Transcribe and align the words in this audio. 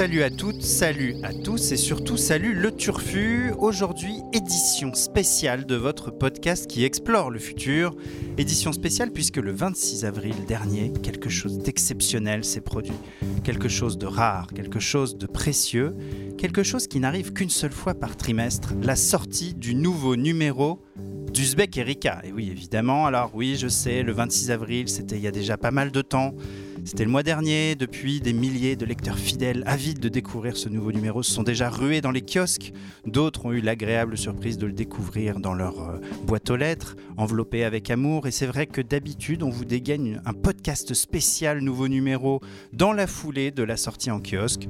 Salut 0.00 0.22
à 0.22 0.30
toutes, 0.30 0.62
salut 0.62 1.16
à 1.22 1.34
tous 1.34 1.72
et 1.72 1.76
surtout 1.76 2.16
salut 2.16 2.54
le 2.54 2.74
Turfu. 2.74 3.52
Aujourd'hui, 3.58 4.14
édition 4.32 4.94
spéciale 4.94 5.66
de 5.66 5.74
votre 5.74 6.10
podcast 6.10 6.66
qui 6.66 6.86
explore 6.86 7.28
le 7.28 7.38
futur. 7.38 7.94
Édition 8.38 8.72
spéciale 8.72 9.12
puisque 9.12 9.36
le 9.36 9.52
26 9.52 10.06
avril 10.06 10.34
dernier, 10.48 10.90
quelque 11.02 11.28
chose 11.28 11.58
d'exceptionnel 11.58 12.46
s'est 12.46 12.62
produit. 12.62 12.94
Quelque 13.44 13.68
chose 13.68 13.98
de 13.98 14.06
rare, 14.06 14.46
quelque 14.54 14.80
chose 14.80 15.18
de 15.18 15.26
précieux, 15.26 15.94
quelque 16.38 16.62
chose 16.62 16.86
qui 16.86 16.98
n'arrive 16.98 17.34
qu'une 17.34 17.50
seule 17.50 17.70
fois 17.70 17.92
par 17.92 18.16
trimestre, 18.16 18.72
la 18.82 18.96
sortie 18.96 19.52
du 19.52 19.74
nouveau 19.74 20.16
numéro 20.16 20.80
d'Uzbek 21.30 21.76
Erika. 21.76 22.22
Et 22.24 22.32
oui, 22.32 22.48
évidemment, 22.50 23.04
alors 23.04 23.32
oui, 23.34 23.56
je 23.60 23.68
sais, 23.68 24.02
le 24.02 24.12
26 24.12 24.50
avril, 24.50 24.88
c'était 24.88 25.16
il 25.16 25.22
y 25.22 25.28
a 25.28 25.30
déjà 25.30 25.58
pas 25.58 25.70
mal 25.70 25.90
de 25.90 26.00
temps. 26.00 26.34
C'était 26.84 27.04
le 27.04 27.10
mois 27.10 27.22
dernier, 27.22 27.74
depuis 27.74 28.20
des 28.20 28.32
milliers 28.32 28.74
de 28.74 28.86
lecteurs 28.86 29.18
fidèles 29.18 29.62
avides 29.66 30.00
de 30.00 30.08
découvrir 30.08 30.56
ce 30.56 30.68
nouveau 30.68 30.92
numéro 30.92 31.22
se 31.22 31.32
sont 31.32 31.42
déjà 31.42 31.68
rués 31.68 32.00
dans 32.00 32.10
les 32.10 32.22
kiosques. 32.22 32.72
D'autres 33.06 33.46
ont 33.46 33.52
eu 33.52 33.60
l'agréable 33.60 34.16
surprise 34.16 34.56
de 34.56 34.66
le 34.66 34.72
découvrir 34.72 35.40
dans 35.40 35.54
leur 35.54 35.80
euh, 35.80 35.98
boîte 36.24 36.50
aux 36.50 36.56
lettres, 36.56 36.96
enveloppé 37.16 37.64
avec 37.64 37.90
amour. 37.90 38.26
Et 38.26 38.30
c'est 38.30 38.46
vrai 38.46 38.66
que 38.66 38.80
d'habitude, 38.80 39.42
on 39.42 39.50
vous 39.50 39.64
dégaine 39.64 40.22
un 40.24 40.32
podcast 40.32 40.94
spécial 40.94 41.60
nouveau 41.60 41.88
numéro 41.88 42.40
dans 42.72 42.92
la 42.92 43.06
foulée 43.06 43.50
de 43.50 43.62
la 43.62 43.76
sortie 43.76 44.10
en 44.10 44.20
kiosque. 44.20 44.68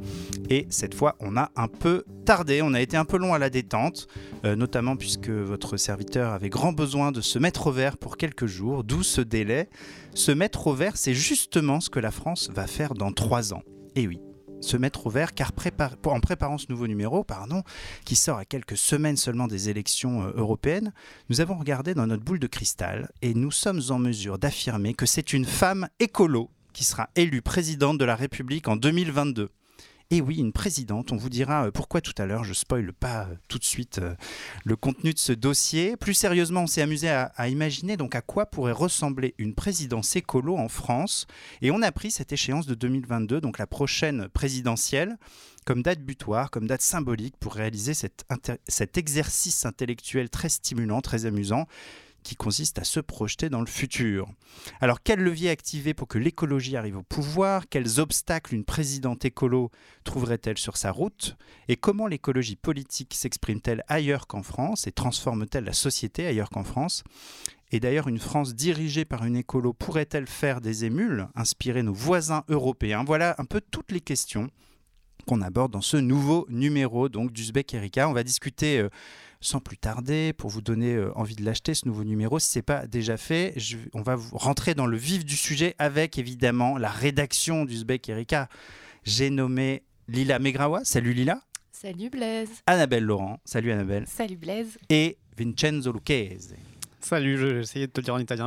Et 0.48 0.66
cette 0.68 0.94
fois, 0.94 1.16
on 1.20 1.36
a 1.36 1.50
un 1.56 1.68
peu 1.68 2.04
tardé, 2.24 2.60
on 2.62 2.74
a 2.74 2.80
été 2.80 2.96
un 2.96 3.04
peu 3.04 3.18
long 3.18 3.34
à 3.34 3.38
la 3.38 3.50
détente, 3.50 4.08
euh, 4.44 4.56
notamment 4.56 4.96
puisque 4.96 5.30
votre 5.30 5.76
serviteur 5.76 6.32
avait 6.32 6.48
grand 6.48 6.72
besoin 6.72 7.12
de 7.12 7.20
se 7.20 7.38
mettre 7.38 7.68
au 7.68 7.72
vert 7.72 7.96
pour 7.96 8.16
quelques 8.16 8.46
jours, 8.46 8.84
d'où 8.84 9.02
ce 9.02 9.20
délai. 9.20 9.68
Se 10.14 10.32
mettre 10.32 10.66
au 10.66 10.74
vert, 10.74 10.96
c'est 10.96 11.14
justement 11.14 11.80
ce 11.80 11.90
que 11.90 12.00
la 12.00 12.10
France 12.10 12.50
va 12.52 12.66
faire 12.66 12.94
dans 12.94 13.12
trois 13.12 13.54
ans. 13.54 13.62
Et 13.94 14.08
oui, 14.08 14.20
se 14.60 14.76
mettre 14.76 15.06
au 15.06 15.10
vert, 15.10 15.34
car 15.34 15.52
en 16.04 16.20
préparant 16.20 16.58
ce 16.58 16.66
nouveau 16.68 16.86
numéro, 16.86 17.24
pardon, 17.24 17.62
qui 18.04 18.16
sort 18.16 18.38
à 18.38 18.44
quelques 18.44 18.76
semaines 18.76 19.16
seulement 19.16 19.46
des 19.46 19.68
élections 19.68 20.22
euh, 20.22 20.32
européennes, 20.34 20.92
nous 21.28 21.40
avons 21.40 21.56
regardé 21.56 21.94
dans 21.94 22.06
notre 22.06 22.24
boule 22.24 22.38
de 22.38 22.46
cristal 22.46 23.10
et 23.22 23.34
nous 23.34 23.50
sommes 23.50 23.80
en 23.90 23.98
mesure 23.98 24.38
d'affirmer 24.38 24.94
que 24.94 25.06
c'est 25.06 25.32
une 25.32 25.44
femme 25.44 25.88
écolo 25.98 26.50
qui 26.72 26.84
sera 26.84 27.08
élue 27.16 27.42
présidente 27.42 27.98
de 27.98 28.04
la 28.04 28.16
République 28.16 28.68
en 28.68 28.76
2022. 28.76 29.50
Et 30.12 30.20
oui, 30.20 30.38
une 30.38 30.52
présidente. 30.52 31.12
On 31.12 31.16
vous 31.16 31.28
dira 31.28 31.66
euh, 31.66 31.70
pourquoi 31.70 32.00
tout 32.00 32.14
à 32.18 32.26
l'heure. 32.26 32.42
Je 32.42 32.52
spoile 32.52 32.92
pas 32.92 33.26
euh, 33.26 33.34
tout 33.46 33.58
de 33.60 33.64
suite 33.64 33.98
euh, 33.98 34.16
le 34.64 34.74
contenu 34.74 35.14
de 35.14 35.18
ce 35.20 35.32
dossier. 35.32 35.96
Plus 35.96 36.14
sérieusement, 36.14 36.62
on 36.62 36.66
s'est 36.66 36.82
amusé 36.82 37.08
à, 37.08 37.48
imaginer 37.48 37.96
donc 37.96 38.16
à 38.16 38.20
quoi 38.20 38.46
pourrait 38.46 38.72
ressembler 38.72 39.36
une 39.38 39.54
présidence 39.54 40.16
écolo 40.16 40.56
en 40.56 40.68
France. 40.68 41.28
Et 41.62 41.70
on 41.70 41.80
a 41.80 41.92
pris 41.92 42.10
cette 42.10 42.32
échéance 42.32 42.66
de 42.66 42.74
2022, 42.74 43.40
donc 43.40 43.58
la 43.58 43.68
prochaine 43.68 44.28
présidentielle, 44.28 45.16
comme 45.64 45.82
date 45.82 46.00
butoir, 46.00 46.50
comme 46.50 46.66
date 46.66 46.82
symbolique 46.82 47.36
pour 47.38 47.54
réaliser 47.54 47.94
cet 47.94 48.98
exercice 48.98 49.64
intellectuel 49.64 50.28
très 50.28 50.48
stimulant, 50.48 51.00
très 51.02 51.24
amusant 51.26 51.66
qui 52.22 52.36
consiste 52.36 52.78
à 52.78 52.84
se 52.84 53.00
projeter 53.00 53.48
dans 53.48 53.60
le 53.60 53.66
futur. 53.66 54.28
Alors 54.80 55.02
quel 55.02 55.20
levier 55.20 55.50
activer 55.50 55.94
pour 55.94 56.08
que 56.08 56.18
l'écologie 56.18 56.76
arrive 56.76 56.98
au 56.98 57.02
pouvoir? 57.02 57.68
Quels 57.68 58.00
obstacles 58.00 58.54
une 58.54 58.64
présidente 58.64 59.24
écolo 59.24 59.70
trouverait-elle 60.04 60.58
sur 60.58 60.76
sa 60.76 60.90
route? 60.90 61.36
Et 61.68 61.76
comment 61.76 62.06
l'écologie 62.06 62.56
politique 62.56 63.14
s'exprime-t-elle 63.14 63.84
ailleurs 63.88 64.26
qu'en 64.26 64.42
France? 64.42 64.86
Et 64.86 64.92
transforme-t-elle 64.92 65.64
la 65.64 65.72
société 65.72 66.26
ailleurs 66.26 66.50
qu'en 66.50 66.64
France? 66.64 67.04
Et 67.72 67.78
d'ailleurs, 67.78 68.08
une 68.08 68.18
France 68.18 68.54
dirigée 68.54 69.04
par 69.04 69.24
une 69.24 69.36
écolo 69.36 69.72
pourrait-elle 69.72 70.26
faire 70.26 70.60
des 70.60 70.84
émules, 70.84 71.28
inspirer 71.36 71.82
nos 71.82 71.92
voisins 71.92 72.44
européens? 72.48 73.04
Voilà 73.04 73.36
un 73.38 73.44
peu 73.44 73.60
toutes 73.60 73.92
les 73.92 74.00
questions 74.00 74.50
qu'on 75.30 75.42
aborde 75.42 75.70
dans 75.70 75.80
ce 75.80 75.96
nouveau 75.96 76.44
numéro 76.48 77.08
donc 77.08 77.30
d'Uzbek 77.32 77.72
Erika. 77.72 78.08
On 78.08 78.12
va 78.12 78.24
discuter 78.24 78.80
euh, 78.80 78.88
sans 79.40 79.60
plus 79.60 79.78
tarder, 79.78 80.32
pour 80.32 80.50
vous 80.50 80.60
donner 80.60 80.96
euh, 80.96 81.16
envie 81.16 81.36
de 81.36 81.44
l'acheter, 81.44 81.72
ce 81.74 81.86
nouveau 81.86 82.02
numéro, 82.02 82.40
si 82.40 82.50
ce 82.50 82.58
n'est 82.58 82.64
pas 82.64 82.88
déjà 82.88 83.16
fait, 83.16 83.54
on 83.94 84.02
va 84.02 84.16
rentrer 84.32 84.74
dans 84.74 84.86
le 84.86 84.96
vif 84.96 85.24
du 85.24 85.36
sujet 85.36 85.76
avec 85.78 86.18
évidemment 86.18 86.78
la 86.78 86.88
rédaction 86.88 87.64
d'Uzbek 87.64 88.08
Erika. 88.08 88.48
J'ai 89.04 89.30
nommé 89.30 89.84
Lila 90.08 90.40
Megrawa. 90.40 90.84
Salut 90.84 91.12
Lila. 91.12 91.40
Salut 91.70 92.10
Blaise. 92.10 92.50
Annabelle 92.66 93.04
Laurent. 93.04 93.38
Salut 93.44 93.70
Annabelle. 93.70 94.06
Salut 94.08 94.36
Blaise. 94.36 94.78
Et 94.88 95.16
Vincenzo 95.38 95.92
Lucchese. 95.92 96.56
Salut, 97.00 97.38
j'ai 97.38 97.60
essayé 97.60 97.86
de 97.86 97.92
te 97.92 98.00
le 98.00 98.04
dire 98.04 98.14
en 98.14 98.18
italien. 98.18 98.46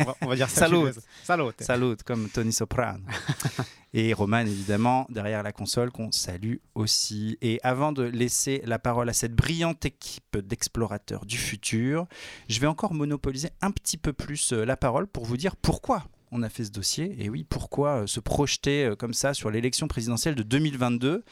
on, 0.00 0.04
va, 0.04 0.16
on, 0.20 0.26
va, 0.28 0.36
dire 0.36 0.50
salut. 0.50 0.92
Salut. 1.24 1.44
Salut, 1.58 1.96
comme 2.04 2.28
Tony 2.28 2.52
Soprano. 2.52 3.00
et 3.94 4.12
Roman, 4.12 4.40
évidemment, 4.40 5.06
derrière 5.08 5.42
la 5.42 5.52
console, 5.52 5.90
qu'on 5.90 6.12
salue 6.12 6.56
aussi. 6.74 7.38
Et 7.40 7.58
avant 7.62 7.92
de 7.92 8.02
laisser 8.02 8.62
la 8.64 8.78
parole 8.78 9.08
à 9.08 9.12
cette 9.12 9.34
brillante 9.34 9.84
équipe 9.86 10.38
d'explorateurs 10.38 11.24
du 11.24 11.38
futur, 11.38 12.06
je 12.48 12.60
vais 12.60 12.66
encore 12.66 12.92
monopoliser 12.92 13.50
un 13.62 13.70
petit 13.70 13.96
peu 13.96 14.12
plus 14.12 14.52
euh, 14.52 14.64
la 14.64 14.76
parole 14.76 15.06
pour 15.06 15.24
vous 15.24 15.36
dire 15.36 15.56
pourquoi 15.56 16.04
on 16.32 16.42
a 16.42 16.48
fait 16.48 16.64
ce 16.64 16.70
dossier. 16.70 17.16
Et 17.18 17.28
oui, 17.28 17.44
pourquoi 17.48 18.02
euh, 18.02 18.06
se 18.06 18.20
projeter 18.20 18.84
euh, 18.84 18.96
comme 18.96 19.14
ça 19.14 19.34
sur 19.34 19.50
l'élection 19.50 19.88
présidentielle 19.88 20.34
de 20.34 20.42
2022 20.42 21.24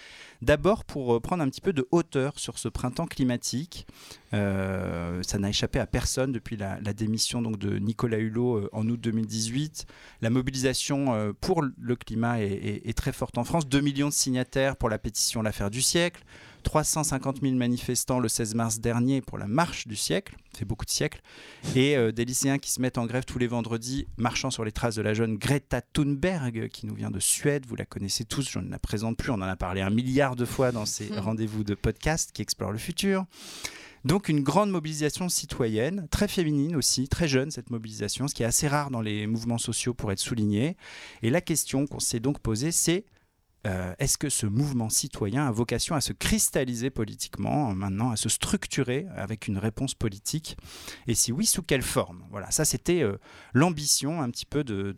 D'abord 0.42 0.84
pour 0.84 1.14
euh, 1.14 1.20
prendre 1.20 1.42
un 1.42 1.48
petit 1.48 1.60
peu 1.60 1.72
de 1.72 1.86
hauteur 1.90 2.38
sur 2.38 2.58
ce 2.58 2.68
printemps 2.68 3.06
climatique. 3.06 3.86
ça 4.32 5.38
n'a 5.38 5.48
échappé 5.48 5.78
à 5.78 5.86
personne 5.86 6.32
depuis 6.32 6.56
la, 6.56 6.78
démission 6.92 7.42
donc, 7.42 7.58
de 7.58 7.78
Nicolas 7.78 8.18
Hulot 8.18 8.68
en 8.72 8.88
août 8.88 9.00
2018. 9.00 9.86
La 10.20 10.30
mobilisation 10.30 11.34
pour 11.40 11.62
le 11.62 11.96
climat 11.96 12.40
est, 12.40 12.82
est 12.84 12.96
très 12.96 13.12
forte 13.12 13.38
en 13.38 13.44
France. 13.44 13.68
2 13.68 13.80
millions 13.80 14.08
de 14.08 14.12
signataires 14.12 14.76
pour 14.76 14.88
la 14.88 14.98
pétition 14.98 15.42
L'affaire 15.42 15.70
du 15.70 15.80
siècle. 15.80 16.22
350 16.62 17.40
000 17.42 17.54
manifestants 17.54 18.18
le 18.18 18.28
16 18.28 18.54
mars 18.54 18.80
dernier 18.80 19.20
pour 19.20 19.38
la 19.38 19.46
marche 19.46 19.86
du 19.86 19.96
siècle, 19.96 20.36
c'est 20.56 20.64
beaucoup 20.64 20.84
de 20.84 20.90
siècles, 20.90 21.20
et 21.74 21.96
euh, 21.96 22.12
des 22.12 22.24
lycéens 22.24 22.58
qui 22.58 22.70
se 22.70 22.80
mettent 22.80 22.98
en 22.98 23.06
grève 23.06 23.24
tous 23.24 23.38
les 23.38 23.46
vendredis, 23.46 24.06
marchant 24.16 24.50
sur 24.50 24.64
les 24.64 24.72
traces 24.72 24.94
de 24.94 25.02
la 25.02 25.14
jeune 25.14 25.36
Greta 25.36 25.80
Thunberg, 25.80 26.68
qui 26.68 26.86
nous 26.86 26.94
vient 26.94 27.10
de 27.10 27.20
Suède, 27.20 27.66
vous 27.66 27.76
la 27.76 27.86
connaissez 27.86 28.24
tous, 28.24 28.48
je 28.50 28.58
ne 28.58 28.70
la 28.70 28.78
présente 28.78 29.16
plus, 29.16 29.30
on 29.30 29.34
en 29.34 29.42
a 29.42 29.56
parlé 29.56 29.80
un 29.80 29.90
milliard 29.90 30.36
de 30.36 30.44
fois 30.44 30.72
dans 30.72 30.86
ces 30.86 31.10
hmm. 31.10 31.18
rendez-vous 31.18 31.64
de 31.64 31.74
podcast 31.74 32.30
qui 32.32 32.42
explorent 32.42 32.72
le 32.72 32.78
futur. 32.78 33.24
Donc 34.04 34.28
une 34.28 34.42
grande 34.42 34.70
mobilisation 34.70 35.28
citoyenne, 35.28 36.06
très 36.10 36.28
féminine 36.28 36.76
aussi, 36.76 37.08
très 37.08 37.28
jeune 37.28 37.50
cette 37.50 37.70
mobilisation, 37.70 38.28
ce 38.28 38.34
qui 38.34 38.42
est 38.42 38.46
assez 38.46 38.68
rare 38.68 38.90
dans 38.90 39.00
les 39.00 39.26
mouvements 39.26 39.58
sociaux 39.58 39.92
pour 39.92 40.12
être 40.12 40.20
souligné. 40.20 40.76
Et 41.22 41.30
la 41.30 41.40
question 41.40 41.86
qu'on 41.86 41.98
s'est 41.98 42.20
donc 42.20 42.38
posée, 42.38 42.70
c'est 42.70 43.04
euh, 43.68 43.94
est-ce 43.98 44.16
que 44.16 44.30
ce 44.30 44.46
mouvement 44.46 44.88
citoyen 44.88 45.46
a 45.46 45.50
vocation 45.50 45.94
à 45.94 46.00
se 46.00 46.12
cristalliser 46.12 46.90
politiquement, 46.90 47.74
maintenant, 47.74 48.10
à 48.10 48.16
se 48.16 48.28
structurer 48.28 49.06
avec 49.14 49.46
une 49.46 49.58
réponse 49.58 49.94
politique? 49.94 50.56
Et 51.06 51.14
si 51.14 51.32
oui, 51.32 51.44
sous 51.44 51.62
quelle 51.62 51.82
forme? 51.82 52.24
Voilà, 52.30 52.50
ça 52.50 52.64
c'était 52.64 53.02
euh, 53.02 53.18
l'ambition 53.52 54.22
un 54.22 54.30
petit 54.30 54.46
peu 54.46 54.64
de, 54.64 54.94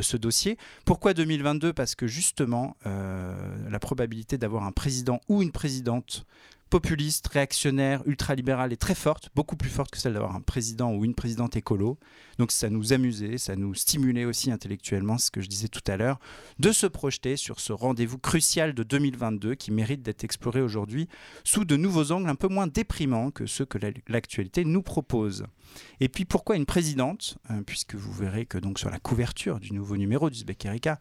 ce 0.00 0.16
dossier. 0.16 0.56
Pourquoi 0.86 1.12
2022 1.12 1.72
Parce 1.72 1.94
que 1.94 2.06
justement, 2.06 2.76
euh, 2.86 3.34
la 3.68 3.78
probabilité 3.78 4.38
d'avoir 4.38 4.64
un 4.64 4.72
président 4.72 5.20
ou 5.28 5.42
une 5.42 5.52
présidente 5.52 6.24
populiste, 6.74 7.28
réactionnaire, 7.28 8.02
ultralibérale 8.04 8.72
est 8.72 8.76
très 8.76 8.96
forte, 8.96 9.28
beaucoup 9.36 9.54
plus 9.54 9.70
forte 9.70 9.92
que 9.92 9.98
celle 9.98 10.14
d'avoir 10.14 10.34
un 10.34 10.40
président 10.40 10.92
ou 10.92 11.04
une 11.04 11.14
présidente 11.14 11.54
écolo. 11.54 12.00
Donc 12.38 12.50
ça 12.50 12.68
nous 12.68 12.92
amusait, 12.92 13.38
ça 13.38 13.54
nous 13.54 13.74
stimulait 13.74 14.24
aussi 14.24 14.50
intellectuellement, 14.50 15.16
ce 15.16 15.30
que 15.30 15.40
je 15.40 15.46
disais 15.46 15.68
tout 15.68 15.84
à 15.86 15.96
l'heure, 15.96 16.18
de 16.58 16.72
se 16.72 16.88
projeter 16.88 17.36
sur 17.36 17.60
ce 17.60 17.72
rendez-vous 17.72 18.18
crucial 18.18 18.74
de 18.74 18.82
2022 18.82 19.54
qui 19.54 19.70
mérite 19.70 20.02
d'être 20.02 20.24
exploré 20.24 20.62
aujourd'hui 20.62 21.08
sous 21.44 21.64
de 21.64 21.76
nouveaux 21.76 22.10
angles 22.10 22.28
un 22.28 22.34
peu 22.34 22.48
moins 22.48 22.66
déprimants 22.66 23.30
que 23.30 23.46
ceux 23.46 23.66
que 23.66 23.78
l'actualité 24.08 24.64
nous 24.64 24.82
propose. 24.82 25.46
Et 26.00 26.08
puis 26.08 26.24
pourquoi 26.24 26.56
une 26.56 26.66
présidente 26.66 27.38
euh, 27.52 27.62
Puisque 27.64 27.94
vous 27.94 28.12
verrez 28.12 28.46
que 28.46 28.58
donc 28.58 28.80
sur 28.80 28.90
la 28.90 28.98
couverture 28.98 29.60
du 29.60 29.72
nouveau 29.74 29.96
numéro 29.96 30.28
du 30.28 30.42
Erika, 30.64 30.98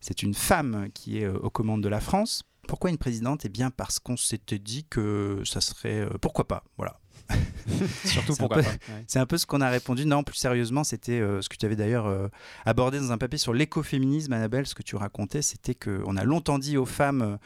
c'est 0.00 0.24
une 0.24 0.34
femme 0.34 0.88
qui 0.92 1.18
est 1.18 1.26
euh, 1.26 1.38
aux 1.38 1.50
commandes 1.50 1.84
de 1.84 1.88
la 1.88 2.00
France. 2.00 2.42
Pourquoi 2.68 2.90
une 2.90 2.98
présidente? 2.98 3.44
Eh 3.44 3.48
bien 3.48 3.70
parce 3.70 3.98
qu'on 3.98 4.16
s'était 4.16 4.58
dit 4.58 4.84
que 4.84 5.42
ça 5.44 5.60
serait... 5.60 6.00
Euh, 6.00 6.18
pourquoi 6.20 6.46
pas 6.46 6.64
Voilà. 6.76 6.98
Surtout 8.04 8.34
pourquoi 8.36 8.62
pas. 8.62 8.70
C'est 9.06 9.18
un 9.18 9.26
peu 9.26 9.38
ce 9.38 9.46
qu'on 9.46 9.60
a 9.60 9.68
répondu. 9.68 10.06
Non, 10.06 10.22
plus 10.22 10.36
sérieusement, 10.36 10.84
c'était 10.84 11.20
euh, 11.20 11.40
ce 11.40 11.48
que 11.48 11.56
tu 11.56 11.66
avais 11.66 11.76
d'ailleurs 11.76 12.06
euh, 12.06 12.28
abordé 12.64 12.98
dans 12.98 13.12
un 13.12 13.18
papier 13.18 13.38
sur 13.38 13.52
l'écoféminisme, 13.52 14.32
Annabelle, 14.32 14.66
ce 14.66 14.74
que 14.74 14.82
tu 14.82 14.96
racontais, 14.96 15.42
c'était 15.42 15.74
qu'on 15.74 16.16
a 16.16 16.24
longtemps 16.24 16.58
dit 16.58 16.76
aux 16.76 16.86
femmes 16.86 17.38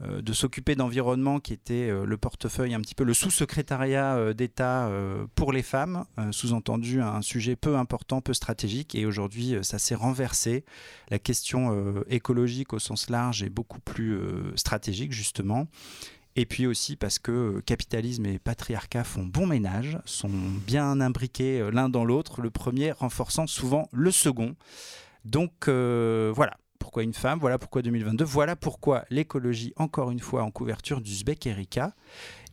de 0.00 0.32
s'occuper 0.32 0.74
d'environnement, 0.74 1.40
qui 1.40 1.52
était 1.52 1.90
le 1.90 2.16
portefeuille 2.16 2.74
un 2.74 2.80
petit 2.80 2.94
peu 2.94 3.04
le 3.04 3.14
sous-secrétariat 3.14 4.32
d'État 4.32 4.90
pour 5.34 5.52
les 5.52 5.62
femmes, 5.62 6.04
sous-entendu 6.30 7.02
un 7.02 7.22
sujet 7.22 7.56
peu 7.56 7.76
important, 7.76 8.20
peu 8.20 8.32
stratégique. 8.32 8.94
Et 8.94 9.06
aujourd'hui, 9.06 9.56
ça 9.62 9.78
s'est 9.78 9.94
renversé. 9.94 10.64
La 11.10 11.18
question 11.18 12.02
écologique 12.08 12.72
au 12.72 12.78
sens 12.78 13.10
large 13.10 13.42
est 13.42 13.50
beaucoup 13.50 13.80
plus 13.80 14.18
stratégique, 14.56 15.12
justement. 15.12 15.66
Et 16.36 16.46
puis 16.46 16.66
aussi 16.66 16.94
parce 16.94 17.18
que 17.18 17.60
capitalisme 17.66 18.24
et 18.24 18.38
patriarcat 18.38 19.02
font 19.02 19.24
bon 19.24 19.48
ménage, 19.48 19.98
sont 20.04 20.30
bien 20.64 21.00
imbriqués 21.00 21.68
l'un 21.72 21.88
dans 21.88 22.04
l'autre, 22.04 22.40
le 22.40 22.50
premier 22.50 22.92
renforçant 22.92 23.48
souvent 23.48 23.88
le 23.92 24.12
second. 24.12 24.54
Donc 25.24 25.68
voilà, 25.68 26.56
pourquoi 26.80 27.04
une 27.04 27.14
femme, 27.14 27.38
voilà 27.38 27.58
pourquoi 27.58 27.82
2022, 27.82 28.24
voilà 28.24 28.56
pourquoi 28.56 29.04
l'écologie, 29.10 29.72
encore 29.76 30.10
une 30.10 30.18
fois, 30.18 30.42
en 30.42 30.50
couverture 30.50 31.00
d'Uzbek 31.00 31.46
Erika. 31.46 31.94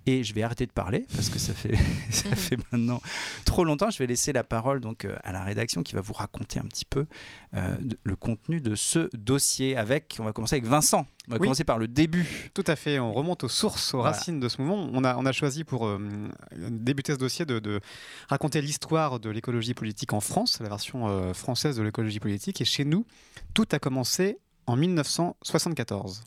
Et 0.07 0.23
je 0.23 0.33
vais 0.33 0.41
arrêter 0.41 0.65
de 0.65 0.71
parler 0.71 1.05
parce 1.13 1.27
que 1.27 1.37
ça 1.37 1.53
fait, 1.53 1.75
ça 2.09 2.33
fait 2.33 2.57
maintenant 2.71 3.01
trop 3.43 3.65
longtemps. 3.65 3.89
Je 3.89 3.97
vais 3.97 4.07
laisser 4.07 4.31
la 4.31 4.45
parole 4.45 4.79
donc 4.79 5.03
euh, 5.03 5.17
à 5.25 5.33
la 5.33 5.43
rédaction 5.43 5.83
qui 5.83 5.95
va 5.95 6.01
vous 6.01 6.13
raconter 6.13 6.59
un 6.59 6.63
petit 6.63 6.85
peu 6.85 7.07
euh, 7.53 7.75
le 8.03 8.15
contenu 8.15 8.61
de 8.61 8.73
ce 8.75 9.09
dossier. 9.13 9.75
Avec, 9.75 10.15
on 10.19 10.23
va 10.23 10.31
commencer 10.31 10.55
avec 10.55 10.65
Vincent. 10.65 11.05
On 11.27 11.33
va 11.33 11.39
commencer 11.39 11.65
par 11.65 11.77
le 11.77 11.89
début. 11.89 12.25
Tout 12.53 12.63
à 12.67 12.77
fait. 12.77 12.99
On 12.99 13.11
remonte 13.11 13.43
aux 13.43 13.49
sources, 13.49 13.93
aux 13.93 14.01
racines 14.01 14.39
de 14.39 14.47
ce 14.47 14.61
mouvement. 14.61 14.89
On 14.93 15.03
a, 15.03 15.17
on 15.17 15.25
a 15.25 15.33
choisi 15.33 15.65
pour 15.65 15.85
euh, 15.85 15.99
débuter 16.55 17.11
ce 17.11 17.17
dossier 17.17 17.45
de, 17.45 17.59
de 17.59 17.81
raconter 18.29 18.61
l'histoire 18.61 19.19
de 19.19 19.29
l'écologie 19.29 19.73
politique 19.73 20.13
en 20.13 20.21
France, 20.21 20.61
la 20.61 20.69
version 20.69 21.33
française 21.33 21.75
de 21.75 21.83
l'écologie 21.83 22.21
politique. 22.21 22.61
Et 22.61 22.65
chez 22.65 22.85
nous, 22.85 23.05
tout 23.53 23.67
a 23.73 23.79
commencé 23.79 24.37
en 24.67 24.77
1974. 24.77 26.23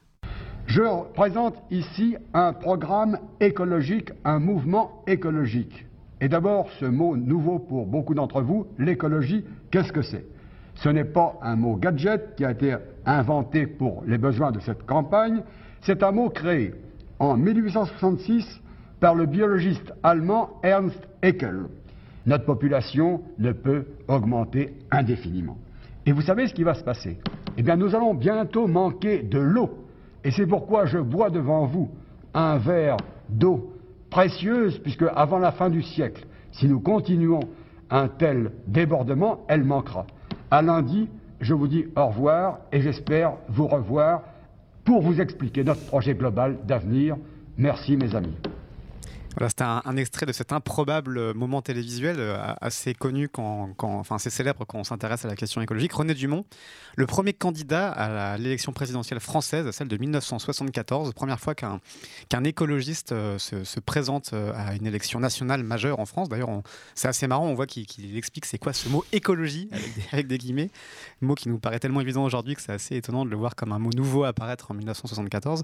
Je 0.71 0.83
présente 1.15 1.57
ici 1.73 2.17
un 2.33 2.53
programme 2.53 3.19
écologique, 3.41 4.13
un 4.25 4.39
mouvement 4.39 5.03
écologique. 5.09 5.85
Et 6.21 6.29
d'abord, 6.29 6.69
ce 6.79 6.85
mot 6.85 7.17
nouveau 7.17 7.59
pour 7.59 7.87
beaucoup 7.87 8.15
d'entre 8.15 8.41
vous, 8.41 8.69
l'écologie, 8.79 9.45
qu'est-ce 9.73 9.93
que 9.93 10.03
c'est? 10.03 10.25
Ce 10.77 10.89
n'est 10.89 11.03
pas 11.03 11.35
un 11.43 11.57
mot 11.57 11.75
gadget 11.75 12.37
qui 12.37 12.45
a 12.45 12.53
été 12.53 12.77
inventé 13.05 13.67
pour 13.67 14.05
les 14.07 14.17
besoins 14.17 14.53
de 14.53 14.61
cette 14.61 14.87
campagne, 14.87 15.43
c'est 15.81 16.05
un 16.05 16.13
mot 16.13 16.29
créé 16.29 16.73
en 17.19 17.37
1866 17.37 18.61
par 19.01 19.17
le 19.17 19.27
biologiste 19.27 19.93
allemand 20.05 20.51
Ernst 20.63 21.01
Haeckel. 21.23 21.65
Notre 22.27 22.45
population 22.45 23.23
ne 23.41 23.51
peut 23.51 23.87
augmenter 24.07 24.75
indéfiniment. 24.93 25.59
Et 26.07 26.13
vous 26.13 26.23
savez 26.23 26.47
ce 26.47 26.55
qui 26.55 26.63
va 26.63 26.75
se 26.75 26.85
passer? 26.85 27.19
Eh 27.57 27.63
bien, 27.65 27.75
nous 27.75 27.97
allons 27.97 28.15
bientôt 28.15 28.69
manquer 28.69 29.25
de 29.25 29.41
l'eau 29.41 29.80
c'est 30.25 30.47
pourquoi 30.47 30.87
je 30.87 30.99
bois 30.99 31.31
devant 31.31 31.67
vous 31.67 31.91
un 32.35 32.59
verre 32.59 32.97
d'eau 33.29 33.73
précieuse, 34.11 34.79
puisque 34.79 35.05
avant 35.15 35.39
la 35.39 35.53
fin 35.53 35.71
du 35.71 35.83
siècle, 35.83 36.27
si 36.53 36.67
nous 36.67 36.81
continuons 36.81 37.41
un 37.91 38.09
tel 38.09 38.53
débordement, 38.67 39.41
elle 39.49 39.65
manquera. 39.65 40.07
À 40.51 40.63
lundi, 40.63 41.09
je 41.41 41.55
vous 41.55 41.69
dis 41.69 41.87
au 41.97 42.07
revoir 42.07 42.59
et 42.73 42.81
j'espère 42.81 43.35
vous 43.49 43.67
revoir 43.67 44.23
pour 44.85 45.03
vous 45.03 45.21
expliquer 45.21 45.65
notre 45.65 45.85
projet 45.87 46.15
global 46.15 46.59
d'avenir. 46.67 47.17
Merci 47.57 47.97
mes 47.97 48.15
amis. 48.15 48.37
Voilà, 49.37 49.49
c'était 49.49 49.63
un, 49.63 49.97
extrait 49.97 50.27
de 50.27 50.33
cet 50.33 50.53
improbable 50.53 51.35
moment 51.35 51.63
télévisuel 51.63 52.17
euh, 52.19 52.37
assez 52.61 52.95
connu, 52.95 53.29
enfin 53.37 54.17
assez 54.17 54.29
célèbre 54.29 54.65
quand 54.67 54.79
on 54.79 54.85
s'intéresse 54.85 55.25
à 55.25 55.29
la 55.29 55.37
question 55.37 55.63
écologique. 55.63 55.93
René 55.93 56.15
Dumont, 56.15 56.45
le 56.97 57.07
premier 57.07 57.33
candidat 57.33 57.91
à 57.91 58.37
l'élection 58.39 58.73
présidentielle 58.73 59.21
française, 59.21 59.71
celle 59.71 59.87
de 59.87 59.97
1974, 59.97 61.13
première 61.15 61.39
fois 61.39 61.55
qu'un 61.55 61.81
qu'un 62.29 62.43
écologiste 62.43 63.13
euh, 63.13 63.39
se, 63.39 63.81
présente 63.81 64.33
euh, 64.33 64.53
à 64.55 64.75
une 64.75 64.87
élection 64.87 65.21
nationale 65.21 65.63
majeure 65.63 66.01
en 66.01 66.07
France. 66.07 66.29
D'ailleurs, 66.29 66.51
c'est 66.97 67.09
assez 67.09 67.29
marrant, 67.29 67.47
on 67.47 67.55
voit 67.55 67.67
qu'il 67.67 68.17
explique 68.17 68.47
c'est 68.47 68.59
quoi 68.59 68.73
ce 68.73 68.89
mot 68.89 69.05
écologie, 69.13 69.71
avec 70.11 70.27
des, 70.27 70.39
guillemets, 70.39 70.71
mot 71.21 71.37
qui 71.37 71.49
nous 71.49 71.59
paraît 71.59 71.79
tellement 71.79 72.01
évident 72.01 72.25
aujourd'hui 72.25 72.57
que 72.57 72.63
c'est 72.63 72.73
assez 72.73 72.97
étonnant 72.97 73.25
de 73.25 73.31
le 73.31 73.37
voir 73.37 73.55
comme 73.55 73.71
un 73.71 73.79
mot 73.79 73.91
nouveau 73.95 74.25
apparaître 74.25 74.73
en 74.73 74.75
1974. 74.75 75.63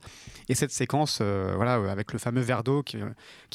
Et 0.49 0.55
cette 0.55 0.73
séquence, 0.73 1.21
voilà, 1.21 1.75
avec 1.91 2.13
le 2.13 2.19
fameux 2.19 2.43
verre 2.43 2.63
d'eau 2.63 2.83
qui 2.83 2.97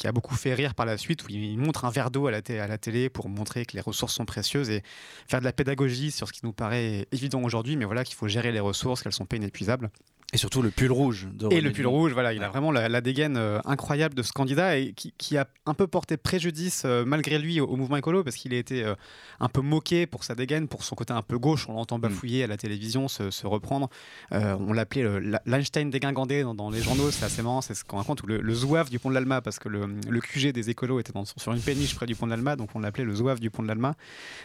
a 0.06 0.12
beaucoup 0.12 0.34
fait 0.34 0.54
rire 0.54 0.74
par 0.74 0.86
la 0.86 0.96
suite, 0.96 1.24
où 1.24 1.26
il 1.30 1.58
montre 1.58 1.84
un 1.84 1.90
verre 1.90 2.10
d'eau 2.10 2.26
à 2.26 2.30
la, 2.30 2.40
à 2.48 2.66
la 2.66 2.78
télé 2.78 3.08
pour 3.08 3.28
montrer 3.28 3.66
que 3.66 3.74
les 3.74 3.80
ressources 3.80 4.14
sont 4.14 4.24
précieuses 4.24 4.70
et 4.70 4.82
faire 5.26 5.40
de 5.40 5.44
la 5.44 5.52
pédagogie 5.52 6.10
sur 6.10 6.28
ce 6.28 6.32
qui 6.32 6.40
nous 6.44 6.52
paraît 6.52 7.06
évident 7.12 7.42
aujourd'hui, 7.42 7.76
mais 7.76 7.84
voilà 7.84 8.04
qu'il 8.04 8.16
faut 8.16 8.28
gérer 8.28 8.52
les 8.52 8.60
ressources, 8.60 9.02
qu'elles 9.02 9.12
sont 9.12 9.26
pas 9.26 9.36
inépuisables. 9.36 9.90
Et 10.34 10.38
surtout 10.38 10.62
le 10.62 10.70
pull 10.70 10.90
rouge. 10.90 11.28
et 11.50 11.60
le 11.60 11.72
pull 11.72 11.86
rouge, 11.86 12.12
voilà, 12.14 12.32
il 12.32 12.42
a 12.42 12.48
vraiment 12.48 12.72
la, 12.72 13.00
dégaine 13.02 13.36
euh, 13.36 13.60
incroyable 13.66 14.14
de 14.14 14.22
ce 14.22 14.32
candidat 14.32 14.78
et 14.78 14.94
qui, 14.94 15.36
a 15.36 15.46
un 15.66 15.74
peu 15.74 15.86
porté 15.86 16.16
préjudice 16.16 16.84
euh, 16.86 17.04
malgré 17.04 17.38
lui 17.38 17.60
au, 17.60 17.76
mouvement 17.76 17.98
écolo 17.98 18.24
parce 18.24 18.36
qu'il 18.36 18.54
a 18.54 18.56
été 18.56 18.82
euh, 18.82 18.94
un 19.40 19.48
peu 19.48 19.60
moqué 19.60 20.06
pour 20.06 20.24
sa 20.24 20.34
dégaine, 20.34 20.68
pour 20.68 20.84
son 20.84 20.94
côté 20.94 21.12
un 21.12 21.20
peu 21.20 21.38
gauche. 21.38 21.68
On 21.68 21.74
l'entend 21.74 21.98
mm. 21.98 22.00
bafouiller 22.00 22.44
à 22.44 22.46
la 22.46 22.56
télévision, 22.56 23.08
se, 23.08 23.46
reprendre. 23.46 23.90
on 24.30 24.72
l'appelait 24.72 25.04
l'Einstein 25.44 25.90
dégingandé 25.90 26.44
dans, 26.44 26.54
dans, 26.54 26.70
les 26.70 26.80
journaux, 26.80 27.10
c'est 27.10 27.26
assez 27.26 27.42
marrant, 27.42 27.60
c'est 27.60 27.74
ce 27.74 27.84
qu'on 27.84 27.98
raconte, 27.98 28.22
ou 28.22 28.26
le, 28.26 28.40
le, 28.40 28.54
zouave 28.54 28.88
du 28.88 28.98
pont 28.98 29.10
de 29.10 29.14
l'Alma 29.14 29.42
parce 29.42 29.58
que 29.58 29.68
le, 29.68 29.86
le, 30.08 30.20
QG 30.20 30.52
des 30.52 30.70
écolos 30.70 30.98
était 30.98 31.12
dans, 31.12 31.26
sur 31.26 31.52
une 31.52 31.60
péniche 31.60 31.94
près 31.94 32.06
du 32.06 32.14
pont 32.14 32.24
de 32.24 32.30
l'Alma, 32.30 32.56
donc 32.56 32.70
on 32.74 32.80
l'appelait 32.80 33.04
le 33.04 33.14
zouave 33.14 33.38
du 33.38 33.50
pont 33.50 33.62
de 33.62 33.68
l'Alma. 33.68 33.96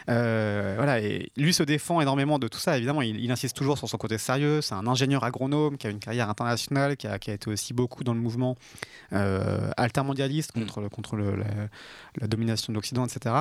voilà, 0.07 0.99
et 0.99 1.31
lui 1.37 1.53
se 1.53 1.63
défend 1.63 2.01
énormément 2.01 2.39
de 2.39 2.49
tout 2.49 2.59
ça. 2.59 2.75
Évidemment, 2.75 3.01
il, 3.01 3.21
il 3.21 3.31
insiste 3.31 3.55
toujours 3.55 3.77
sur 3.77 3.87
son 3.87 3.97
côté 3.97 4.17
sérieux. 4.17 4.59
C'est 4.59 4.75
un 4.75 4.87
ingénieur 4.87 5.23
agronome 5.23 5.76
qui 5.77 5.87
a 5.87 5.89
une 5.89 5.99
carrière 5.99 6.29
internationale 6.29 6.97
qui 6.97 7.07
a, 7.07 7.15
été 7.15 7.49
aussi 7.49 7.73
beaucoup 7.73 8.03
dans 8.03 8.13
le 8.13 8.19
mouvement 8.19 8.55
euh, 9.13 9.71
altermondialiste 9.77 10.55
mm. 10.55 10.89
contre, 10.89 11.17
la, 11.17 12.27
domination 12.27 12.73
de 12.73 12.75
l'Occident, 12.77 13.05
etc. 13.05 13.35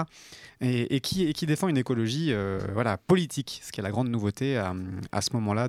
Et, 0.61 1.01
qui, 1.01 1.25
et 1.25 1.33
qui 1.35 1.47
défend 1.47 1.69
une 1.69 1.77
écologie 1.77 2.33
euh, 2.33 2.61
voilà, 2.73 2.97
politique, 2.97 3.61
ce 3.63 3.73
qui 3.73 3.81
est 3.81 3.83
la 3.83 3.91
grande 3.91 4.09
nouveauté 4.09 4.57
à, 4.57 4.75
à 5.13 5.21
ce 5.21 5.31
moment-là, 5.35 5.69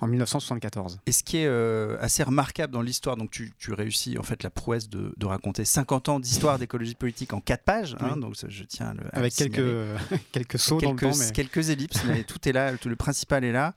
en 0.00 0.06
1974. 0.06 1.00
Et 1.06 1.12
ce 1.12 1.22
qui 1.22 1.38
est 1.38 1.46
euh, 1.46 1.96
assez 2.00 2.22
remarquable 2.22 2.72
dans 2.72 2.82
l'histoire, 2.82 3.16
donc 3.16 3.30
tu, 3.30 3.52
tu, 3.58 3.72
réussis 3.72 4.18
en 4.18 4.22
fait 4.22 4.42
la 4.42 4.50
prouesse 4.50 4.88
de, 4.88 5.14
de 5.16 5.26
raconter 5.26 5.64
50 5.64 6.08
ans 6.08 6.20
d'histoire 6.20 6.58
d'écologie 6.58 6.94
politique 6.94 7.32
en 7.32 7.40
4 7.40 7.62
pages, 7.62 7.96
hein, 8.00 8.16
donc 8.16 8.34
je 8.46 8.64
tiens 8.64 8.94
le, 8.94 9.04
avec 9.12 9.34
quelques, 9.34 9.62
quelques 10.32 10.58
sauts 10.58 10.76
quelques, 10.76 11.00
dans 11.00 11.08
le 11.08 11.12
temps, 11.12 11.18
mais... 11.18 11.32
quelques 11.32 11.70
ellipses, 11.70 12.04
mais 12.04 12.24
tout 12.24 12.48
est 12.48 12.52
là, 12.52 12.76
tout, 12.76 12.88
le 12.88 12.96
principal 12.96 13.44
est 13.44 13.52
là. 13.52 13.74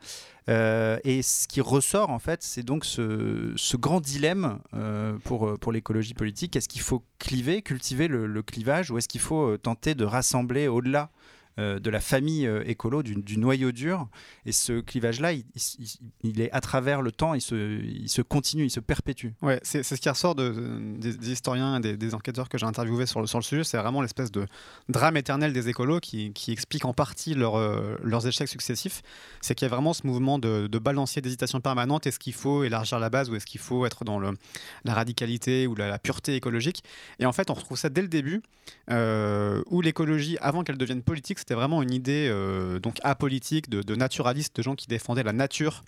Euh, 0.48 1.00
et 1.04 1.22
ce 1.22 1.48
qui 1.48 1.62
ressort, 1.62 2.10
en 2.10 2.20
fait, 2.20 2.44
c'est 2.44 2.64
donc 2.64 2.86
ce, 2.86 3.78
grand 3.78 4.00
dilemme 4.00 4.60
euh, 4.74 5.18
pour, 5.24 5.58
pour 5.60 5.72
l'écologie 5.72 6.14
politique. 6.14 6.56
Est-ce 6.56 6.70
qu'il 6.70 6.82
faut 6.82 7.04
cliver, 7.20 7.62
cultiver 7.62 8.08
le, 8.08 8.44
clivage, 8.44 8.92
ou 8.92 8.98
est-ce 8.98 9.08
qu'il 9.08 9.22
faut 9.22 9.50
euh, 9.50 9.58
tenter 9.58 9.96
de 9.96 10.06
rassembler 10.06 10.68
au-delà 10.68 11.04
euh, 11.04 11.35
de 11.58 11.90
la 11.90 12.02
famille 12.02 12.48
euh, 12.48 12.64
écolo, 12.66 13.02
du, 13.02 13.38
noyau 13.38 13.72
dur. 13.72 14.08
Et 14.46 14.52
ce 14.52 14.82
clivage-là, 14.82 15.32
il, 15.32 16.42
est 16.42 16.52
à 16.52 16.60
travers 16.60 17.02
le 17.02 17.12
temps, 17.12 17.34
il 17.34 17.42
se, 17.42 17.82
il 17.82 18.10
se 18.10 18.22
continue, 18.22 18.66
il 18.66 18.70
se 18.70 18.82
perpétue. 18.82 19.30
Ouais, 19.42 19.60
c'est 19.64 19.84
ce 19.84 19.96
qui 19.96 20.10
ressort 20.10 20.36
de, 20.36 20.98
des, 20.98 21.32
historiens 21.32 21.80
des, 21.80 22.14
enquêteurs 22.14 22.50
que 22.50 22.58
j'ai 22.58 22.66
interviewés 22.66 23.06
sur 23.06 23.22
le, 23.22 23.28
sur 23.28 23.40
le 23.40 23.44
sujet. 23.44 23.64
C'est 23.64 23.78
vraiment 23.78 24.02
l'espèce 24.02 24.32
de 24.32 24.46
drame 24.90 25.16
éternel 25.16 25.54
des 25.54 25.70
écolos 25.70 26.02
qui, 26.02 26.34
qui 26.34 26.52
explique 26.52 26.84
en 26.84 26.94
partie 26.94 27.34
leur, 27.36 27.56
euh, 27.56 27.96
leurs 28.04 28.28
échecs 28.28 28.50
successifs. 28.50 29.02
C'est 29.40 29.56
qu'il 29.56 29.66
y 29.66 29.72
a 29.72 29.74
vraiment 29.74 29.94
ce 29.94 30.06
mouvement 30.06 30.40
de, 30.40 30.68
de 30.68 30.80
balancier 30.80 31.22
d'hésitation 31.22 31.62
permanente. 31.62 32.06
Est-ce 32.06 32.20
qu'il 32.20 32.34
faut 32.34 32.66
élargir 32.66 33.00
la 33.00 33.10
base 33.10 33.30
ou 33.30 33.36
est-ce 33.36 33.46
qu'il 33.46 33.62
faut 33.62 33.86
être 33.86 34.04
dans 34.04 34.20
le, 34.20 34.32
la 34.84 34.94
radicalité 34.94 35.68
ou 35.68 35.76
la, 35.76 35.98
pureté 36.00 36.36
écologique? 36.36 36.84
Et 37.20 37.26
en 37.26 37.32
fait, 37.32 37.50
on 37.50 37.54
retrouve 37.54 37.78
ça 37.78 37.88
dès 37.90 38.02
le 38.02 38.10
début, 38.10 38.42
où 38.90 39.82
l'écologie, 39.82 40.38
avant 40.42 40.64
qu'elle 40.64 40.78
devienne 40.78 41.02
politique, 41.02 41.40
c'était 41.46 41.54
vraiment 41.54 41.84
une 41.84 41.94
idée 41.94 42.28
euh, 42.28 42.80
donc 42.80 42.98
apolitique 43.04 43.70
de, 43.70 43.84
de 43.84 43.96
naturalistes, 43.96 44.56
de 44.56 44.64
gens 44.64 44.74
qui 44.74 44.88
défendaient 44.88 45.22
la 45.22 45.32
nature, 45.32 45.84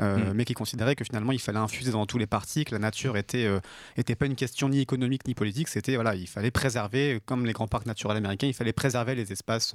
euh, 0.00 0.18
mm. 0.18 0.32
mais 0.34 0.44
qui 0.44 0.52
considéraient 0.52 0.96
que 0.96 1.04
finalement 1.04 1.32
il 1.32 1.40
fallait 1.40 1.58
infuser 1.58 1.92
dans 1.92 2.04
tous 2.04 2.18
les 2.18 2.26
partis, 2.26 2.66
que 2.66 2.72
la 2.72 2.78
nature 2.78 3.16
était 3.16 3.46
euh, 3.46 3.58
était 3.96 4.14
pas 4.14 4.26
une 4.26 4.36
question 4.36 4.68
ni 4.68 4.80
économique 4.80 5.26
ni 5.26 5.34
politique, 5.34 5.68
c'était 5.68 5.94
voilà, 5.94 6.14
il 6.14 6.26
fallait 6.26 6.50
préserver, 6.50 7.22
comme 7.24 7.46
les 7.46 7.54
grands 7.54 7.68
parcs 7.68 7.86
naturels 7.86 8.18
américains, 8.18 8.48
il 8.48 8.52
fallait 8.52 8.74
préserver 8.74 9.14
les 9.14 9.32
espaces 9.32 9.72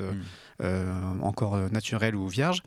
mm. 0.60 1.24
encore 1.24 1.58
naturels 1.72 2.16
ou 2.16 2.28
vierges. 2.28 2.62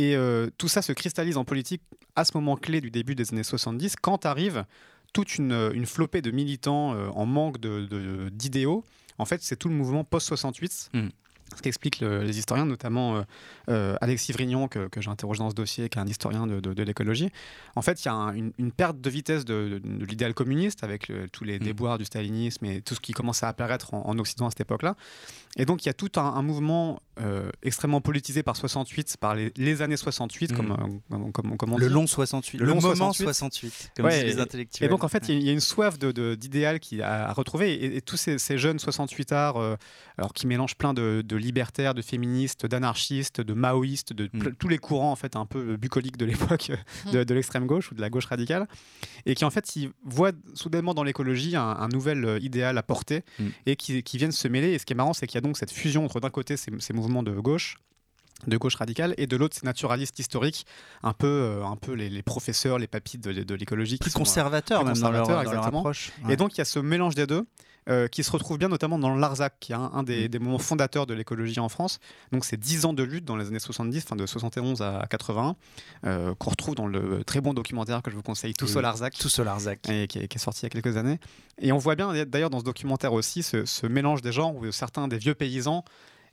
Et 0.00 0.16
tout 0.56 0.68
ça 0.68 0.82
se 0.82 0.92
cristallise 0.92 1.36
en 1.36 1.44
politique 1.44 1.82
à 2.14 2.24
ce 2.24 2.30
moment 2.34 2.56
clé 2.56 2.80
du 2.80 2.92
début 2.92 3.16
des 3.16 3.32
années 3.32 3.42
70, 3.42 3.96
quand 3.96 4.24
arrive 4.24 4.64
toute 5.12 5.34
une, 5.34 5.72
une 5.74 5.86
flopée 5.86 6.22
de 6.22 6.30
militants 6.30 6.90
en 7.10 7.26
manque 7.26 7.58
d'idéaux. 7.58 8.84
De, 8.86 9.20
en 9.20 9.24
fait, 9.24 9.42
c'est 9.42 9.56
tout 9.56 9.68
le 9.68 9.74
mouvement 9.74 10.04
post-68 10.04 10.90
ce 11.56 11.62
qu'expliquent 11.62 12.00
les 12.00 12.38
historiens, 12.38 12.66
notamment 12.66 13.16
euh, 13.16 13.22
euh, 13.68 13.96
Alexis 14.00 14.32
Vrignon, 14.32 14.68
que, 14.68 14.88
que 14.88 15.00
j'ai 15.00 15.10
interrogé 15.10 15.38
dans 15.38 15.50
ce 15.50 15.54
dossier, 15.54 15.88
qui 15.88 15.98
est 15.98 16.02
un 16.02 16.06
historien 16.06 16.46
de, 16.46 16.82
l'écologie. 16.82 17.30
En 17.76 17.82
fait, 17.82 18.04
il 18.04 18.08
y 18.08 18.10
a 18.10 18.34
une, 18.34 18.72
perte 18.72 19.00
de 19.00 19.10
vitesse 19.10 19.44
de, 19.44 19.80
l'idéal 19.84 20.34
communiste, 20.34 20.84
avec 20.84 21.10
tous 21.32 21.44
les 21.44 21.58
mm. 21.58 21.62
déboires 21.62 21.98
du 21.98 22.04
stalinisme 22.04 22.64
et 22.66 22.82
tout 22.82 22.94
ce 22.94 23.00
qui 23.00 23.12
commence 23.12 23.42
à 23.42 23.48
apparaître 23.48 23.94
en, 23.94 24.18
Occident 24.18 24.46
à 24.46 24.50
cette 24.50 24.62
époque-là. 24.62 24.96
Et 25.56 25.64
donc, 25.64 25.84
il 25.84 25.88
y 25.88 25.88
a 25.88 25.94
tout 25.94 26.10
un, 26.16 26.22
un 26.24 26.42
mouvement 26.42 27.00
euh, 27.20 27.50
extrêmement 27.64 28.00
politisé 28.00 28.44
par 28.44 28.54
68, 28.54 29.16
par 29.18 29.34
les, 29.34 29.52
les 29.56 29.82
années 29.82 29.96
68, 29.96 30.52
comme, 30.52 30.68
Mm. 30.68 30.72
euh, 30.72 30.98
comme, 31.10 31.32
comme- 31.32 31.56
comme 31.56 31.72
on 31.72 31.78
Le 31.78 31.88
dit. 31.88 31.92
long 31.92 32.06
68. 32.06 32.58
Le 32.58 32.64
Le, 32.66 32.70
long 32.70 32.80
moment 32.80 33.12
68. 33.12 33.24
68, 33.24 33.90
comme 33.96 34.06
Ouais, 34.06 34.24
disent 34.24 34.34
les 34.36 34.40
intellectuels. 34.40 34.86
Et 34.86 34.88
donc, 34.90 35.02
en 35.02 35.08
fait, 35.08 35.28
il 35.28 35.34
y 35.34 35.38
a- 35.38 35.46
y, 35.46 35.48
a 35.48 35.52
une 35.52 35.58
soif 35.60 35.98
de- 35.98 36.12
de- 36.12 36.36
d'idéal 36.36 36.78
qui 36.78 37.02
à, 37.02 37.28
à 37.28 37.32
retrouver. 37.32 37.74
Et, 37.74 37.96
et 37.96 38.00
tous 38.02 38.16
ces, 38.16 38.38
ces 38.38 38.56
jeunes 38.56 38.78
68 38.78 39.32
arts, 39.32 39.56
euh, 39.56 39.74
alors 40.16 40.32
qui 40.32 40.46
mélangent 40.46 40.76
plein 40.76 40.94
de, 40.94 41.22
de 41.26 41.36
libertaires, 41.36 41.92
de 41.94 42.02
féministes, 42.02 42.66
d'anarchistes, 42.66 43.40
de 43.40 43.52
maoïstes, 43.54 44.12
de 44.12 44.30
Mm. 44.32 44.52
tous 44.58 44.68
les 44.68 44.78
courants 44.78 45.10
en 45.10 45.16
fait 45.16 45.34
un 45.34 45.46
peu 45.46 45.76
bucoliques 45.76 46.18
de 46.18 46.24
l'époque 46.26 46.70
euh, 46.70 47.10
de, 47.12 47.24
de 47.24 47.34
l'extrême 47.34 47.66
gauche 47.66 47.90
ou 47.90 47.94
de 47.96 48.00
la 48.00 48.10
gauche 48.10 48.26
radicale, 48.26 48.68
et 49.26 49.34
qui 49.34 49.44
en 49.44 49.50
fait 49.50 49.74
ils 49.74 49.90
voient 50.04 50.32
soudainement 50.54 50.94
dans 50.94 51.02
l'écologie 51.02 51.56
un, 51.56 51.62
un 51.62 51.88
nouvel 51.88 52.38
idéal 52.42 52.78
à 52.78 52.82
porter 52.84 53.22
Mm. 53.40 53.44
et 53.66 53.74
qui, 53.76 54.02
qui 54.04 54.18
viennent 54.18 54.30
se 54.32 54.46
mêler. 54.46 54.68
Et 54.74 54.78
ce 54.78 54.86
qui 54.86 54.92
est 54.92 54.96
marrant, 54.96 55.12
c'est 55.14 55.26
qu'il 55.26 55.37
y 55.38 55.44
a 55.44 55.48
donc 55.48 55.56
cette 55.56 55.72
fusion 55.72 56.04
entre 56.04 56.20
d'un 56.20 56.30
côté 56.30 56.56
ces, 56.56 56.70
ces 56.78 56.92
mouvements 56.92 57.22
de 57.22 57.32
gauche 57.32 57.76
de 58.46 58.56
gauche 58.56 58.76
radicale 58.76 59.14
et 59.18 59.26
de 59.26 59.36
l'autre 59.36 59.56
ces 59.58 59.66
naturalistes 59.66 60.18
historiques 60.18 60.64
un 61.02 61.12
peu 61.12 61.26
euh, 61.26 61.64
un 61.64 61.76
peu 61.76 61.92
les, 61.92 62.08
les 62.08 62.22
professeurs 62.22 62.78
les 62.78 62.86
papis 62.86 63.18
de, 63.18 63.32
de 63.32 63.54
l'écologie 63.54 63.98
qui 63.98 64.04
plus 64.04 64.10
sont, 64.10 64.20
euh, 64.20 64.22
conservateur 64.22 64.84
plus 64.84 64.92
même 64.92 64.98
dans 64.98 65.10
leur, 65.10 65.22
conservateurs, 65.22 65.70
dans 65.72 65.82
leur 65.82 66.30
et 66.30 66.36
donc 66.36 66.54
il 66.54 66.58
y 66.58 66.60
a 66.60 66.64
ce 66.64 66.78
mélange 66.78 67.14
des 67.16 67.26
deux 67.26 67.46
euh, 67.88 68.08
qui 68.08 68.24
se 68.24 68.30
retrouve 68.30 68.58
bien 68.58 68.68
notamment 68.68 68.98
dans 68.98 69.14
Larzac, 69.14 69.54
qui 69.60 69.72
est 69.72 69.76
un, 69.76 69.90
un 69.94 70.02
Mm. 70.02 70.04
des, 70.06 70.28
des 70.28 70.38
moments 70.38 70.58
fondateurs 70.58 71.06
de 71.06 71.14
l'écologie 71.14 71.60
en 71.60 71.68
France. 71.68 71.98
Donc 72.32 72.44
c'est 72.44 72.56
10 72.56 72.84
ans 72.84 72.92
de 72.92 73.02
lutte 73.02 73.24
dans 73.24 73.36
les 73.36 73.48
années 73.48 73.58
70, 73.58 74.04
enfin 74.04 74.16
de 74.16 74.26
71 74.26 74.82
à 74.82 75.06
81, 75.08 75.56
euh, 76.04 76.34
qu'on 76.34 76.50
retrouve 76.50 76.74
dans 76.74 76.86
le 76.86 77.24
très 77.24 77.40
bon 77.40 77.54
documentaire 77.54 78.02
que 78.02 78.10
je 78.10 78.16
vous 78.16 78.22
conseille, 78.22 78.54
tout 78.54 78.66
et 79.90 80.06
qui, 80.08 80.18
est, 80.18 80.28
qui 80.28 80.36
est 80.36 80.40
sorti 80.40 80.60
il 80.60 80.64
y 80.64 80.66
a 80.66 80.80
quelques 80.80 80.96
années. 80.96 81.18
Et 81.60 81.72
on 81.72 81.78
voit 81.78 81.94
bien 81.96 82.24
d'ailleurs 82.24 82.50
dans 82.50 82.60
ce 82.60 82.64
documentaire 82.64 83.12
aussi 83.12 83.42
ce, 83.42 83.64
ce 83.64 83.86
mélange 83.86 84.22
des 84.22 84.32
genres 84.32 84.54
où 84.54 84.70
certains 84.72 85.08
des 85.08 85.18
vieux 85.18 85.34
paysans 85.34 85.84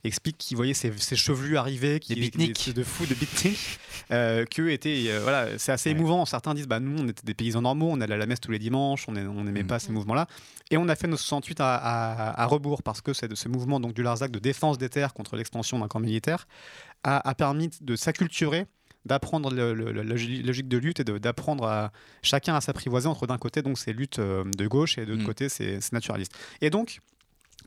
expliquent 0.04 0.38
qu'ils 0.38 0.56
voyaient 0.56 0.74
ces, 0.74 0.92
ces 0.98 1.16
chevelus 1.16 1.56
arriver, 1.56 2.00
qui 2.00 2.14
Des 2.14 2.20
beatniks. 2.20 2.72
de 2.74 2.82
fous 2.84 3.06
de 3.06 3.14
beatniks, 3.14 3.78
euh, 4.10 4.44
qu'eux 4.44 4.70
étaient, 4.70 5.04
euh, 5.08 5.20
voilà, 5.22 5.58
c'est 5.58 5.72
assez 5.72 5.90
Ouais. 5.90 5.96
émouvant. 5.96 6.24
Certains 6.26 6.54
disent, 6.54 6.68
bah 6.68 6.80
nous, 6.80 6.96
on 7.02 7.08
était 7.08 7.24
des 7.24 7.34
paysans 7.34 7.62
normaux, 7.62 7.88
on 7.90 8.00
allait 8.00 8.14
à 8.14 8.18
la 8.18 8.26
messe 8.26 8.40
tous 8.40 8.50
les 8.52 8.58
dimanches, 8.58 9.06
on 9.08 9.12
n'aimait 9.12 9.62
Mm. 9.62 9.66
pas 9.66 9.78
ces 9.78 9.92
mouvements-là, 9.92 10.26
et 10.70 10.76
on 10.76 10.88
a 10.88 10.96
fait 10.96 11.08
nos 11.08 11.16
68 11.16 11.60
à, 11.60 11.74
à- 11.76 12.40
à 12.42 12.46
rebours 12.46 12.82
parce 12.82 13.00
que 13.00 13.12
c'est 13.12 13.28
de 13.28 13.34
ce 13.34 13.48
mouvement 13.48 13.80
donc 13.80 13.94
du 13.94 14.02
Larzac 14.02 14.30
de 14.30 14.38
défense 14.38 14.78
des 14.78 14.88
terres 14.88 15.14
contre 15.14 15.36
l'expansion 15.36 15.78
d'un 15.78 15.88
camp 15.88 16.00
militaire 16.00 16.46
a, 17.04 17.28
a 17.28 17.34
permis 17.34 17.70
de 17.80 17.96
s'acculturer 17.96 18.66
d'apprendre 19.04 19.54
la 19.54 19.72
logi- 20.02 20.42
logique 20.42 20.66
de 20.66 20.78
lutte 20.78 20.98
et 20.98 21.04
d'apprendre 21.04 21.64
à 21.64 21.92
chacun 22.22 22.56
à 22.56 22.60
s'apprivoiser 22.60 23.06
entre 23.06 23.28
d'un 23.28 23.38
côté 23.38 23.62
donc 23.62 23.78
ces 23.78 23.92
luttes 23.92 24.18
euh, 24.18 24.42
de 24.42 24.66
gauche 24.66 24.98
et 24.98 25.06
de 25.06 25.12
l'autre 25.12 25.22
Mm. 25.22 25.26
côté 25.26 25.48
ces, 25.48 25.80
ces 25.80 25.90
naturalistes. 25.92 26.32
Et 26.60 26.70
donc 26.70 26.98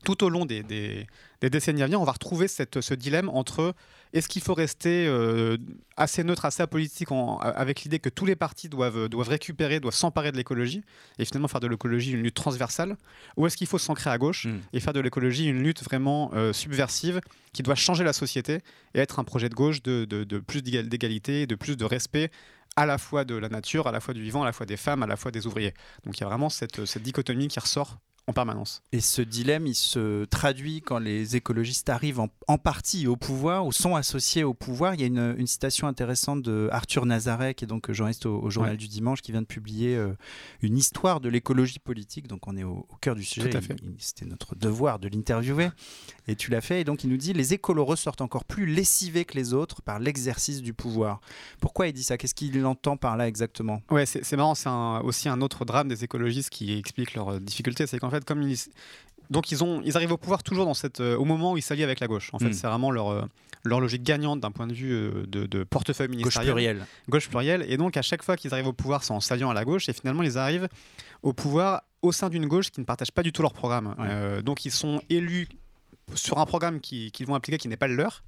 tout 0.04 0.24
au 0.24 0.28
long 0.30 0.46
des, 0.46 0.62
des- 0.62 1.06
des 1.40 1.50
décennies 1.50 1.82
à 1.82 1.86
venir, 1.86 2.00
on 2.00 2.04
va 2.04 2.12
retrouver 2.12 2.48
cette- 2.48 2.80
ce 2.80 2.94
dilemme 2.94 3.28
entre 3.30 3.74
est-ce 4.12 4.28
qu'il 4.28 4.42
faut 4.42 4.54
rester 4.54 5.06
euh, 5.06 5.56
assez 5.96 6.22
neutre, 6.24 6.44
assez 6.44 6.62
apolitique, 6.62 7.12
en- 7.12 7.38
avec 7.38 7.82
l'idée 7.82 7.98
que 7.98 8.08
tous 8.08 8.26
les 8.26 8.36
partis 8.36 8.68
doivent, 8.68 9.08
doivent 9.08 9.28
récupérer, 9.28 9.80
doivent 9.80 9.94
s'emparer 9.94 10.32
de 10.32 10.36
l'écologie 10.36 10.82
et 11.18 11.24
finalement 11.24 11.48
faire 11.48 11.60
de 11.60 11.66
l'écologie 11.68 12.12
une 12.12 12.22
lutte 12.22 12.34
transversale, 12.34 12.96
ou 13.36 13.46
est-ce 13.46 13.56
qu'il 13.56 13.66
faut 13.66 13.78
s'ancrer 13.78 14.10
à 14.10 14.18
gauche 14.18 14.46
Mm. 14.46 14.58
et 14.72 14.80
faire 14.80 14.92
de 14.92 15.00
l'écologie 15.00 15.46
une 15.46 15.62
lutte 15.62 15.82
vraiment 15.82 16.30
euh, 16.34 16.52
subversive 16.52 17.20
qui 17.52 17.62
doit 17.62 17.74
changer 17.74 18.04
la 18.04 18.12
société 18.12 18.60
et 18.94 18.98
être 19.00 19.18
un 19.18 19.24
projet 19.24 19.48
de 19.48 19.54
gauche 19.54 19.82
de, 19.82 20.04
de- 20.04 20.24
de 20.24 20.38
plus 20.38 20.62
d'égal- 20.62 20.88
d'égalité, 20.88 21.46
de 21.46 21.54
plus 21.54 21.76
de 21.76 21.84
respect 21.84 22.30
à 22.76 22.86
la 22.86 22.98
fois 22.98 23.24
de 23.24 23.34
la 23.34 23.48
nature, 23.48 23.86
à 23.86 23.92
la 23.92 24.00
fois 24.00 24.14
du 24.14 24.22
vivant, 24.22 24.42
à 24.42 24.46
la 24.46 24.52
fois 24.52 24.64
des 24.66 24.76
femmes, 24.76 25.02
à 25.02 25.06
la 25.06 25.16
fois 25.16 25.30
des 25.30 25.46
ouvriers. 25.46 25.74
Donc 26.04 26.16
il 26.18 26.20
y 26.20 26.24
a 26.24 26.26
vraiment 26.28 26.48
cette, 26.48 26.84
cette 26.84 27.02
dichotomie 27.02 27.48
qui 27.48 27.58
ressort 27.60 27.98
en 28.30 28.32
permanence. 28.32 28.82
Et 28.92 29.00
ce 29.00 29.22
dilemme, 29.22 29.66
il 29.66 29.74
se 29.74 30.24
traduit 30.24 30.80
quand 30.80 30.98
les 30.98 31.36
écologistes 31.36 31.88
arrivent 31.90 32.20
en, 32.20 32.28
en 32.48 32.58
partie 32.58 33.06
au 33.06 33.16
pouvoir 33.16 33.66
ou 33.66 33.72
sont 33.72 33.96
associés 33.96 34.44
au 34.44 34.54
pouvoir. 34.54 34.94
Il 34.94 35.00
y 35.00 35.04
a 35.04 35.06
une, 35.06 35.34
une 35.38 35.46
citation 35.46 35.86
intéressante 35.86 36.42
de 36.42 36.68
Arthur 36.72 37.06
Nazaret, 37.06 37.54
qui 37.54 37.64
est 37.64 37.68
donc 37.68 37.90
journaliste 37.92 38.26
au, 38.26 38.40
au 38.40 38.50
Journal 38.50 38.72
Ouais. 38.72 38.76
du 38.76 38.88
Dimanche, 38.88 39.20
qui 39.22 39.32
vient 39.32 39.42
de 39.42 39.46
publier 39.46 39.96
euh, 39.96 40.12
une 40.62 40.78
histoire 40.78 41.20
de 41.20 41.28
l'écologie 41.28 41.78
politique. 41.78 42.26
Donc 42.28 42.46
on 42.46 42.56
est 42.56 42.64
au, 42.64 42.86
au 42.88 42.96
cœur 43.00 43.14
du 43.14 43.24
sujet. 43.24 43.50
C'était 43.98 44.26
notre 44.26 44.54
devoir 44.54 44.98
de 44.98 45.08
l'interviewer. 45.08 45.70
Et 46.30 46.36
tu 46.36 46.50
l'as 46.50 46.60
fait. 46.60 46.80
Et 46.80 46.84
donc 46.84 47.02
il 47.04 47.10
nous 47.10 47.16
dit 47.16 47.32
les 47.32 47.54
écolos 47.54 47.84
ressortent 47.84 48.20
encore 48.20 48.44
plus 48.44 48.66
lessivés 48.66 49.24
que 49.24 49.34
les 49.34 49.52
autres 49.52 49.82
par 49.82 49.98
l'exercice 49.98 50.62
du 50.62 50.72
pouvoir. 50.74 51.20
Pourquoi 51.60 51.88
il 51.88 51.92
dit 51.92 52.02
ça? 52.04 52.16
Qu'est-ce 52.16 52.34
qu'il 52.34 52.64
entend 52.64 52.96
par 52.96 53.16
là 53.16 53.26
exactement? 53.26 53.82
Ouais, 53.90 54.06
c'est 54.06 54.24
c'est 54.24 54.36
marrant, 54.36 54.54
c'est 54.54 54.68
aussi 55.02 55.28
un 55.28 55.40
autre 55.40 55.64
drame 55.64 55.88
des 55.88 56.04
écologistes 56.04 56.50
qui 56.50 56.78
explique 56.78 57.14
leurs 57.14 57.30
euh, 57.34 57.40
difficultés. 57.40 57.86
C'est 57.86 57.98
qu'en 57.98 58.10
fait, 58.10 58.24
comme 58.24 58.42
ils. 58.42 58.56
Donc, 59.28 59.52
ils, 59.52 59.62
ont, 59.62 59.80
ils 59.84 59.96
arrivent 59.96 60.10
au 60.10 60.16
pouvoir 60.16 60.42
toujours 60.42 60.64
dans 60.64 60.74
cette, 60.74 61.00
euh, 61.00 61.16
au 61.16 61.24
moment 61.24 61.52
où 61.52 61.56
ils 61.56 61.62
s'allient 61.62 61.84
avec 61.84 62.00
la 62.00 62.08
gauche. 62.08 62.30
En 62.32 62.40
fait, 62.40 62.48
Mm. 62.48 62.52
c'est 62.52 62.66
vraiment 62.66 62.90
leur, 62.90 63.10
euh, 63.10 63.22
leur 63.62 63.78
logique 63.80 64.02
gagnante 64.02 64.40
d'un 64.40 64.50
point 64.50 64.66
de 64.66 64.72
vue 64.72 64.90
euh, 64.92 65.24
de, 65.28 65.46
de 65.46 65.62
portefeuille 65.62 66.08
Gauche 66.08 66.16
ministériel. 66.16 66.52
plurielle. 66.52 66.86
Gauche 67.08 67.28
plurielle. 67.28 67.64
Et 67.68 67.76
donc, 67.76 67.96
à 67.96 68.02
chaque 68.02 68.24
fois 68.24 68.36
qu'ils 68.36 68.52
arrivent 68.52 68.66
au 68.66 68.72
pouvoir, 68.72 69.04
c'est 69.04 69.12
en 69.12 69.20
s'alliant 69.20 69.48
à 69.50 69.54
la 69.54 69.64
gauche. 69.64 69.88
Et 69.88 69.92
finalement, 69.92 70.24
ils 70.24 70.36
arrivent 70.36 70.68
au 71.22 71.32
pouvoir 71.32 71.82
au 72.02 72.10
sein 72.10 72.28
d'une 72.28 72.46
gauche 72.48 72.70
qui 72.72 72.80
ne 72.80 72.84
partage 72.84 73.12
pas 73.12 73.22
du 73.22 73.30
tout 73.30 73.42
leur 73.42 73.52
programme. 73.52 73.94
Ouais. 74.00 74.42
Donc, 74.42 74.64
ils 74.64 74.72
sont 74.72 75.00
élus 75.10 75.46
sur 76.14 76.38
un 76.38 76.46
programme 76.46 76.80
qui- 76.80 77.10
qu'ils 77.12 77.26
vont 77.26 77.34
appliquer 77.34 77.58
qui 77.58 77.68
n'est 77.68 77.76
pas 77.76 77.88
le 77.88 77.94
leur. 77.96 78.22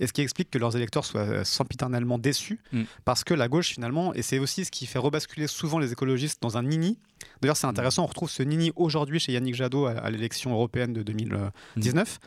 Et 0.00 0.06
ce 0.06 0.12
qui 0.12 0.20
explique 0.22 0.50
que 0.50 0.58
leurs 0.58 0.76
électeurs 0.76 1.04
soient 1.04 1.20
euh, 1.22 1.44
sempiternellement 1.44 2.18
déçus, 2.18 2.60
Mm. 2.72 2.82
parce 3.04 3.24
que 3.24 3.34
la 3.34 3.48
gauche, 3.48 3.68
finalement, 3.70 4.14
et 4.14 4.22
c'est 4.22 4.38
aussi 4.38 4.64
ce 4.64 4.70
qui 4.70 4.86
fait 4.86 4.98
rebasculer 4.98 5.46
souvent 5.46 5.78
les 5.78 5.92
écologistes 5.92 6.40
dans 6.42 6.56
un 6.56 6.62
nini. 6.62 6.98
D'ailleurs, 7.40 7.56
c'est 7.56 7.66
intéressant, 7.66 8.04
on 8.04 8.06
retrouve 8.06 8.30
ce 8.30 8.42
nini 8.42 8.72
aujourd'hui 8.76 9.18
chez 9.18 9.32
Yannick 9.32 9.54
Jadot 9.54 9.86
à, 9.86 9.92
à 9.92 10.10
l'élection 10.10 10.52
européenne 10.52 10.92
de 10.92 11.02
2019. 11.02 12.20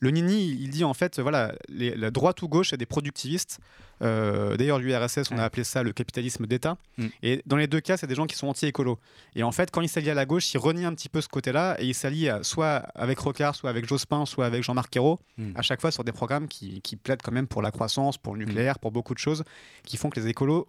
Le 0.00 0.10
Nini, 0.10 0.50
il 0.60 0.68
dit 0.70 0.84
en 0.84 0.92
fait, 0.94 1.18
voilà, 1.20 1.54
les- 1.68 1.94
la 1.94 2.10
droite 2.10 2.42
ou 2.42 2.48
gauche, 2.48 2.70
c'est 2.70 2.76
des 2.76 2.84
productivistes. 2.86 3.58
Euh, 4.02 4.56
D'ailleurs, 4.56 4.78
l'URSS, 4.80 5.30
on 5.30 5.38
a 5.38 5.44
appelé 5.44 5.62
ça 5.64 5.82
le 5.82 5.92
capitalisme 5.92 6.46
d'État. 6.46 6.76
Mm. 6.98 7.06
Et 7.22 7.42
dans 7.46 7.56
les 7.56 7.68
deux 7.68 7.80
cas, 7.80 7.96
c'est 7.96 8.06
des 8.08 8.14
gens 8.16 8.26
qui 8.26 8.36
sont 8.36 8.48
anti-écolos. 8.48 8.98
Et 9.36 9.42
en 9.44 9.52
fait, 9.52 9.70
quand 9.70 9.80
il 9.80 9.88
s'allie 9.88 10.10
à 10.10 10.14
la 10.14 10.26
gauche, 10.26 10.52
il 10.52 10.58
renie 10.58 10.84
un 10.84 10.92
petit 10.94 11.08
peu 11.08 11.20
ce 11.20 11.28
côté-là 11.28 11.76
et 11.80 11.86
il 11.86 11.94
s'allie 11.94 12.28
soit 12.42 12.78
avec 12.96 13.18
Rocard, 13.20 13.54
soit 13.54 13.70
avec 13.70 13.86
Jospin, 13.86 14.26
soit 14.26 14.46
avec 14.46 14.62
Jean-Marc 14.62 14.94
Ayrault, 14.96 15.20
Mm. 15.38 15.52
à 15.54 15.62
chaque 15.62 15.80
fois 15.80 15.90
sur 15.90 16.04
des 16.04 16.12
programmes 16.12 16.48
qui, 16.48 16.80
qui 16.82 16.96
plaident 16.96 17.22
quand 17.22 17.32
même 17.32 17.46
pour 17.46 17.62
la 17.62 17.70
croissance, 17.70 18.18
pour 18.18 18.34
le 18.34 18.44
nucléaire, 18.44 18.78
pour 18.80 18.90
beaucoup 18.90 19.14
de 19.14 19.18
choses, 19.20 19.44
qui 19.84 19.96
font 19.96 20.10
que 20.10 20.18
les 20.20 20.26
écolos 20.28 20.66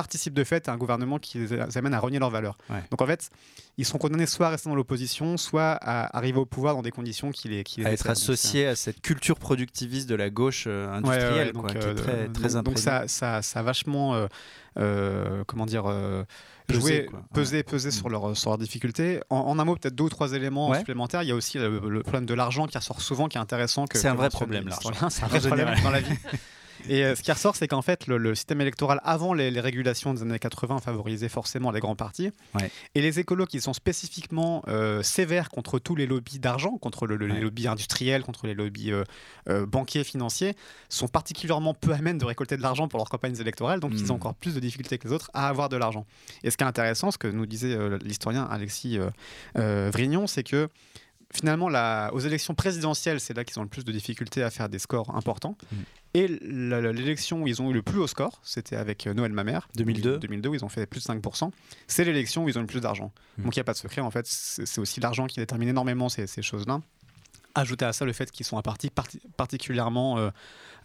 participent 0.00 0.34
de 0.34 0.44
fait 0.44 0.68
à 0.68 0.72
un 0.72 0.76
gouvernement 0.76 1.18
qui 1.18 1.38
les 1.38 1.76
amène 1.78 1.94
à 1.94 1.98
renier 2.00 2.18
leurs 2.18 2.30
valeurs. 2.30 2.58
Ouais. 2.68 2.82
Donc 2.90 3.00
en 3.00 3.06
fait, 3.06 3.30
ils 3.78 3.84
sont 3.86 3.96
condamnés 3.98 4.26
soit 4.26 4.48
à 4.48 4.50
rester 4.50 4.68
dans 4.68 4.76
l'opposition, 4.76 5.36
soit 5.38 5.72
à 5.80 6.14
arriver 6.16 6.38
au 6.38 6.44
pouvoir 6.44 6.74
dans 6.74 6.82
des 6.82 6.90
conditions 6.90 7.30
qui 7.32 7.48
les, 7.48 7.64
qui 7.64 7.80
les 7.80 7.86
à 7.86 7.92
être 7.92 7.98
desservent. 8.04 8.14
Donc, 8.14 8.16
c'est- 8.18 8.32
associé 8.32 8.66
à 8.66 8.76
cette 8.76 9.00
culture 9.00 9.38
productiviste 9.38 10.06
de 10.08 10.14
la 10.14 10.28
gauche 10.28 10.64
euh, 10.66 10.86
ouais, 10.90 10.96
industrielle, 10.98 11.52
quoi, 11.52 11.62
donc, 11.62 11.70
qui 11.70 11.86
euh, 11.86 11.92
est 11.92 11.94
très, 11.94 12.28
très 12.28 12.62
donc, 12.62 12.78
ça, 12.78 13.08
ça, 13.08 13.40
ça 13.40 13.60
a 13.60 13.62
vachement, 13.62 14.26
euh, 14.78 15.42
comment 15.46 15.64
dire, 15.66 15.84
euh, 15.86 16.24
quoi. 16.66 17.22
pesé, 17.32 17.62
pesé 17.62 17.88
Mm. 17.88 17.92
sur 17.92 18.08
leurs 18.10 18.36
sur 18.36 18.50
leurs 18.50 18.58
difficultés. 18.58 19.20
En, 19.30 19.38
en 19.38 19.58
un 19.58 19.64
mot, 19.64 19.76
peut-être 19.76 19.94
deux 19.94 20.04
ou 20.04 20.08
trois 20.10 20.32
éléments 20.34 20.68
Ouais. 20.70 20.78
supplémentaires. 20.78 21.22
Il 21.22 21.28
y 21.28 21.32
a 21.32 21.34
aussi 21.34 21.58
le, 21.58 21.78
le 21.88 22.02
problème 22.02 22.26
de 22.26 22.34
l'argent 22.34 22.66
qui 22.66 22.76
ressort 22.76 23.00
souvent, 23.00 23.28
qui 23.28 23.38
est 23.38 23.40
intéressant. 23.40 23.86
C'est 23.94 24.08
un 24.08 24.14
vrai 24.14 24.28
problème, 24.30 24.68
l'argent. 24.68 24.90
C'est 25.08 25.24
un 25.24 25.28
vrai 25.28 25.40
problème 25.40 25.74
dans 25.82 25.90
la 25.90 26.00
vie. 26.00 26.14
Et 26.88 27.04
euh, 27.04 27.14
ce 27.14 27.22
qui 27.22 27.32
ressort, 27.32 27.56
c'est 27.56 27.68
qu'en 27.68 27.82
fait, 27.82 28.06
le, 28.06 28.18
le 28.18 28.34
système 28.34 28.60
électoral, 28.60 29.00
avant 29.04 29.34
les, 29.34 29.50
les 29.50 29.60
régulations 29.60 30.14
des 30.14 30.22
années 30.22 30.38
80, 30.38 30.78
favorisait 30.80 31.28
forcément 31.28 31.70
les 31.70 31.80
grands 31.80 31.96
partis. 31.96 32.30
Ouais. 32.54 32.70
Et 32.94 33.00
les 33.02 33.18
écolos 33.20 33.46
qui 33.46 33.60
sont 33.60 33.72
spécifiquement 33.72 34.62
euh, 34.68 35.02
sévères 35.02 35.48
contre 35.50 35.78
tous 35.78 35.96
les 35.96 36.06
lobbies 36.06 36.38
d'argent, 36.38 36.78
contre 36.78 37.06
le- 37.06 37.16
le- 37.16 37.26
Ouais. 37.26 37.34
les 37.34 37.40
lobbies 37.40 37.66
industriels, 37.68 38.22
contre 38.22 38.46
les 38.46 38.54
lobbies 38.54 38.92
euh, 38.92 39.04
euh, 39.48 39.66
banquiers, 39.66 40.04
financiers, 40.04 40.54
sont 40.88 41.08
particulièrement 41.08 41.74
peu 41.74 41.92
amènes 41.92 42.18
de 42.18 42.24
récolter 42.24 42.56
de 42.56 42.62
l'argent 42.62 42.88
pour 42.88 42.98
leurs 42.98 43.08
campagnes 43.08 43.36
électorales. 43.40 43.80
Donc, 43.80 43.92
ils 43.94 44.12
ont 44.12 44.16
encore 44.16 44.34
plus 44.34 44.54
de 44.54 44.60
difficultés 44.60 44.98
que 44.98 45.08
les 45.08 45.14
autres 45.14 45.30
à 45.34 45.48
avoir 45.48 45.68
de 45.68 45.76
l'argent. 45.76 46.06
Et 46.44 46.50
ce 46.50 46.56
qui 46.56 46.62
est 46.64 46.66
intéressant, 46.66 47.10
ce 47.10 47.18
que 47.18 47.26
nous 47.28 47.46
disait 47.46 47.76
l'historien 48.02 48.44
Alexis 48.44 48.98
Vrignon, 49.54 50.26
c'est 50.26 50.42
que 50.44 50.68
finalement, 51.32 51.68
la- 51.68 52.10
aux 52.12 52.20
élections 52.20 52.54
présidentielles, 52.54 53.20
c'est 53.20 53.34
là 53.34 53.44
qu'ils 53.44 53.58
ont 53.58 53.62
le 53.62 53.68
plus 53.68 53.84
de 53.84 53.90
difficultés 53.92 54.42
à 54.42 54.50
faire 54.50 54.68
des 54.68 54.78
scores 54.78 55.14
importants. 55.16 55.56
Mm. 55.72 55.76
Et 56.16 56.28
l'élection 56.28 57.42
où 57.42 57.46
ils 57.46 57.60
ont 57.60 57.70
eu 57.70 57.74
le 57.74 57.82
plus 57.82 57.98
haut 57.98 58.06
score, 58.06 58.40
c'était 58.42 58.76
avec 58.76 59.06
euh, 59.06 59.12
Noël 59.12 59.32
Mamère. 59.32 59.68
2002. 59.76 60.18
2002, 60.18 60.48
où 60.48 60.54
ils 60.54 60.64
ont 60.64 60.70
fait 60.70 60.86
plus 60.86 61.06
de 61.06 61.12
5%. 61.12 61.50
C'est 61.86 62.04
l'élection 62.04 62.44
où 62.44 62.48
ils 62.48 62.56
ont 62.56 62.60
eu 62.60 62.64
le 62.64 62.68
plus 62.68 62.80
d'argent. 62.80 63.12
Mm. 63.36 63.42
Donc 63.44 63.54
il 63.56 63.58
n'y 63.58 63.60
a 63.60 63.64
pas 63.64 63.74
de 63.74 63.78
secret, 63.78 64.00
en 64.00 64.10
fait. 64.10 64.26
C'est 64.26 64.64
c'est 64.64 64.80
aussi 64.80 64.98
l'argent 65.00 65.26
qui 65.26 65.40
détermine 65.40 65.68
énormément 65.68 66.08
ces, 66.08 66.26
ces 66.26 66.40
choses-là. 66.40 66.80
Ajouter 67.54 67.84
à 67.84 67.92
ça 67.92 68.06
le 68.06 68.14
fait 68.14 68.30
qu'ils 68.30 68.46
sont 68.46 68.56
un 68.56 68.62
parti 68.62 68.88
parti- 68.88 69.20
particulièrement 69.36 70.16
euh, 70.18 70.30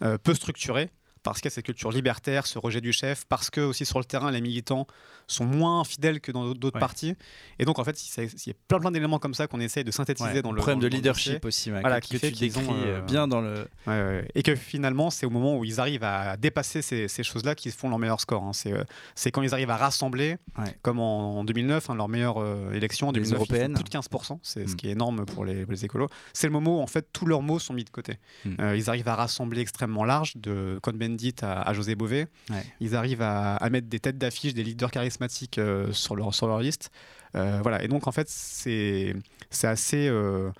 euh, 0.02 0.18
peu 0.18 0.34
structuré 0.34 0.90
parce 1.22 1.38
qu'il 1.40 1.46
y 1.46 1.52
a 1.52 1.54
cette 1.54 1.64
culture 1.64 1.92
libertaire, 1.92 2.46
ce 2.46 2.58
rejet 2.58 2.80
du 2.80 2.92
chef, 2.92 3.24
parce 3.26 3.48
que 3.48 3.60
aussi 3.60 3.86
sur 3.86 4.00
le 4.00 4.04
terrain, 4.04 4.30
les 4.32 4.40
militants 4.40 4.86
sont 5.32 5.44
moins 5.44 5.82
fidèles 5.84 6.20
que 6.20 6.30
dans 6.32 6.52
d'autres 6.54 6.76
Ouais. 6.76 6.80
partis. 6.80 7.14
Et 7.58 7.64
donc, 7.64 7.78
en 7.78 7.84
fait, 7.84 7.98
il 8.18 8.24
y 8.46 8.50
a 8.50 8.54
plein, 8.68 8.78
plein 8.78 8.90
d'éléments 8.90 9.18
comme 9.18 9.34
ça 9.34 9.46
qu'on 9.46 9.60
essaye 9.60 9.84
de 9.84 9.90
synthétiser 9.90 10.28
Ouais, 10.30 10.42
dans 10.42 10.52
le 10.52 10.56
problème 10.58 10.78
dans 10.78 10.82
de 10.82 10.88
le 10.88 10.96
leadership 10.96 11.42
dossier. 11.42 11.48
aussi, 11.48 11.72
ouais, 11.72 11.80
Voilà, 11.80 12.00
que, 12.00 12.06
qui 12.06 12.12
que 12.14 12.18
fait 12.18 12.28
tu 12.28 12.34
qu'ils 12.34 12.52
décris 12.52 12.66
ont, 12.68 12.74
euh, 12.74 12.98
euh, 12.98 13.00
bien 13.02 13.26
dans 13.28 13.40
le. 13.40 13.54
Ouais, 13.86 13.92
ouais. 14.02 14.28
Et 14.34 14.42
que 14.42 14.54
finalement, 14.54 15.10
c'est 15.10 15.26
au 15.26 15.30
moment 15.30 15.56
où 15.58 15.64
ils 15.64 15.80
arrivent 15.80 16.04
à 16.04 16.36
dépasser 16.36 16.82
ces, 16.82 17.08
ces 17.08 17.22
choses-là 17.22 17.54
qu'ils 17.54 17.72
font 17.72 17.88
leur 17.88 17.98
meilleur 17.98 18.20
score. 18.20 18.42
hein. 18.44 18.52
C'est, 18.52 18.72
euh, 18.72 18.84
c'est 19.14 19.30
quand 19.30 19.42
ils 19.42 19.52
arrivent 19.54 19.70
à 19.70 19.76
rassembler, 19.76 20.36
Ouais. 20.58 20.76
comme 20.82 20.98
en, 21.00 21.38
en 21.38 21.44
2009, 21.44 21.90
hein, 21.90 21.94
leur 21.94 22.08
meilleure 22.08 22.40
euh, 22.42 22.72
élection, 22.72 23.08
en 23.08 23.12
Les 23.12 23.20
2009, 23.20 23.30
ils 23.30 23.46
font 23.46 23.52
européennes. 23.54 23.74
plus 23.74 23.84
de 23.84 23.88
15%, 23.90 24.38
c'est 24.42 24.66
ce 24.68 24.72
Mm. 24.72 24.76
qui 24.76 24.88
est 24.88 24.92
énorme 24.92 25.24
pour 25.26 25.44
les, 25.44 25.64
les 25.64 25.84
écolos. 25.84 26.08
C'est 26.32 26.46
le 26.46 26.52
moment 26.52 26.78
où 26.78 26.82
en 26.82 26.86
fait 26.86 27.06
tous 27.12 27.26
leurs 27.26 27.42
mots 27.42 27.58
sont 27.58 27.74
mis 27.74 27.84
de 27.84 27.90
côté. 27.90 28.18
Mm. 28.44 28.50
Euh, 28.60 28.76
ils 28.76 28.88
arrivent 28.90 29.08
à 29.08 29.14
rassembler 29.16 29.60
extrêmement 29.60 30.04
large, 30.04 30.36
de 30.36 30.78
Cohn-Bendit 30.82 31.34
à, 31.42 31.62
à 31.62 31.72
José 31.72 31.94
Bové. 31.94 32.26
Ouais. 32.50 32.64
Ils 32.80 32.94
arrivent 32.96 33.22
à, 33.22 33.56
à 33.56 33.70
mettre 33.70 33.88
des 33.88 34.00
têtes 34.00 34.18
d'affiche, 34.18 34.54
des 34.54 34.62
leaders 34.64 34.90
charismatiques 34.90 35.12
euh, 35.58 35.92
sur, 35.92 36.16
leur, 36.16 36.34
sur 36.34 36.46
leur 36.46 36.60
liste. 36.60 36.90
Euh, 37.34 37.60
voilà. 37.62 37.82
Et 37.82 37.88
donc 37.88 38.06
en 38.06 38.12
fait, 38.12 38.28
c'est, 38.28 39.14
assez. 39.62 40.08
euh, 40.08 40.50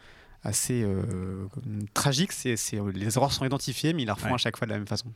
assez 0.45 0.83
euh, 0.83 1.47
tragique, 1.95 2.33
c'est- 2.33 2.57
les 2.95 3.17
erreurs 3.17 3.33
sont 3.33 3.45
identifiées, 3.45 3.93
mais 3.93 4.03
ils 4.03 4.07
la 4.07 4.15
refont 4.15 4.27
Ouais. 4.29 4.35
à 4.35 4.39
chaque 4.39 4.57
fois 4.57 4.67
de 4.67 4.73
la 4.73 4.79
même 4.79 4.89
façon. 4.89 5.07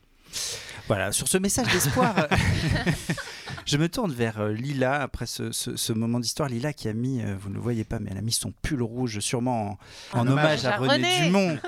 Voilà, 0.87 1.11
sur 1.11 1.27
ce 1.27 1.37
message 1.37 1.67
d'espoir, 1.71 2.15
je 3.67 3.77
me 3.77 3.87
tourne 3.89 4.11
vers 4.11 4.39
euh, 4.39 4.51
Lila 4.53 5.01
après 5.01 5.25
ce, 5.27 5.51
ce- 5.51 5.75
ce 5.75 5.93
moment 5.93 6.19
d'histoire. 6.19 6.49
Lila 6.49 6.73
qui 6.73 6.87
a 6.87 6.93
mis, 6.93 7.21
euh, 7.21 7.35
vous 7.39 7.49
ne 7.49 7.53
le 7.55 7.59
voyez 7.59 7.83
pas, 7.83 7.99
mais 7.99 8.09
elle 8.11 8.17
a 8.17 8.21
mis 8.21 8.31
son 8.31 8.51
pull 8.63 8.81
rouge 8.81 9.19
sûrement 9.19 9.77
en, 10.13 10.19
en 10.19 10.27
En 10.27 10.27
hommage 10.31 10.65
à 10.65 10.73
à 10.75 10.77
René, 10.77 10.93
René. 10.93 11.25
Dumont. 11.25 11.57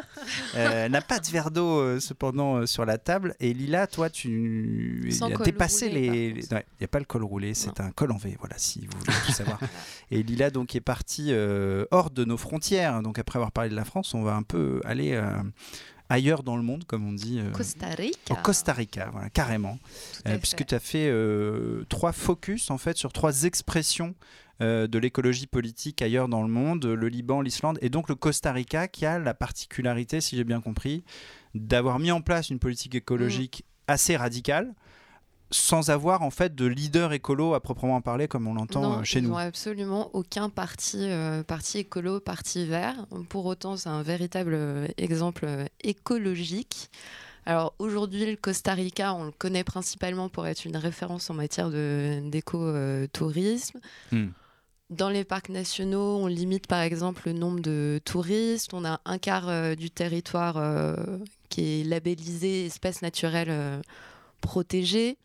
Euh, 0.55 0.85
elle 0.85 0.91
n'a 0.91 1.01
pas 1.01 1.19
de 1.19 1.27
verre 1.27 1.49
d'eau 1.51 1.79
euh, 1.79 1.99
cependant 1.99 2.65
sur 2.65 2.85
la 2.85 2.97
table. 2.97 3.35
Et 3.39 3.53
Lila, 3.53 3.87
toi, 3.87 4.09
tu 4.09 5.11
col 5.19 5.45
dépassé 5.45 5.87
roulé, 5.87 6.33
les. 6.33 6.33
ouais, 6.53 6.65
Il 6.77 6.81
n'y 6.81 6.85
a 6.85 6.87
pas 6.87 6.99
le 6.99 7.05
col 7.05 7.23
roulé, 7.23 7.53
c'est 7.53 7.79
un 7.79 7.91
col 7.91 8.11
en 8.11 8.17
V. 8.17 8.35
Voilà, 8.39 8.55
si 8.57 8.85
vous 8.85 8.99
voulez 8.99 9.13
tout 9.25 9.31
savoir. 9.33 9.59
Et 10.11 10.21
Lila 10.23 10.49
donc 10.49 10.75
est 10.75 10.81
partie 10.81 11.27
euh, 11.31 11.85
hors 11.91 12.09
de 12.09 12.25
nos 12.25 12.37
frontières. 12.37 13.01
Donc 13.01 13.17
après 13.19 13.37
avoir 13.37 13.51
parlé 13.51 13.69
de 13.69 13.75
la 13.75 13.85
France, 13.85 14.13
on 14.13 14.21
va 14.23 14.33
un 14.35 14.43
peu 14.43 14.81
aller 14.85 15.13
euh, 15.13 15.31
ailleurs 16.09 16.43
dans 16.43 16.57
le 16.57 16.63
monde, 16.63 16.83
comme 16.85 17.07
on 17.07 17.13
dit. 17.13 17.39
euh, 17.39 17.51
Costa 17.51 17.87
Rica. 17.87 18.33
au 18.33 18.35
Costa 18.35 18.73
Rica, 18.73 19.09
voilà, 19.11 19.29
carrément. 19.29 19.77
Euh, 20.27 20.37
puisque 20.37 20.65
tu 20.65 20.75
as 20.75 20.79
fait 20.79 21.07
euh, 21.09 21.83
trois 21.89 22.11
focus 22.11 22.71
en 22.71 22.77
fait 22.77 22.97
sur 22.97 23.13
trois 23.13 23.43
expressions 23.43 24.15
euh, 24.61 24.87
de 24.87 24.99
l'écologie 24.99 25.47
politique 25.47 26.01
ailleurs 26.01 26.27
dans 26.27 26.41
le 26.41 26.49
monde, 26.49 26.85
le 26.85 27.07
Liban, 27.07 27.41
l'Islande 27.41 27.77
et 27.81 27.89
donc 27.89 28.09
le 28.09 28.15
Costa 28.15 28.51
Rica 28.51 28.87
qui 28.87 29.05
a 29.05 29.19
la 29.19 29.33
particularité, 29.33 30.19
si 30.19 30.35
j'ai 30.35 30.43
bien 30.43 30.59
compris, 30.61 31.03
d'avoir 31.55 31.99
mis 31.99 32.11
en 32.11 32.21
place 32.21 32.49
une 32.49 32.59
politique 32.59 32.95
écologique 32.95 33.63
Mm. 33.63 33.91
assez 33.93 34.17
radicale 34.17 34.73
sans 35.51 35.89
avoir 35.89 36.21
en 36.21 36.29
fait 36.29 36.55
de 36.55 36.65
leader 36.65 37.13
écolo 37.13 37.53
à 37.53 37.59
proprement 37.59 38.01
parler 38.01 38.27
comme 38.27 38.47
on 38.47 38.53
l'entend 38.53 38.99
euh, 38.99 39.03
chez 39.03 39.19
ils 39.19 39.23
nous. 39.23 39.29
n'ont 39.29 39.37
absolument 39.37 40.09
aucun 40.13 40.49
parti, 40.49 40.97
euh, 40.99 41.43
parti 41.43 41.79
écolo, 41.79 42.19
parti 42.19 42.65
vert. 42.65 43.05
Pour 43.29 43.45
autant, 43.45 43.77
c'est 43.77 43.89
un 43.89 44.03
véritable 44.03 44.53
euh, 44.53 44.87
exemple 44.97 45.47
écologique. 45.83 46.89
Alors 47.45 47.73
aujourd'hui, 47.79 48.25
le 48.25 48.35
Costa 48.35 48.73
Rica, 48.73 49.13
on 49.15 49.23
le 49.23 49.31
connaît 49.31 49.63
principalement 49.63 50.29
pour 50.29 50.45
être 50.45 50.65
une 50.65 50.77
référence 50.77 51.29
en 51.29 51.33
matière 51.33 51.69
d'éco-tourisme. 51.69 53.79
Hmm. 54.11 54.27
Dans 54.89 55.09
les 55.09 55.23
parcs 55.23 55.49
nationaux, 55.49 56.17
on 56.17 56.25
limite 56.25 56.65
par 56.65 56.81
exemple 56.81 57.21
le 57.27 57.33
nombre 57.33 57.59
de 57.59 58.01
touristes. 58.05 58.73
On 58.73 58.83
a 58.85 58.99
un 59.05 59.19
quart 59.19 59.47
euh, 59.47 59.75
du 59.75 59.91
territoire 59.91 60.57
euh, 60.57 60.95
qui 61.49 61.81
est 61.81 61.83
labellisé 61.83 62.65
espace 62.65 63.03
naturel 63.03 63.81
protégé. 64.41 65.17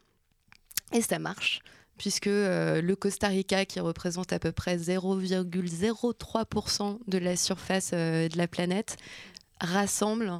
Et 0.94 1.02
ça 1.02 1.18
marche, 1.18 1.60
puisque 1.98 2.28
euh, 2.28 2.80
le 2.80 2.96
Costa 2.96 3.28
Rica, 3.28 3.66
qui 3.66 3.80
représente 3.80 4.32
à 4.32 4.38
peu 4.38 4.52
près 4.52 4.78
0,03% 4.78 6.98
de 7.06 7.18
la 7.18 7.36
surface 7.36 7.90
euh, 7.92 8.28
de 8.28 8.38
la 8.38 8.48
planète, 8.48 8.96
rassemble 9.60 10.32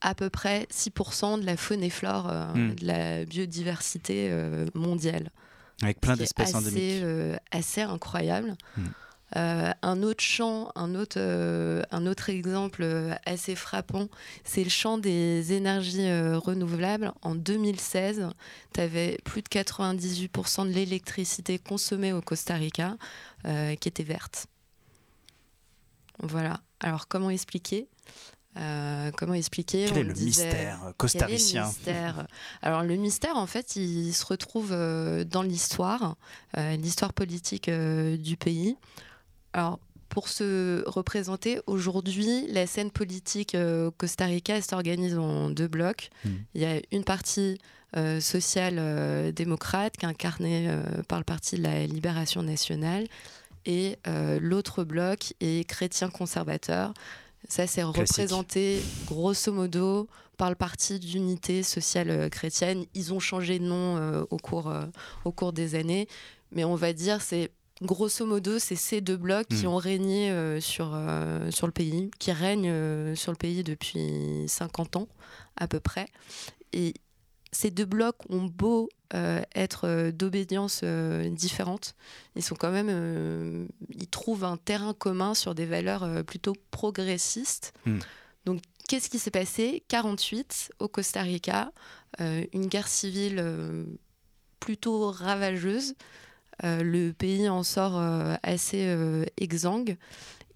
à 0.00 0.14
peu 0.14 0.30
près 0.30 0.66
6% 0.72 1.40
de 1.40 1.46
la 1.46 1.56
faune 1.56 1.82
et 1.82 1.90
flore 1.90 2.28
euh, 2.30 2.46
Mm. 2.54 2.74
de 2.74 2.86
la 2.86 3.24
biodiversité 3.24 4.28
euh, 4.30 4.66
mondiale 4.74 5.30
Avec 5.82 6.00
plein 6.00 6.16
d'espèces 6.16 6.54
endémiques. 6.54 7.02
euh, 7.02 7.36
assez 7.50 7.82
incroyable. 7.82 8.54
Mm. 8.76 8.82
Euh, 9.34 9.72
un 9.82 10.02
autre 10.04 10.22
champ, 10.22 10.70
un 10.76 10.94
autre, 10.94 11.16
euh, 11.18 11.82
un 11.90 12.06
autre 12.06 12.30
exemple 12.30 12.82
euh, 12.84 13.12
assez 13.26 13.56
frappant, 13.56 14.08
c'est 14.44 14.62
le 14.62 14.70
champ 14.70 14.98
des 14.98 15.52
énergies 15.52 16.06
euh, 16.08 16.38
renouvelables. 16.38 17.12
En 17.22 17.34
2016, 17.34 18.28
tu 18.72 18.80
avais 18.80 19.18
plus 19.24 19.42
de 19.42 19.48
98% 19.48 20.68
de 20.68 20.72
l'électricité 20.72 21.58
consommée 21.58 22.12
au 22.12 22.20
Costa 22.20 22.54
Rica 22.54 22.96
qui 23.80 23.88
était 23.88 24.02
verte. 24.04 24.46
Voilà. 26.20 26.60
Alors, 26.80 27.08
comment 27.08 27.30
expliquer? 27.30 27.86
Euh, 28.56 29.10
Comment 29.16 29.34
expliquer? 29.34 29.84
Quel 29.86 29.96
On 29.98 30.00
est 30.00 30.04
le 30.04 30.12
disait- 30.14 30.44
mystère 30.46 30.80
le 30.86 30.92
costaricien? 30.94 31.66
mystère? 31.66 32.26
Alors 32.62 32.82
le 32.82 32.96
mystère, 32.96 33.36
en 33.36 33.46
fait, 33.46 33.76
il 33.76 34.12
se 34.14 34.24
retrouve 34.24 34.70
dans 34.70 35.42
l'histoire, 35.42 36.16
l'histoire 36.56 37.12
politique 37.12 37.68
du 37.70 38.36
pays. 38.36 38.76
Alors 39.56 39.80
pour 40.08 40.28
se 40.28 40.88
représenter, 40.88 41.60
aujourd'hui, 41.66 42.46
la 42.48 42.66
scène 42.66 42.90
politique 42.90 43.54
euh, 43.54 43.90
Costa 43.98 44.26
Rica 44.26 44.62
s'organise 44.62 45.18
en 45.18 45.50
deux 45.50 45.66
blocs. 45.66 46.10
Mm. 46.24 46.30
Il 46.54 46.60
y 46.60 46.64
a 46.64 46.80
une 46.92 47.04
partie 47.04 47.58
euh, 47.96 48.20
social-démocrate 48.20 49.96
qui 49.96 50.06
est 50.06 50.08
incarnée 50.08 50.68
euh, 50.68 51.02
par 51.08 51.18
le 51.18 51.24
Parti 51.24 51.56
de 51.56 51.62
la 51.62 51.86
Libération 51.86 52.42
nationale 52.42 53.06
et 53.66 53.98
euh, 54.06 54.38
l'autre 54.40 54.84
bloc 54.84 55.34
est 55.40 55.68
chrétien-conservateur. 55.68 56.94
Ça, 57.48 57.66
c'est 57.66 57.82
représenté 57.82 58.80
grosso 59.06 59.52
modo 59.52 60.08
par 60.36 60.50
le 60.50 60.56
Parti 60.56 60.98
d'unité 60.98 61.62
sociale 61.62 62.10
euh, 62.10 62.28
chrétienne. 62.28 62.84
Ils 62.94 63.12
ont 63.12 63.20
changé 63.20 63.58
de 63.58 63.64
nom 63.64 63.96
euh, 63.96 64.24
au, 64.30 64.36
cours, 64.36 64.68
euh, 64.68 64.84
au 65.24 65.32
cours 65.32 65.52
des 65.52 65.74
années, 65.74 66.08
mais 66.52 66.64
on 66.64 66.74
va 66.74 66.92
dire 66.92 67.20
c'est 67.20 67.50
grosso 67.82 68.24
modo 68.24 68.58
c'est 68.58 68.76
ces 68.76 69.00
deux 69.00 69.16
blocs 69.16 69.48
qui 69.48 69.64
Mm. 69.64 69.68
ont 69.68 69.76
régné 69.76 70.30
euh, 70.30 70.60
sur, 70.60 70.92
euh, 70.94 71.50
sur 71.50 71.66
le 71.66 71.72
pays, 71.72 72.10
qui 72.18 72.32
règnent 72.32 72.70
euh, 72.70 73.14
sur 73.14 73.32
le 73.32 73.36
pays 73.36 73.62
depuis 73.64 74.44
50 74.48 74.96
ans 74.96 75.08
à 75.56 75.68
peu 75.68 75.80
près. 75.80 76.06
Et 76.72 76.94
ces 77.52 77.70
deux 77.70 77.84
blocs 77.84 78.18
ont 78.28 78.44
beau 78.44 78.88
être 79.54 80.10
d'obédience 80.10 80.82
différentes, 80.82 81.94
ils 82.34 82.42
sont 82.42 82.56
quand 82.56 82.72
même, 82.72 83.68
ils 83.94 84.08
trouvent 84.08 84.42
un 84.42 84.56
terrain 84.56 84.94
commun 84.94 85.32
sur 85.32 85.54
des 85.54 85.64
valeurs 85.64 86.24
plutôt 86.24 86.54
progressistes. 86.72 87.72
Hmm. 87.86 88.00
Donc, 88.46 88.60
qu'est-ce 88.88 89.08
qui 89.08 89.20
s'est 89.20 89.30
passé? 89.30 89.84
48 89.86 90.72
au 90.80 90.88
Costa 90.88 91.22
Rica, 91.22 91.70
une 92.18 92.66
guerre 92.66 92.88
civile 92.88 93.86
plutôt 94.58 95.12
ravageuse. 95.12 95.94
Euh, 96.64 96.82
le 96.82 97.12
pays 97.12 97.48
en 97.48 97.62
sort 97.62 97.98
euh, 97.98 98.34
assez 98.42 98.86
euh, 98.86 99.24
exsangue. 99.36 99.96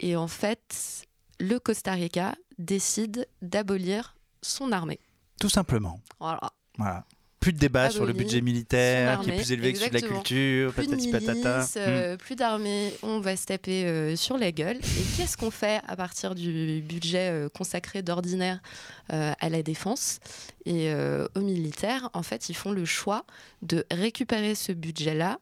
Et 0.00 0.16
en 0.16 0.28
fait, 0.28 1.06
le 1.38 1.58
Costa 1.58 1.92
Rica 1.92 2.34
décide 2.58 3.26
d'abolir 3.42 4.16
son 4.42 4.72
armée. 4.72 5.00
Tout 5.40 5.48
simplement. 5.50 6.00
Voilà. 6.18 6.52
Voilà. 6.78 7.04
Plus 7.40 7.54
de 7.54 7.58
débat 7.58 7.88
sur 7.88 8.04
le 8.04 8.12
budget 8.12 8.42
militaire 8.42 9.18
qui 9.20 9.30
est 9.30 9.36
plus 9.36 9.52
élevé 9.52 9.72
que 9.72 9.78
celui 9.78 9.90
de 9.90 9.94
la 9.94 10.08
culture, 10.08 10.74
Plus 10.74 10.86
de 10.88 10.90
patati 10.90 11.10
patata. 11.10 11.56
milices, 11.56 11.74
euh, 11.78 12.16
plus 12.18 12.36
d'armées, 12.36 12.92
on 13.02 13.18
va 13.20 13.34
se 13.34 13.46
taper 13.46 13.86
euh, 13.86 14.14
sur 14.14 14.36
la 14.36 14.52
gueule. 14.52 14.76
Et 14.76 15.16
qu'est-ce 15.16 15.38
qu'on 15.38 15.50
fait 15.50 15.80
à 15.88 15.96
partir 15.96 16.34
du 16.34 16.82
budget 16.86 17.30
euh, 17.30 17.48
consacré 17.48 18.02
d'ordinaire 18.02 18.60
à 19.08 19.48
la 19.48 19.62
défense? 19.62 20.20
Et 20.66 20.92
aux 21.34 21.40
militaires 21.40 22.10
En 22.12 22.22
fait, 22.22 22.50
ils 22.50 22.54
font 22.54 22.72
le 22.72 22.84
choix 22.84 23.24
de 23.62 23.86
récupérer 23.90 24.54
ce 24.54 24.72
budget-là 24.72 25.40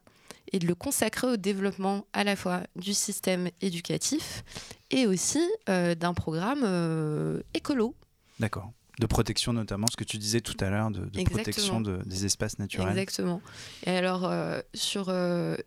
et 0.51 0.59
de 0.59 0.67
le 0.67 0.75
consacrer 0.75 1.27
au 1.27 1.37
développement 1.37 2.05
à 2.13 2.23
la 2.23 2.35
fois 2.35 2.63
du 2.75 2.93
système 2.93 3.49
éducatif 3.61 4.43
et 4.91 5.05
aussi 5.07 5.41
euh, 5.69 5.95
d'un 5.95 6.13
programme 6.13 6.61
euh, 6.63 7.41
écolo. 7.53 7.95
D'accord. 8.39 8.71
De 8.99 9.05
protection 9.05 9.53
notamment, 9.53 9.87
ce 9.89 9.95
que 9.95 10.03
tu 10.03 10.17
disais 10.17 10.41
tout 10.41 10.57
à 10.59 10.69
l'heure, 10.69 10.91
de, 10.91 11.05
protection 11.23 11.79
de- 11.79 12.01
des 12.05 12.25
espaces 12.25 12.59
naturels. 12.59 12.89
Exactement. 12.89 13.41
Et 13.85 13.91
alors, 13.91 14.25
euh, 14.25 14.59
sur, 14.73 15.13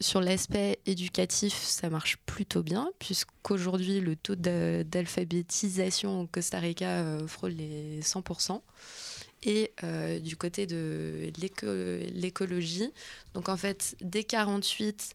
sur 0.00 0.20
l'aspect 0.20 0.80
éducatif, 0.84 1.54
ça 1.54 1.88
marche 1.88 2.18
plutôt 2.26 2.62
bien, 2.62 2.90
puisqu'aujourd'hui, 2.98 4.00
le 4.00 4.16
taux 4.16 4.34
d'a- 4.34 4.84
d'alphabétisation 4.84 6.20
au 6.20 6.26
Costa 6.26 6.58
Rica 6.58 7.04
frôle 7.26 7.52
les 7.52 8.02
100%. 8.02 8.60
Et 9.42 9.72
euh, 9.82 10.20
du 10.20 10.36
côté 10.36 10.66
de 10.66 11.30
l'éco- 11.40 11.66
l'écologie, 11.66 12.90
donc 13.34 13.48
en 13.48 13.56
fait, 13.56 13.96
dès 14.00 14.24
48, 14.24 15.14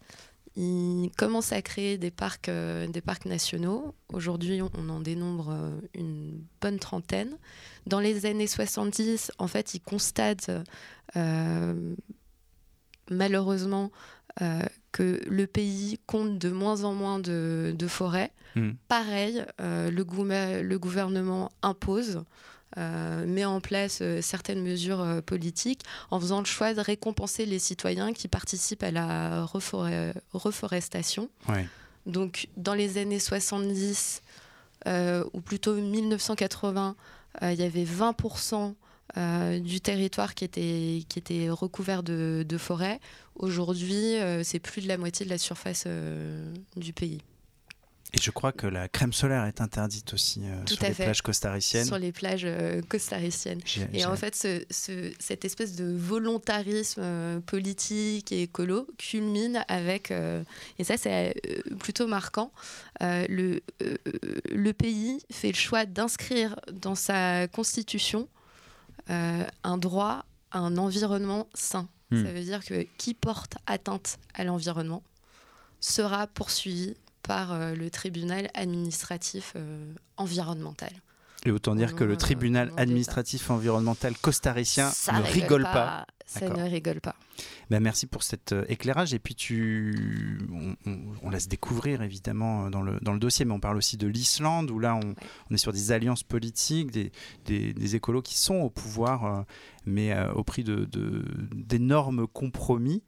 ils 0.58 1.12
commencent 1.18 1.54
à 1.54 1.62
créer 1.62 1.98
des 1.98 2.12
parcs, 2.12 2.50
des 2.50 3.02
parcs 3.02 3.26
nationaux. 3.26 3.94
Aujourd'hui, 4.12 4.60
on 4.62 4.90
en 4.90 5.00
dénombre 5.00 5.56
une 5.94 6.42
bonne 6.62 6.80
trentaine. 6.80 7.38
Dans 7.86 8.00
les 8.00 8.26
années 8.26 8.48
70, 8.48 9.32
en 9.38 9.48
fait, 9.48 9.76
ils 9.76 9.82
constatent 9.82 10.52
malheureusement 13.12 13.92
que 14.92 15.22
le 15.30 15.46
pays 15.46 16.00
compte 16.08 16.40
de 16.40 16.50
moins 16.50 16.86
en 16.86 16.96
moins 16.96 17.20
de, 17.20 17.76
forêts. 17.88 18.32
Hmm. 18.56 18.72
Pareil, 18.88 19.46
le, 19.60 20.62
le, 20.64 20.80
gouvernement 20.80 21.52
impose 21.62 22.18
euh, 22.18 22.24
met 23.26 23.46
en 23.46 23.62
place 23.62 24.00
euh, 24.02 24.22
certaines 24.22 24.62
mesures 24.62 25.02
euh, 25.02 25.22
politiques 25.22 25.84
en 26.12 26.20
faisant 26.20 26.40
le 26.40 26.46
choix 26.46 26.74
de 26.74 26.82
récompenser 26.82 27.46
les 27.46 27.60
citoyens 27.60 28.14
qui 28.14 28.28
participent 28.28 28.84
à 28.84 28.92
la 28.92 29.46
reforestation. 30.34 31.30
Donc 32.06 32.48
dans 32.58 32.74
les 32.74 32.98
années 32.98 33.20
70, 33.20 34.22
ou 34.86 35.42
plutôt 35.42 35.76
1980, 35.76 36.96
il 37.42 37.54
y 37.56 37.64
avait 37.64 37.84
20% 37.84 38.74
du 39.60 39.82
territoire 39.82 40.34
qui 40.34 40.46
était, 40.46 41.04
qui 41.10 41.20
était 41.20 41.50
recouvert 41.50 42.04
de, 42.04 42.46
de 42.48 42.58
forêt. 42.58 43.02
Aujourd'hui, 43.36 44.16
c'est 44.44 44.60
plus 44.60 44.82
de 44.84 44.88
la 44.88 44.98
moitié 44.98 45.26
de 45.26 45.30
la 45.30 45.38
surface 45.38 45.86
du 46.78 46.94
pays. 46.94 47.20
Et 48.14 48.20
je 48.22 48.32
crois 48.32 48.54
que 48.54 48.68
la 48.68 48.88
crème 48.88 49.12
solaire 49.12 49.44
est 49.46 49.60
interdite 49.60 50.14
aussi 50.14 50.42
euh, 50.44 50.66
sur 50.66 50.82
les 50.82 50.94
plages 50.94 51.22
costariciennes. 51.22 51.86
Sur 51.86 52.00
les 52.00 52.14
plages 52.14 52.46
euh, 52.46 52.82
costariciennes. 52.82 53.60
Et 53.94 54.06
en 54.06 54.16
fait, 54.16 54.34
ce, 54.36 55.12
cette 55.20 55.44
espèce 55.44 55.76
de 55.76 55.94
volontarisme 55.94 57.02
euh, 57.04 57.40
politique 57.42 58.32
et 58.32 58.44
écolo 58.44 58.88
culmine 58.98 59.64
avec, 59.68 60.12
et 60.12 60.84
ça 60.84 60.98
c'est 60.98 61.34
plutôt 61.80 62.08
marquant, 62.08 62.52
le, 63.02 63.60
le 64.52 64.74
pays 64.74 65.20
fait 65.32 65.50
le 65.50 65.56
choix 65.56 65.86
d'inscrire 65.86 66.56
dans 66.72 66.96
sa 66.96 67.48
constitution 67.48 68.28
un 69.10 69.78
droit 69.78 70.26
à 70.52 70.60
un 70.60 70.78
environnement 70.78 71.48
sain. 71.54 71.88
Hmm. 72.12 72.26
Ça 72.26 72.32
veut 72.32 72.44
dire 72.44 72.64
que 72.64 72.88
qui 72.98 73.14
porte 73.14 73.56
atteinte 73.66 74.18
à 74.34 74.44
l'environnement 74.46 75.04
sera 75.82 76.28
poursuivi 76.28 76.96
par 77.28 77.54
euh, 77.54 77.76
le 77.76 77.90
tribunal 77.90 78.50
administratif 78.54 79.54
euh, 79.56 79.94
environnemental. 80.16 80.92
Et 81.46 81.52
autant 81.52 81.76
dire 81.76 81.96
que 81.96 82.04
le 82.04 82.14
euh, 82.14 82.18
tribunal 82.18 82.72
administratif 82.78 83.50
environnemental 83.50 84.18
costaricien 84.18 84.92
ne 85.14 85.22
rigole 85.22 85.64
pas. 85.64 86.06
Ça 86.26 86.50
ne 86.50 86.64
rigole 86.64 87.00
pas. 87.00 87.16
Ben 87.70 87.80
merci 87.80 88.06
pour 88.06 88.22
cet 88.22 88.54
éclairage. 88.68 89.14
Et 89.14 89.20
puis, 89.20 89.34
tu, 89.34 90.40
on, 91.24 91.30
laisse 91.30 91.48
découvrir 91.48 92.02
évidemment 92.02 92.70
dans 92.70 92.82
le, 92.82 93.00
dans 93.02 93.14
le 93.14 93.20
dossier, 93.20 93.46
mais 93.46 93.54
on 93.54 93.62
parle 93.62 93.78
aussi 93.78 93.96
de 93.96 94.08
l'Islande, 94.08 94.70
où 94.70 94.80
là, 94.80 94.96
on, 94.96 95.16
on, 95.50 95.54
est 95.54 95.58
sur 95.58 95.72
des 95.72 95.94
alliances 95.94 96.24
politiques, 96.24 96.92
des, 96.92 97.14
des, 97.46 97.74
des 97.74 97.96
écolos 97.96 98.22
qui 98.22 98.38
sont 98.38 98.56
au 98.56 98.70
pouvoir, 98.70 99.46
mais 99.86 100.14
au 100.36 100.44
prix 100.44 100.66
d'énormes 100.66 102.22
de, 102.22 102.26
compromis. 102.26 103.04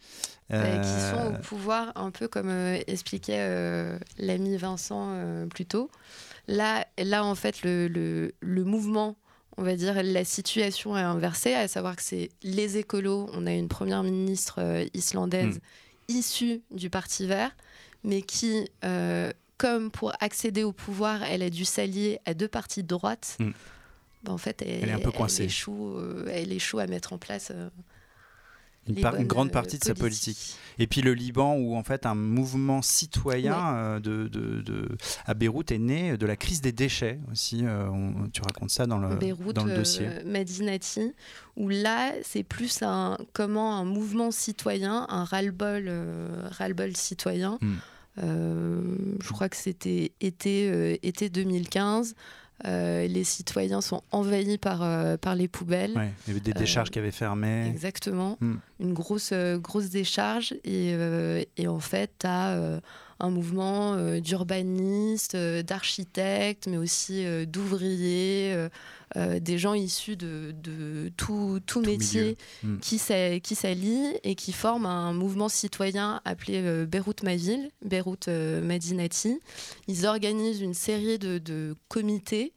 Euh, 0.52 0.82
qui 0.82 1.16
sont 1.16 1.36
au 1.36 1.38
pouvoir, 1.42 1.92
un 1.96 2.10
peu 2.10 2.28
comme 2.28 2.50
euh, 2.50 2.80
expliquait 2.88 3.38
euh, 3.38 4.00
l'ami 4.18 4.58
Vincent 4.58 5.14
plus 5.50 5.66
tôt. 5.66 5.92
Là, 6.50 6.86
là, 6.98 7.24
en 7.24 7.36
fait, 7.36 7.64
le, 7.64 7.88
le, 7.88 8.34
le, 8.40 8.64
mouvement, 8.64 9.16
on 9.58 9.64
va 9.64 9.76
dire, 9.76 10.02
la 10.02 10.26
situation 10.26 10.98
est 10.98 11.02
inversée, 11.02 11.54
à 11.54 11.68
savoir 11.68 11.96
que 11.96 12.02
c'est 12.02 12.30
les 12.42 12.78
écolos. 12.78 13.30
On 13.34 13.46
a 13.46 13.52
une 13.52 13.68
première 13.68 14.04
ministre 14.04 14.86
islandaise 14.94 15.58
hmm. 15.58 16.18
issue 16.18 16.62
du 16.72 16.90
Parti 16.90 17.28
vert, 17.28 17.56
mais 18.04 18.24
qui, 18.24 18.68
comme 19.58 19.92
pour 19.92 20.12
accéder 20.20 20.64
au 20.64 20.72
pouvoir, 20.72 21.22
elle 21.24 21.44
a 21.44 21.50
dû 21.50 21.66
s'allier 21.66 22.20
à 22.26 22.34
deux 22.34 22.48
partis 22.48 22.82
de 22.82 22.88
droite. 22.88 23.38
Hmm. 23.40 23.52
Ben, 24.24 24.34
en 24.34 24.38
fait, 24.38 24.64
elle, 24.64 24.90
est 24.90 24.92
un 24.92 25.00
peu 25.00 25.12
coincée. 25.12 25.44
Elle 25.44 25.50
échoue, 25.50 25.98
elle 26.32 26.52
échoue 26.52 26.80
à 26.80 26.88
mettre 26.88 27.14
en 27.14 27.20
place 27.20 27.52
une, 28.88 29.28
grande 29.28 29.52
partie 29.52 29.78
de 29.78 29.84
sa 29.84 29.94
politique. 29.94 30.58
Et 30.80 30.88
puis 30.88 31.02
le 31.02 31.14
Liban, 31.14 31.56
où 31.56 31.76
en 31.76 31.84
fait 31.84 32.06
un 32.06 32.16
mouvement 32.16 32.82
citoyen 32.82 33.76
euh, 33.76 34.00
de, 34.00 34.28
de, 34.28 34.88
à 35.26 35.34
Beyrouth 35.34 35.72
est 35.72 35.78
né 35.78 36.18
de 36.18 36.26
la 36.26 36.36
crise 36.36 36.62
des 36.62 36.72
déchets 36.72 37.20
aussi. 37.32 37.62
Euh, 37.64 37.90
tu 38.34 38.42
racontes 38.42 38.70
ça 38.70 38.86
dans 38.86 38.98
le, 38.98 39.10
dans 39.54 39.66
le 39.66 39.76
dossier. 39.76 40.08
Euh, 40.08 40.24
Madinati, 40.26 41.14
où 41.58 41.68
là 41.70 42.14
c'est 42.24 42.44
plus 42.44 42.82
un 42.82 43.18
comment 43.34 43.76
un 43.76 43.86
mouvement 43.86 44.32
citoyen, 44.32 45.06
un 45.10 45.24
ras-le-bol, 45.26 45.92
ras-le-bol 46.52 46.96
citoyen. 46.96 47.60
Hmm. 47.62 47.78
je 49.22 49.32
crois 49.32 49.50
que 49.50 49.58
c'était 49.58 50.14
été, 50.22 51.06
été 51.06 51.30
2015. 51.30 52.16
Euh, 52.66 53.08
les 53.08 53.24
citoyens 53.24 53.82
sont 53.82 54.02
envahis 54.12 54.58
par, 54.58 54.84
euh, 54.84 55.18
par 55.18 55.36
les 55.36 55.48
poubelles. 55.48 55.94
il 56.28 56.30
y 56.30 56.32
avait 56.32 56.40
des 56.40 56.54
décharges 56.54 56.90
euh, 56.90 56.92
qui 56.92 57.00
avaient 57.00 57.12
fermé. 57.12 57.68
Exactement. 57.68 58.38
Hmm. 58.42 58.56
Une 58.80 58.94
grosse, 58.94 59.34
grosse 59.34 59.90
décharge. 59.90 60.54
Et, 60.64 60.96
et 61.58 61.68
en 61.68 61.80
fait, 61.80 62.12
tu 62.20 62.28
as 62.28 62.82
un 63.20 63.30
mouvement 63.30 63.98
d'urbanistes, 64.20 65.36
d'architectes, 65.36 66.68
mais 66.68 66.78
aussi 66.78 67.26
d'ouvriers, 67.48 68.70
des 69.16 69.58
gens 69.58 69.74
issus 69.74 70.16
de, 70.16 70.54
de 70.64 71.12
tout, 71.18 71.60
tout, 71.66 71.82
métier 71.82 72.38
hmm. 72.64 72.78
qui 72.80 72.98
s'allient 72.98 74.20
et 74.24 74.36
qui 74.36 74.54
forment 74.54 74.86
un 74.86 75.14
mouvement 75.14 75.50
citoyen 75.50 76.22
appelé 76.26 76.86
Beyrouth 76.86 77.24
Ma 77.24 77.36
Ville, 77.36 77.72
Beyrouth 77.84 78.28
Madinati. 78.28 79.40
Ils 79.88 80.06
organisent 80.06 80.62
une 80.62 80.74
série 80.74 81.20
de, 81.20 81.40
de 81.40 81.76
comités 81.88 82.54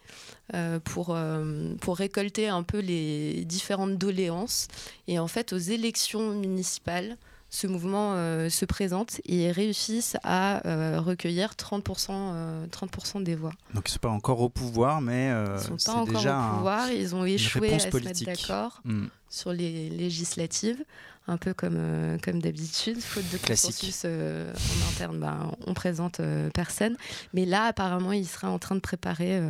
euh, 0.54 0.80
pour, 0.80 1.14
euh, 1.14 1.74
pour 1.80 1.96
récolter 1.96 2.48
un 2.48 2.62
peu 2.62 2.78
les 2.78 3.46
différentes 3.46 3.96
doléances. 3.96 4.68
Et 5.08 5.18
en 5.18 5.26
fait, 5.26 5.54
aux 5.54 5.58
élections 5.58 6.34
municipales, 6.34 7.16
ce 7.54 7.66
mouvement 7.66 8.14
euh, 8.14 8.48
se 8.48 8.64
présente 8.64 9.20
et 9.26 9.52
réussissent 9.52 10.16
à 10.24 10.62
recueillir 10.98 11.52
30%, 11.52 12.68
30 12.70 13.22
des 13.22 13.34
voix. 13.34 13.52
Donc 13.74 13.88
ils 13.88 13.90
ne 13.90 13.92
sont 13.92 13.98
pas 14.00 14.08
encore 14.08 14.40
au 14.40 14.48
pouvoir, 14.48 15.00
mais 15.00 15.28
ils 15.28 15.60
sont 15.60 15.76
pas 15.92 15.98
encore 15.98 16.26
au 16.26 16.56
pouvoir. 16.56 16.90
ils 16.90 17.14
ont 17.14 17.24
échoué 17.24 17.74
à 17.74 17.78
se 17.78 17.96
mettre 17.96 18.24
d'accord 18.24 18.80
hmm. 18.84 19.06
Sur 19.32 19.52
les 19.52 19.88
législatives 19.88 20.84
un 21.28 21.36
peu 21.36 21.54
comme, 21.54 21.76
euh, 21.76 22.18
comme 22.22 22.40
d'habitude, 22.40 23.00
faute 23.00 23.24
de 23.32 23.38
consensus 23.38 24.02
euh, 24.04 24.52
en 24.52 24.90
interne, 24.90 25.18
bah, 25.18 25.52
on 25.66 25.74
présente 25.74 26.20
euh, 26.20 26.50
personne. 26.50 26.96
Mais 27.32 27.44
là, 27.44 27.64
apparemment, 27.64 28.12
il 28.12 28.26
sera 28.26 28.50
en 28.50 28.58
train 28.58 28.74
de 28.74 28.80
préparer 28.80 29.40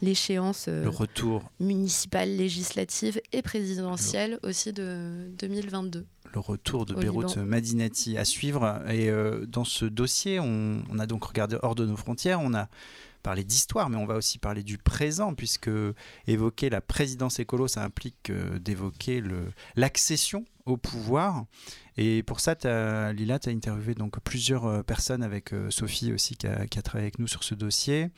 l'échéance 0.00 0.68
le 0.68 0.88
retour. 0.88 1.42
municipale, 1.60 2.36
législative 2.36 3.20
et 3.32 3.42
présidentielle 3.42 4.38
aussi 4.42 4.72
de 4.72 5.28
2022 5.38 6.06
le 6.32 6.38
retour 6.38 6.86
de 6.86 6.94
Beyrouth 6.94 7.38
Madinati 7.38 8.16
à 8.16 8.24
suivre. 8.24 8.80
Et 8.88 9.10
dans 9.48 9.64
ce 9.64 9.84
dossier, 9.84 10.38
on, 10.38 10.80
on, 10.88 11.00
a 11.00 11.06
donc 11.06 11.24
regardé 11.24 11.56
hors 11.60 11.74
de 11.74 11.84
nos 11.84 11.96
frontières, 11.96 12.40
on 12.40 12.54
a 12.54 12.68
parler 13.20 13.44
d'histoire, 13.44 13.90
mais 13.90 13.96
on 13.96 14.06
va 14.06 14.14
aussi 14.14 14.38
parler 14.38 14.62
du 14.62 14.78
présent, 14.78 15.34
puisque 15.34 15.70
évoquer 16.26 16.70
la 16.70 16.80
présidence 16.80 17.38
écolo, 17.38 17.68
ça 17.68 17.84
implique 17.84 18.30
euh, 18.30 18.58
d'évoquer 18.58 19.22
l'accession 19.76 20.44
au 20.66 20.76
pouvoir. 20.76 21.44
Et 21.96 22.22
pour 22.22 22.40
ça, 22.40 22.54
as, 22.64 23.12
Lila, 23.12 23.38
tu 23.38 23.48
as 23.48 23.52
interviewé 23.52 23.94
donc 23.94 24.18
plusieurs 24.20 24.66
euh, 24.66 24.82
personnes 24.82 25.22
avec 25.22 25.52
euh, 25.52 25.70
Sophie 25.70 26.12
aussi 26.12 26.36
qui 26.36 26.46
a, 26.46 26.66
travaillé 26.82 27.04
avec 27.04 27.18
nous 27.18 27.26
sur 27.26 27.44
ce 27.44 27.54
dossier. 27.54 28.10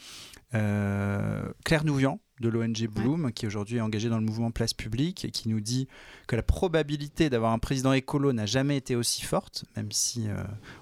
Claire 0.52 1.84
Nouvian 1.84 2.20
de 2.40 2.50
l'ONG 2.50 2.86
Bloom, 2.86 3.32
qui 3.32 3.46
aujourd'hui 3.46 3.78
est 3.78 3.80
engagée 3.80 4.10
dans 4.10 4.18
le 4.18 4.24
mouvement 4.26 4.50
Place 4.50 4.74
Publique 4.74 5.24
et 5.24 5.30
qui 5.30 5.48
nous 5.48 5.60
dit 5.60 5.88
que 6.26 6.36
la 6.36 6.42
probabilité 6.42 7.30
d'avoir 7.30 7.52
un 7.52 7.58
président 7.58 7.94
écolo 7.94 8.34
n'a 8.34 8.44
jamais 8.44 8.76
été 8.76 8.94
aussi 8.94 9.22
forte, 9.22 9.64
même 9.76 9.90
si 9.92 10.26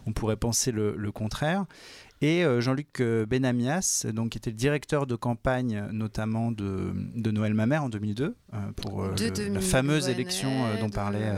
on 0.06 0.12
pourrait 0.12 0.38
penser 0.38 0.72
le, 0.72 0.96
le 0.96 1.12
contraire. 1.12 1.66
Et 2.22 2.44
euh, 2.44 2.60
Jean-Luc 2.60 3.00
euh, 3.00 3.24
Benamias, 3.24 4.06
donc, 4.12 4.30
qui 4.30 4.38
était 4.38 4.50
le 4.50 4.56
directeur 4.56 5.06
de 5.06 5.14
campagne 5.16 5.88
notamment 5.90 6.52
de, 6.52 6.92
de 7.14 7.30
Noël 7.30 7.54
Mamère 7.54 7.84
en 7.84 7.88
2002, 7.88 8.34
euh, 8.52 8.56
pour 8.76 9.04
la 9.04 9.60
fameuse 9.60 10.08
élection 10.08 10.50
dont 10.80 10.90
parlait 10.90 11.32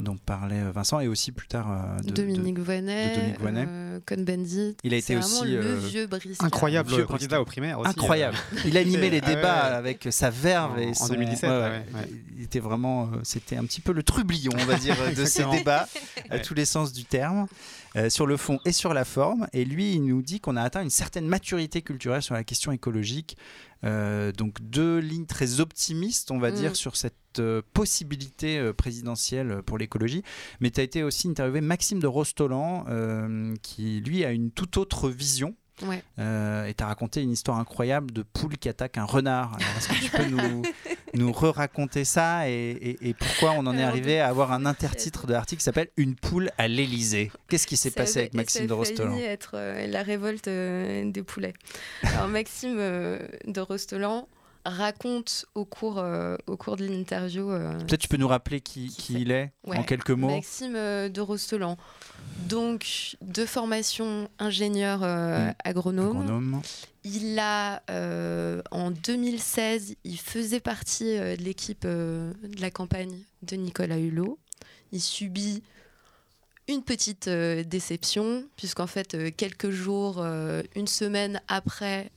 dont 0.00 0.16
parlait 0.16 0.60
Vincent, 0.72 0.98
et 0.98 1.06
aussi 1.06 1.30
plus 1.30 1.46
tard 1.46 1.96
de 2.02 2.10
Dominique 2.10 2.58
Voynet, 2.58 3.36
Cohn-Bendit. 4.06 4.76
Il 4.84 4.94
a 4.94 4.96
été 4.96 5.16
aussi, 5.16 5.38
vraiment 5.38 5.50
le 5.62 5.66
euh, 5.66 5.76
vieux 5.76 6.06
briscard. 6.06 6.46
Incroyable 6.46 6.88
Vieux 6.90 7.04
candidat 7.06 7.40
aux 7.40 7.44
primaires 7.44 7.78
aussi. 7.78 7.90
Incroyable. 7.90 8.36
Il 8.64 8.76
animait 8.76 9.10
les 9.10 9.20
Ah 9.22 9.28
ouais, 9.28 9.34
débats 9.36 9.62
avec 9.76 10.08
sa 10.10 10.30
verve 10.30 10.72
En- 10.72 10.78
et 10.78 10.88
en 10.88 10.94
son. 10.94 11.08
2017, 11.08 11.50
ouais, 11.50 11.56
ouais, 11.56 11.62
ouais. 11.62 11.84
ouais. 11.94 12.10
Il 12.36 12.42
était 12.44 12.60
vraiment. 12.60 13.04
euh, 13.12 13.18
C'était 13.22 13.56
un 13.56 13.64
petit 13.64 13.80
peu 13.80 13.92
le 13.92 14.02
trublion, 14.02 14.52
on 14.58 14.64
va 14.64 14.76
dire, 14.76 14.96
de 15.16 15.24
ces 15.24 15.44
débats, 15.44 15.88
à 16.30 16.38
tous 16.38 16.54
les 16.54 16.64
sens 16.64 16.92
du 16.92 17.04
terme, 17.04 17.46
euh, 17.96 18.08
sur 18.10 18.26
le 18.26 18.36
fond 18.36 18.58
et 18.64 18.72
sur 18.72 18.94
la 18.94 19.04
forme. 19.04 19.46
Et 19.52 19.64
lui, 19.64 19.92
il 19.94 20.04
nous 20.04 20.22
dit 20.22 20.40
qu'on 20.40 20.56
a 20.56 20.62
atteint 20.62 20.82
une 20.82 20.90
certaine 20.90 21.26
maturité 21.26 21.82
culturelle 21.82 22.22
sur 22.22 22.34
la 22.34 22.44
question 22.44 22.72
écologique. 22.72 23.36
Euh, 23.84 24.32
donc 24.32 24.62
deux 24.62 24.98
lignes 24.98 25.26
très 25.26 25.60
optimistes, 25.60 26.30
on 26.30 26.38
va 26.38 26.50
Mm. 26.50 26.54
dire, 26.54 26.76
sur 26.76 26.96
cette 26.96 27.14
euh, 27.38 27.60
possibilité 27.74 28.58
euh, 28.58 28.72
présidentielle 28.72 29.60
pour 29.66 29.76
l'écologie. 29.76 30.22
Mais 30.60 30.70
tu 30.70 30.80
as 30.80 30.84
été 30.84 31.02
aussi 31.02 31.28
interviewé 31.28 31.60
Maxime 31.60 32.00
de 32.00 32.06
Rostolan, 32.06 32.86
euh, 32.88 33.52
qui 33.84 34.00
lui 34.00 34.24
a 34.24 34.30
une 34.30 34.50
toute 34.50 34.76
autre 34.78 35.10
vision. 35.10 35.54
Ouais. 35.82 36.02
Euh, 36.20 36.66
et 36.66 36.74
tu 36.74 36.84
as 36.84 36.86
raconté 36.86 37.20
une 37.20 37.32
histoire 37.32 37.58
incroyable 37.58 38.12
de 38.12 38.22
poule 38.22 38.56
qui 38.58 38.68
attaque 38.68 38.96
un 38.96 39.04
renard. 39.04 39.58
Est-ce 39.76 39.88
que 39.88 40.04
tu 40.04 40.10
peux 40.10 40.24
nous, 40.26 40.62
nous 41.14 41.32
re-raconter 41.32 42.04
ça 42.04 42.48
et, 42.48 42.52
et- 42.70 43.08
et 43.08 43.12
pourquoi 43.14 43.52
on 43.58 43.66
en 43.66 43.76
est 43.76 43.82
arrivé 43.82 44.20
à 44.20 44.28
avoir 44.28 44.52
un 44.52 44.66
intertitre 44.66 45.26
de 45.26 45.32
l'article 45.32 45.58
qui 45.58 45.64
s'appelle 45.64 45.88
Une 45.96 46.14
poule 46.14 46.50
à 46.58 46.68
l'Elysée 46.68 47.32
Qu'est-ce 47.48 47.66
qui 47.66 47.76
s'est 47.76 47.90
passé 47.90 48.20
avec 48.20 48.34
Maxime 48.34 48.64
de 48.64 48.68
Ça 48.68 48.74
Rostolan 48.76 49.16
être 49.18 49.50
euh, 49.54 49.86
la 49.88 50.02
révolte 50.04 50.46
euh, 50.46 51.10
des 51.10 51.22
poulets. 51.24 51.54
Alors 52.04 52.28
Maxime 52.28 52.76
de 52.76 53.60
Rostolan 53.60 54.28
raconte 54.64 55.44
au 55.54 55.64
cours, 55.64 56.02
au 56.46 56.56
cours 56.56 56.76
de 56.76 56.86
l'interview. 56.86 57.48
Peut-être 57.48 58.00
tu 58.00 58.08
peux 58.08 58.16
nous 58.16 58.28
rappeler 58.28 58.60
qui, 58.60 58.86
Qui 58.86 58.94
qui 58.96 59.12
c'est 59.14 59.20
il 59.20 59.30
est 59.32 59.52
Ouais. 59.66 59.76
en 59.76 59.82
quelques 59.82 60.10
mots 60.10 60.28
Maxime 60.28 60.72
de 60.72 61.20
Rostolan. 61.20 61.76
Donc, 62.48 63.16
de 63.22 63.46
formation 63.46 64.28
ingénieur 64.38 65.00
euh, 65.02 65.48
Mm. 65.48 65.54
agronome. 65.64 66.16
Agronome. 66.22 66.62
Il 67.04 67.38
a, 67.38 67.82
euh, 67.90 68.60
en 68.70 68.90
2016, 68.90 69.94
il 70.04 70.18
faisait 70.18 70.60
partie 70.60 71.16
euh, 71.16 71.36
de 71.36 71.42
l'équipe 71.42 71.82
de 71.86 72.32
la 72.60 72.70
campagne 72.70 73.16
de 73.42 73.56
Nicolas 73.56 73.98
Hulot. 73.98 74.38
Il 74.92 75.00
subit 75.00 75.62
une 76.66 76.82
petite 76.82 77.28
euh, 77.28 77.62
déception, 77.62 78.44
puisqu'en 78.56 78.86
fait, 78.86 79.14
euh, 79.14 79.30
quelques 79.36 79.70
jours, 79.70 80.16
euh, 80.18 80.62
une 80.74 80.86
semaine 80.86 81.40
après 81.48 82.10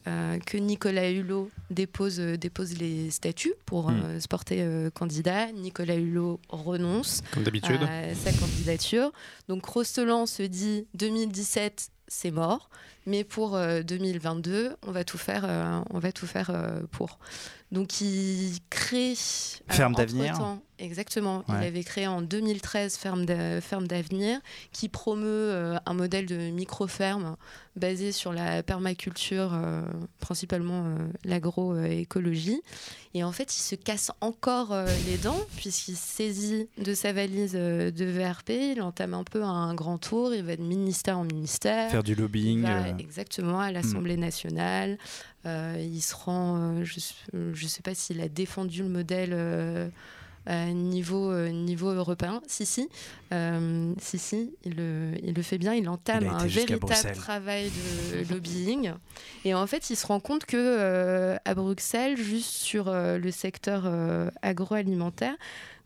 que 0.46 0.58
Nicolas 0.58 1.12
Hulot 1.12 1.50
dépose, 1.70 2.18
dépose 2.20 2.78
les 2.78 3.12
statuts 3.12 3.54
pour 3.66 3.92
se 4.20 4.28
porter 4.28 4.62
euh, 4.62 4.90
candidat, 4.90 5.52
Nicolas 5.52 5.96
Hulot 5.96 6.40
renonce 6.50 7.22
Comme 7.34 7.44
d'habitude. 7.44 7.82
à 7.84 8.16
sa 8.16 8.32
candidature. 8.32 9.12
Donc 9.50 9.66
Rostelan 9.66 10.26
se 10.26 10.44
dit 10.44 10.88
2017 10.94 11.90
c'est 12.10 12.32
mort, 12.32 12.70
mais 13.06 13.26
pour 13.26 13.56
euh, 13.58 13.82
2022 13.82 14.76
on 14.86 14.92
va 14.92 15.04
tout 15.04 15.18
faire, 15.18 15.84
on 15.90 16.00
va 16.00 16.12
tout 16.14 16.28
faire 16.28 16.52
pour. 16.92 17.20
Donc 17.72 18.00
il 18.02 18.58
crée 18.70 19.14
Ferme 19.68 19.94
d'avenir. 19.94 20.36
Exactement. 20.80 21.44
Il 21.50 21.56
avait 21.66 21.84
créé 21.84 22.06
en 22.08 22.22
2013 22.22 22.98
Ferme 22.98 23.26
d'a- 23.26 23.62
Ferme 23.62 23.88
d'avenir, 23.88 24.40
qui 24.72 24.90
promeut 24.90 25.26
euh, 25.26 25.78
un 25.88 25.94
modèle 25.96 26.28
de 26.28 26.52
micro-ferme 26.52 27.36
basé 27.76 28.12
sur 28.12 28.32
la 28.32 28.62
permaculture, 28.64 29.52
euh, 29.56 29.82
principalement 30.20 30.86
euh, 30.86 30.98
l'agroécologie. 31.26 32.62
Et 33.16 33.24
en 33.24 33.32
fait, 33.32 33.56
il 33.56 33.60
se 33.62 33.74
casse 33.76 34.12
encore 34.22 34.76
les 35.08 35.18
dents, 35.18 35.40
puisqu'il 35.56 35.96
saisit 35.96 36.70
de 36.78 36.94
sa 36.94 37.14
valise 37.14 37.54
de 37.54 38.06
VRP, 38.06 38.50
il 38.76 38.82
entame 38.82 39.16
un 39.16 39.24
peu 39.24 39.44
un 39.44 39.74
grand 39.74 39.98
tour, 39.98 40.36
il 40.36 40.44
va 40.44 40.56
de 40.56 40.62
ministère 40.62 41.18
en 41.18 41.24
ministère. 41.24 41.90
Faire 41.90 42.04
du 42.04 42.14
lobbying. 42.14 42.62
va 42.62 42.90
exactement 43.00 43.60
à 43.60 43.72
l'Assemblée 43.72 44.18
nationale. 44.18 45.00
Euh, 45.46 45.78
il 45.80 46.02
se 46.02 46.16
rend, 46.16 46.58
euh, 46.58 46.84
je 46.84 47.64
ne 47.64 47.70
sais 47.70 47.82
pas 47.82 47.96
s'il 47.96 48.20
a 48.22 48.28
défendu 48.28 48.84
le 48.84 48.90
modèle 48.90 49.30
euh, 49.34 49.88
à 50.48 50.66
niveau, 50.72 51.32
euh, 51.32 51.50
niveau 51.50 51.92
européen. 51.92 52.42
Si, 52.48 52.66
si, 52.66 52.90
Euh, 53.34 53.94
si, 54.02 54.18
si 54.18 54.52
il, 54.64 54.76
le, 54.76 55.14
il 55.22 55.34
le 55.34 55.42
fait 55.42 55.58
bien. 55.58 55.74
Il 55.74 55.88
entame 55.90 56.24
Il 56.24 56.30
un 56.30 56.46
véritable 56.46 57.12
travail 57.16 57.70
de 57.70 58.30
lobbying. 58.34 58.94
Et 59.46 59.54
en 59.54 59.68
fait, 59.68 59.90
il 59.90 59.96
se 59.96 60.08
rend 60.08 60.20
compte 60.20 60.46
que 60.46 60.58
euh, 60.58 61.38
à 61.46 61.54
Bruxelles, 61.54 62.18
juste 62.18 62.52
sur 62.52 62.88
euh, 62.88 63.18
le 63.18 63.32
secteur 63.32 63.84
euh, 63.86 64.30
agroalimentaire, 64.42 65.36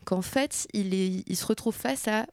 qu'en 0.04 0.22
fait, 0.22 0.68
il, 0.72 0.94
est, 0.94 1.24
il 1.26 1.36
se 1.36 1.46
retrouve 1.46 1.74
face 1.74 2.06
à 2.08 2.26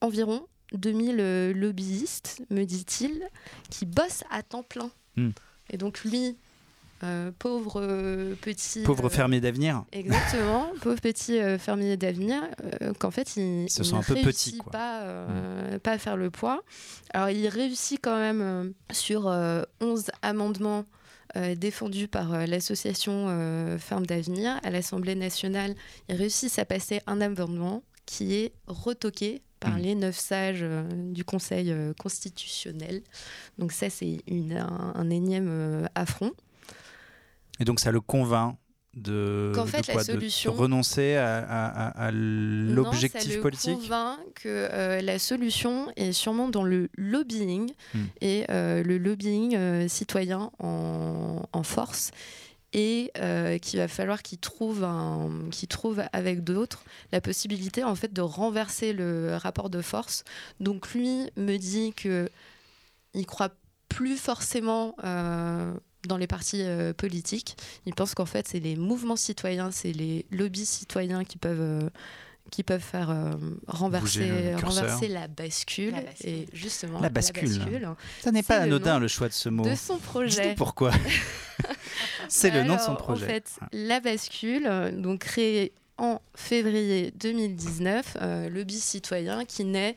environ 0.00 0.46
2000 0.72 1.16
euh, 1.18 1.52
lobbyistes, 1.52 2.42
me 2.50 2.64
dit-il, 2.64 3.22
qui 3.70 3.86
bossent 3.86 4.24
à 4.30 4.42
temps 4.42 4.62
plein. 4.62 4.90
Hmm. 5.16 5.30
Et 5.70 5.76
donc 5.76 6.04
lui, 6.04 6.36
euh, 7.02 7.30
pauvre 7.38 7.80
euh, 7.80 8.34
petit... 8.40 8.82
Pauvre 8.82 9.06
euh, 9.06 9.08
fermier 9.08 9.40
d'avenir. 9.40 9.84
Exactement, 9.92 10.70
pauvre 10.80 11.00
petit 11.00 11.38
fermier 11.58 11.96
d'avenir, 11.96 12.42
qu'en 12.98 13.10
fait 13.10 13.36
il, 13.36 13.64
ne 13.64 13.94
un 13.94 14.02
peu 14.02 14.14
petit, 14.14 14.24
réussit 14.24 14.58
quoi. 14.58 14.72
pas, 14.72 15.26
pas 15.82 15.92
à 15.92 15.98
faire 15.98 16.16
le 16.16 16.30
poids. 16.30 16.62
Alors 17.12 17.30
il 17.30 17.46
réussit 17.48 18.00
quand 18.02 18.16
même 18.18 18.72
sur 18.90 19.28
euh, 19.28 19.62
11 19.80 20.10
amendements 20.22 20.84
défendus 21.56 22.08
par 22.08 22.46
l'association 22.46 23.26
Ferme 23.78 24.04
d'avenir 24.04 24.60
à 24.62 24.68
l'Assemblée 24.70 25.14
nationale. 25.14 25.74
Il 26.10 26.16
réussit 26.16 26.58
à 26.58 26.66
passer 26.66 27.00
un 27.06 27.22
amendement 27.22 27.82
qui 28.04 28.34
est 28.34 28.52
retoqué 28.66 29.42
par 29.62 29.76
Mhm. 29.76 29.82
les 29.82 29.94
neuf 29.94 30.18
sages 30.18 30.62
euh, 30.62 30.82
du 31.12 31.24
Conseil 31.24 31.70
euh, 31.70 31.94
constitutionnel. 31.98 33.02
Donc 33.58 33.72
ça, 33.72 33.88
c'est 33.90 34.18
un, 34.28 34.92
un 34.94 35.10
énième 35.10 35.48
euh, 35.48 35.86
affront. 35.94 36.32
Et 37.60 37.64
donc 37.64 37.80
ça 37.80 37.90
le 37.90 38.00
convainc 38.00 38.56
de, 38.94 39.52
Qu'en 39.54 39.64
de 39.64 39.70
fait, 39.70 39.86
la 39.86 39.94
quoi, 39.94 40.02
de- 40.04 40.12
solution- 40.12 40.52
de 40.52 40.58
renoncer 40.58 41.14
à, 41.16 41.38
à- 41.38 41.66
à- 41.88 42.06
à 42.08 42.10
l'objectif 42.12 43.24
Non, 43.24 43.30
ça 43.30 43.36
le 43.36 43.40
politique? 43.40 43.74
convainc 43.74 44.18
que 44.34 44.48
euh, 44.48 45.00
la 45.00 45.18
solution 45.18 45.90
est 45.96 46.12
sûrement 46.12 46.48
dans 46.50 46.62
le 46.64 46.90
lobbying 46.98 47.72
Hmm. 47.94 48.04
et 48.20 48.44
euh, 48.50 48.82
le 48.82 48.98
lobbying 48.98 49.54
euh, 49.56 49.88
citoyen 49.88 50.50
en, 50.58 51.42
en 51.52 51.62
force 51.62 52.10
et 52.74 53.12
qu'il 53.60 53.78
va 53.80 53.86
falloir 53.88 54.22
qu'il 54.22 54.38
trouve, 54.38 54.82
un, 54.84 55.30
qu'il 55.50 55.68
trouve 55.68 56.02
avec 56.14 56.42
d'autres 56.42 56.84
la 57.12 57.20
possibilité 57.20 57.84
en 57.84 57.94
fait 57.94 58.12
de 58.14 58.22
renverser 58.22 58.94
le 58.94 59.36
rapport 59.36 59.68
de 59.68 59.82
force. 59.82 60.24
Donc 60.60 60.92
lui 60.94 61.30
me 61.36 61.58
dit 61.58 61.92
que 61.94 62.30
il 63.12 63.26
croit 63.26 63.50
plus 63.90 64.16
forcément 64.16 64.94
dans 66.06 66.16
les 66.16 66.26
partis 66.26 66.62
euh, 66.62 66.92
politiques. 66.92 67.56
Il 67.86 67.94
pense 67.94 68.14
qu'en 68.14 68.26
fait 68.26 68.48
c'est 68.48 68.60
les 68.60 68.76
mouvements 68.76 69.16
citoyens, 69.16 69.70
c'est 69.70 69.92
les 69.92 70.26
lobbies 70.30 70.66
citoyens 70.66 71.24
qui 71.24 71.38
peuvent 71.38 71.60
euh, 71.60 71.88
qui 72.50 72.62
peuvent 72.64 72.82
faire 72.82 73.10
euh, 73.10 73.30
renverser, 73.66 74.28
le 74.28 74.58
curseur. 74.58 74.82
renverser 74.84 75.08
la 75.08 75.28
bascule. 75.28 75.92
La 75.92 76.02
bascule. 76.02 76.28
Et 76.28 76.46
justement, 76.52 77.00
La 77.00 77.08
bascule. 77.08 77.48
bascule 77.48 77.88
Ça 78.20 78.32
n'est 78.32 78.42
pas 78.42 78.58
anodin 78.58 78.98
le 78.98 79.08
choix 79.08 79.28
de 79.28 79.32
ce 79.32 79.48
mot. 79.48 79.64
de 79.64 79.74
son 79.74 79.96
projet. 79.98 80.54
Pourquoi. 80.56 80.90
C'est 82.28 82.50
le 82.50 82.64
nom 82.64 82.74
de 82.74 82.80
son 82.80 82.86
Alors, 82.88 82.98
projet. 82.98 83.24
En 83.24 83.28
fait, 83.28 83.46
la 83.72 84.00
bascule, 84.00 84.68
donc 84.98 85.20
créée 85.20 85.72
en 85.98 86.20
février 86.34 87.12
2019, 87.12 88.16
euh, 88.20 88.48
lobby 88.48 88.78
citoyen 88.78 89.44
qui 89.44 89.64
naît 89.64 89.94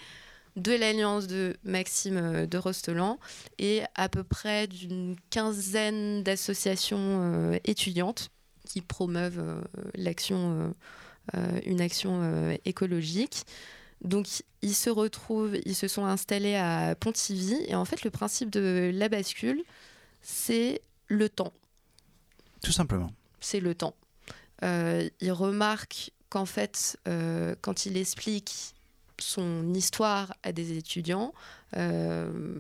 de 0.56 0.72
l'alliance 0.72 1.28
de 1.28 1.56
Maxime 1.64 2.18
euh, 2.18 2.46
de 2.46 2.58
Rostelan 2.58 3.20
et 3.60 3.84
à 3.96 4.10
peu 4.10 4.24
près 4.24 4.68
d'une 4.68 5.16
quinzaine 5.30 6.24
d'associations 6.24 6.98
euh, 7.00 7.58
étudiantes 7.66 8.30
qui 8.66 8.82
promeuvent 8.82 9.40
euh, 9.40 9.62
l'action, 9.96 10.74
une 11.66 11.82
action 11.82 12.56
écologique. 12.66 13.46
Donc 14.04 14.28
ils 14.62 14.76
se 14.76 14.90
retrouvent, 14.90 15.58
ils 15.66 15.76
se 15.76 15.88
sont 15.88 16.06
installés 16.06 16.56
à 16.56 16.96
Pontivy 16.96 17.58
et 17.68 17.76
en 17.76 17.86
fait 17.86 18.04
le 18.04 18.12
principe 18.12 18.50
de 18.50 18.92
la 18.94 19.10
bascule, 19.10 19.64
c'est 20.22 20.82
le 21.08 21.30
temps 21.30 21.54
Tout 22.64 22.72
simplement. 22.72 23.12
c'est 23.40 23.60
le 23.60 23.76
temps. 23.76 23.96
Euh, 24.64 25.10
il 25.22 25.32
remarque 25.32 26.12
qu'en 26.30 26.46
fait, 26.46 26.98
euh, 27.08 27.56
quand 27.62 27.86
il 27.86 27.98
explique 27.98 28.75
son 29.20 29.74
histoire 29.74 30.34
à 30.44 30.52
des 30.52 30.78
étudiants, 30.78 31.34
euh, 31.78 32.60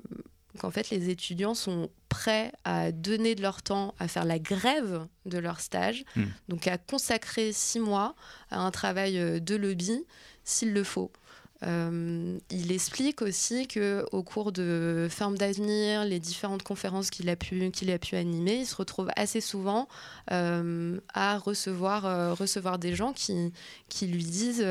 qu'en 0.59 0.71
fait 0.71 0.89
les 0.89 1.09
étudiants 1.09 1.53
sont 1.53 1.89
prêts 2.09 2.51
à 2.63 2.91
donner 2.91 3.35
de 3.35 3.41
leur 3.41 3.61
temps 3.61 3.93
à 3.99 4.07
faire 4.07 4.25
la 4.25 4.39
grève 4.39 5.05
de 5.25 5.37
leur 5.37 5.59
stage, 5.59 6.05
Hmm. 6.15 6.25
donc 6.47 6.67
à 6.67 6.77
consacrer 6.77 7.51
six 7.51 7.79
mois 7.79 8.15
à 8.49 8.59
un 8.59 8.71
travail 8.71 9.17
euh, 9.17 9.39
de 9.39 9.55
lobby 9.55 10.05
s'il 10.43 10.73
le 10.73 10.83
faut. 10.83 11.11
Euh, 11.63 12.37
il 12.51 12.71
explique 12.71 13.21
aussi 13.21 13.67
que 13.67 14.05
au 14.11 14.23
cours 14.23 14.51
de 14.51 15.07
Ferme 15.09 15.37
d'avenir, 15.37 16.03
les 16.03 16.19
différentes 16.19 16.63
conférences 16.63 17.09
qu'il 17.09 17.29
a 17.29 17.35
pu 17.37 17.71
qu'il 17.71 17.89
a 17.91 17.97
pu 17.97 18.15
animer, 18.15 18.57
il 18.57 18.65
se 18.65 18.75
retrouve 18.75 19.09
assez 19.15 19.39
souvent 19.41 19.87
euh, 20.31 20.99
à 21.13 21.37
recevoir 21.37 22.05
euh, 22.05 22.33
recevoir 22.33 22.77
des 22.77 22.93
gens 22.93 23.13
qui 23.13 23.53
qui 23.87 24.05
lui 24.05 24.23
disent 24.23 24.65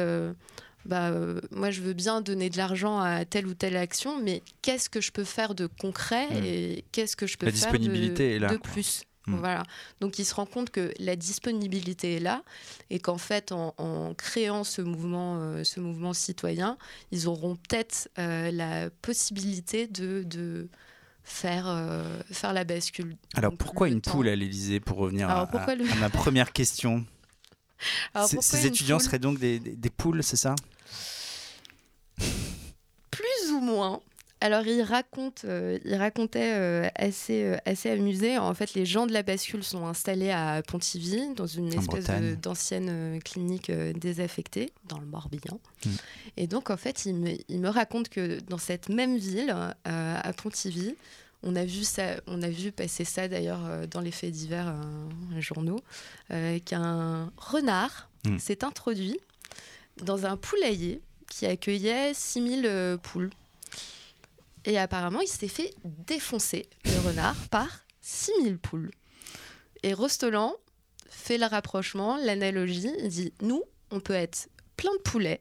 bah, 0.86 1.08
euh, 1.10 1.40
moi 1.50 1.70
je 1.70 1.80
veux 1.80 1.92
bien 1.94 2.20
donner 2.20 2.50
de 2.50 2.56
l'argent 2.56 2.98
à 3.00 3.24
telle 3.24 3.46
ou 3.46 3.54
telle 3.54 3.76
action, 3.76 4.20
mais 4.22 4.42
qu'est-ce 4.62 4.88
que 4.90 5.00
je 5.00 5.10
peux 5.12 5.24
faire 5.24 5.54
de 5.54 5.66
concret 5.66 6.26
Mm. 6.30 6.44
et 6.44 6.84
qu'est-ce 6.92 7.16
que 7.16 7.26
je 7.26 7.36
peux 7.36 7.46
La 7.46 7.52
faire 7.52 7.70
disponibilité 7.72 8.30
de, 8.30 8.34
est 8.36 8.38
là, 8.38 8.48
de 8.48 8.56
plus? 8.56 9.02
Mm. 9.26 9.36
Voilà. 9.38 9.62
Donc 10.00 10.18
il 10.18 10.24
se 10.26 10.34
rend 10.34 10.44
compte 10.44 10.68
que 10.70 10.92
la 10.98 11.16
disponibilité 11.16 12.16
est 12.16 12.20
là 12.20 12.42
et 12.90 12.98
qu'en 12.98 13.16
fait 13.16 13.52
en, 13.52 13.74
en 13.78 14.12
créant 14.14 14.64
ce 14.64 14.82
mouvement, 14.82 15.38
euh, 15.40 15.64
ce 15.64 15.80
mouvement 15.80 16.12
citoyen, 16.12 16.76
ils 17.10 17.26
auront 17.26 17.56
peut-être 17.56 18.08
euh, 18.18 18.50
la 18.50 18.90
possibilité 18.90 19.86
de, 19.86 20.22
de 20.24 20.68
faire, 21.22 21.64
faire 22.30 22.52
la 22.52 22.64
bascule. 22.64 23.16
Alors 23.34 23.52
Donc, 23.52 23.60
pourquoi 23.60 23.88
une 23.88 24.02
temps- 24.02 24.10
poule 24.10 24.28
à 24.28 24.36
l'Elysée 24.36 24.78
pour 24.80 24.98
revenir 24.98 25.30
Alors, 25.30 25.44
à, 25.44 25.46
pourquoi 25.46 25.72
à- 25.72 25.76
le- 25.76 25.90
à 25.90 25.94
ma 25.94 26.10
première 26.10 26.52
question? 26.52 27.06
Alors, 28.14 28.28
Ces- 28.28 28.66
étudiants 28.66 28.98
seraient 28.98 29.18
donc 29.18 29.38
des, 29.38 29.58
des- 29.58 29.74
des 29.74 29.90
poules, 29.90 30.22
c'est 30.22 30.36
ça? 30.36 30.54
Plus 33.10 33.52
ou 33.52 33.60
moins. 33.60 34.00
Alors, 34.40 34.66
il, 34.66 34.82
raconte, 34.82 35.44
euh, 35.46 35.78
il 35.84 35.94
racontait 35.94 36.52
euh, 36.54 36.88
assez, 36.96 37.44
euh, 37.44 37.56
assez 37.64 37.90
amusé. 37.90 38.36
En 38.36 38.52
fait, 38.52 38.74
les 38.74 38.84
gens 38.84 39.06
de 39.06 39.12
la 39.12 39.22
bascule 39.22 39.64
sont 39.64 39.86
installés 39.86 40.30
à 40.30 40.60
Pontivy, 40.62 41.32
dans 41.34 41.46
une 41.46 41.68
En 41.74 41.80
espèce 41.80 42.06
d'ancienne 42.38 43.20
clinique 43.22 43.70
désaffectée, 43.70 44.70
dans 44.86 44.98
le 44.98 45.06
Morbihan. 45.06 45.60
Mm. 45.86 45.90
Et 46.36 46.46
donc, 46.46 46.68
en 46.68 46.76
fait, 46.76 47.06
il 47.06 47.14
me, 47.14 47.30
il 47.48 47.60
me 47.60 47.70
raconte 47.70 48.10
que 48.10 48.38
dans 48.48 48.58
cette 48.58 48.90
même 48.90 49.16
ville, 49.16 49.54
à 49.84 50.32
Pontivy, 50.34 50.94
on 51.42 51.56
a, 51.56 51.64
vu 51.64 51.84
ça, 51.84 52.20
on 52.26 52.42
a 52.42 52.48
vu 52.48 52.72
passer 52.72 53.04
ça 53.04 53.28
d'ailleurs 53.28 53.86
dans 53.88 54.00
les 54.00 54.10
faits 54.10 54.32
divers, 54.32 54.74
journaux, 55.38 55.80
qu'un 56.66 57.30
renard 57.36 58.10
Mm. 58.24 58.38
s'est 58.38 58.64
introduit 58.64 59.18
dans 60.02 60.26
un 60.26 60.36
poulailler 60.36 61.00
qui 61.30 61.46
accueillait 61.46 62.12
6000 62.14 62.62
euh, 62.66 62.96
poules. 62.96 63.30
Et 64.64 64.78
apparemment, 64.78 65.20
il 65.20 65.28
s'est 65.28 65.48
fait 65.48 65.74
défoncer, 65.84 66.66
le 66.84 67.06
renard, 67.08 67.36
par 67.50 67.68
6000 68.00 68.58
poules. 68.58 68.90
Et 69.82 69.92
Rostolan 69.92 70.54
fait 71.08 71.38
le 71.38 71.46
rapprochement, 71.46 72.16
l'analogie, 72.16 72.90
il 73.00 73.08
dit 73.08 73.32
Nous, 73.42 73.62
on 73.90 74.00
peut 74.00 74.14
être 74.14 74.48
plein 74.76 74.92
de 74.92 75.00
poulets. 75.00 75.40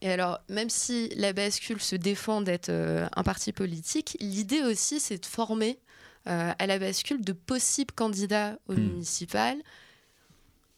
Et 0.00 0.10
alors, 0.10 0.38
même 0.48 0.70
si 0.70 1.08
la 1.16 1.32
bascule 1.32 1.80
se 1.80 1.96
défend 1.96 2.40
d'être 2.40 2.68
euh, 2.68 3.06
un 3.16 3.22
parti 3.24 3.52
politique, 3.52 4.16
l'idée 4.20 4.62
aussi, 4.62 5.00
c'est 5.00 5.18
de 5.18 5.26
former 5.26 5.78
euh, 6.28 6.52
à 6.56 6.66
la 6.66 6.78
bascule 6.78 7.20
de 7.20 7.32
possibles 7.32 7.92
candidats 7.94 8.58
au 8.68 8.74
Hmm. 8.74 8.80
municipal. 8.80 9.56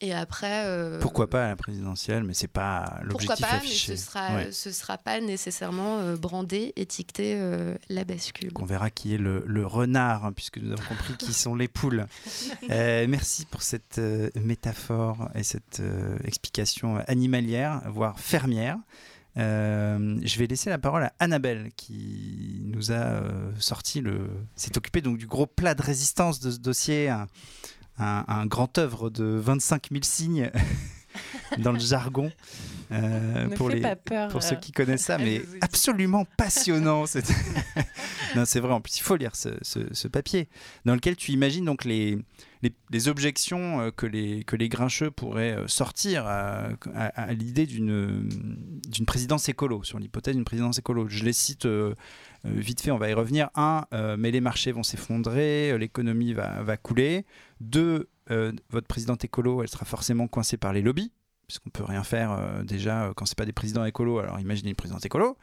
Et 0.03 0.15
après. 0.15 0.65
euh, 0.65 0.99
Pourquoi 1.01 1.29
pas 1.29 1.45
à 1.45 1.49
la 1.49 1.57
présidentielle, 1.57 2.25
mais 2.25 2.33
c'est 2.35 2.49
pas 2.49 2.85
pourquoi 2.87 3.05
l'objectif 3.35 3.47
pas, 3.47 3.53
affiché. 3.57 3.93
mais 3.93 3.97
ce 3.99 4.05
sera, 4.07 4.35
Ouais. 4.35 4.53
ce 4.53 4.71
sera 4.73 4.97
pas 4.99 5.21
nécessairement 5.21 5.99
euh, 5.99 6.17
brandé, 6.17 6.73
étiqueté 6.77 7.35
euh, 7.37 7.75
la 7.91 8.05
bascule. 8.05 8.51
On 8.59 8.65
verra 8.65 8.91
qui 8.91 9.15
est 9.15 9.19
le, 9.19 9.45
le 9.47 9.67
renard, 9.67 10.25
hein, 10.25 10.33
puisque 10.33 10.57
nous 10.59 10.73
avons 10.73 10.83
compris 10.89 11.15
qui 11.19 11.33
sont 11.35 11.55
les 11.55 11.69
poules. 11.69 12.07
Euh, 12.71 13.07
merci 13.09 13.47
pour 13.47 13.63
cette 13.63 14.01
métaphore 14.37 15.29
et 15.35 15.43
cette 15.43 15.83
explication 16.25 16.97
animalière, 17.09 17.83
voire 17.91 18.21
fermière. 18.21 18.77
Euh, 19.37 20.19
je 20.23 20.39
vais 20.39 20.47
laisser 20.47 20.71
la 20.71 20.79
parole 20.79 21.05
à 21.05 21.13
Annabelle 21.19 21.71
qui 21.77 22.61
nous 22.65 22.91
a 22.93 22.95
euh, 22.95 23.53
sorti 23.59 24.01
le. 24.01 24.29
s'est 24.57 24.77
occupée 24.77 25.01
donc 25.03 25.19
du 25.19 25.27
gros 25.27 25.47
plat 25.47 25.75
de 25.75 25.83
résistance 25.83 26.41
de 26.41 26.51
ce 26.51 26.59
dossier, 26.59 27.13
un, 28.01 28.47
grand 28.47 28.79
œuvre 28.79 29.11
de 29.11 29.25
25 29.25 29.89
000 29.91 30.03
signes 30.05 30.51
dans 31.59 31.73
le 31.73 31.79
jargon. 31.81 32.31
euh, 32.93 33.49
pour 33.51 33.69
les, 33.69 33.81
peur. 34.05 34.29
pour 34.31 34.43
ceux 34.43 34.57
qui 34.57 34.73
connaissent 34.73 35.05
ça, 35.05 35.19
mais 35.19 35.43
absolument 35.61 36.25
passionnant. 36.37 37.05
C'est 38.45 38.61
vrai. 38.61 38.73
En 38.73 38.81
plus, 38.81 38.99
il 38.99 39.03
faut 39.03 39.17
lire 39.17 39.35
ce, 39.37 39.51
ce- 39.63 39.93
ce 39.93 40.09
papier 40.09 40.49
dans 40.85 40.95
lequel 40.95 41.17
tu 41.17 41.33
imagines 41.33 41.65
donc 41.65 41.85
les, 41.85 42.19
les, 42.63 42.73
les 42.91 43.09
objections 43.09 43.81
euh, 43.81 43.91
que 43.91 44.07
les, 44.07 44.45
que 44.45 44.55
les 44.57 44.69
grincheux 44.69 45.11
pourraient 45.11 45.57
euh, 45.57 45.67
sortir 45.69 46.27
à, 46.27 46.69
à- 46.95 47.07
à 47.07 47.33
l'idée 47.33 47.67
d'une 47.67 48.29
présidence 49.07 49.49
écolo, 49.49 49.83
sur 49.85 49.99
l'hypothèse 49.99 50.35
d'une 50.37 50.45
présidence 50.45 50.79
écolo. 50.79 51.09
Je 51.09 51.25
les 51.25 51.33
cite 51.33 51.67
euh, 51.67 51.95
vite 52.45 52.81
fait, 52.81 52.91
on 52.91 52.99
va 52.99 53.09
y 53.11 53.15
revenir. 53.15 53.51
Un, 53.55 53.85
mais 54.19 54.31
les 54.31 54.41
marchés 54.41 54.73
vont 54.73 54.83
s'effondrer, 54.83 55.77
l'économie 55.79 56.33
va, 56.33 56.63
va 56.63 56.77
couler. 56.77 57.25
Deux, 57.61 58.09
euh, 58.31 58.53
votre 58.71 58.87
présidente 58.87 59.25
écolo, 59.25 59.63
elle 59.63 59.69
sera 59.69 59.85
forcément 59.85 60.27
coincée 60.29 60.57
par 60.57 60.73
les 60.73 60.83
lobbies 60.83 61.13
puisqu'on 61.47 61.71
peut 61.71 61.83
rien 61.85 62.05
faire 62.05 62.31
euh, 62.31 62.63
déjà 62.63 63.07
euh, 63.07 63.13
quand 63.13 63.27
c'est 63.27 63.37
pas 63.37 63.45
des 63.45 63.53
présidents 63.53 63.85
écolos, 63.85 64.21
alors 64.21 64.39
imaginez 64.39 64.71
une 64.71 64.77
présidente 64.77 65.05
écolo. 65.05 65.37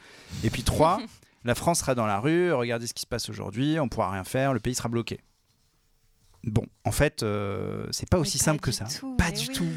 Et 0.43 0.49
puis 0.49 0.63
trois, 0.63 1.01
la 1.43 1.53
France 1.53 1.79
sera 1.79 1.95
dans 1.95 2.05
la 2.05 2.19
rue, 2.21 2.53
regardez 2.53 2.87
ce 2.87 2.93
qui 2.93 3.01
se 3.01 3.07
passe 3.07 3.29
aujourd'hui, 3.29 3.77
on 3.79 3.89
pourra 3.89 4.11
rien 4.11 4.23
faire, 4.23 4.53
le 4.53 4.61
pays 4.61 4.73
sera 4.73 4.87
bloqué. 4.87 5.19
Bon, 6.43 6.65
en 6.85 6.91
fait, 6.93 7.23
euh, 7.23 7.85
c'est 7.91 8.07
pas 8.09 8.17
Mais 8.17 8.21
aussi 8.21 8.37
pas 8.37 8.43
simple 8.45 8.61
que 8.61 8.71
ça. 8.71 8.85
tout, 8.85 9.17
pas 9.17 9.31
du 9.31 9.47
oui. 9.49 9.53
tout. 9.53 9.67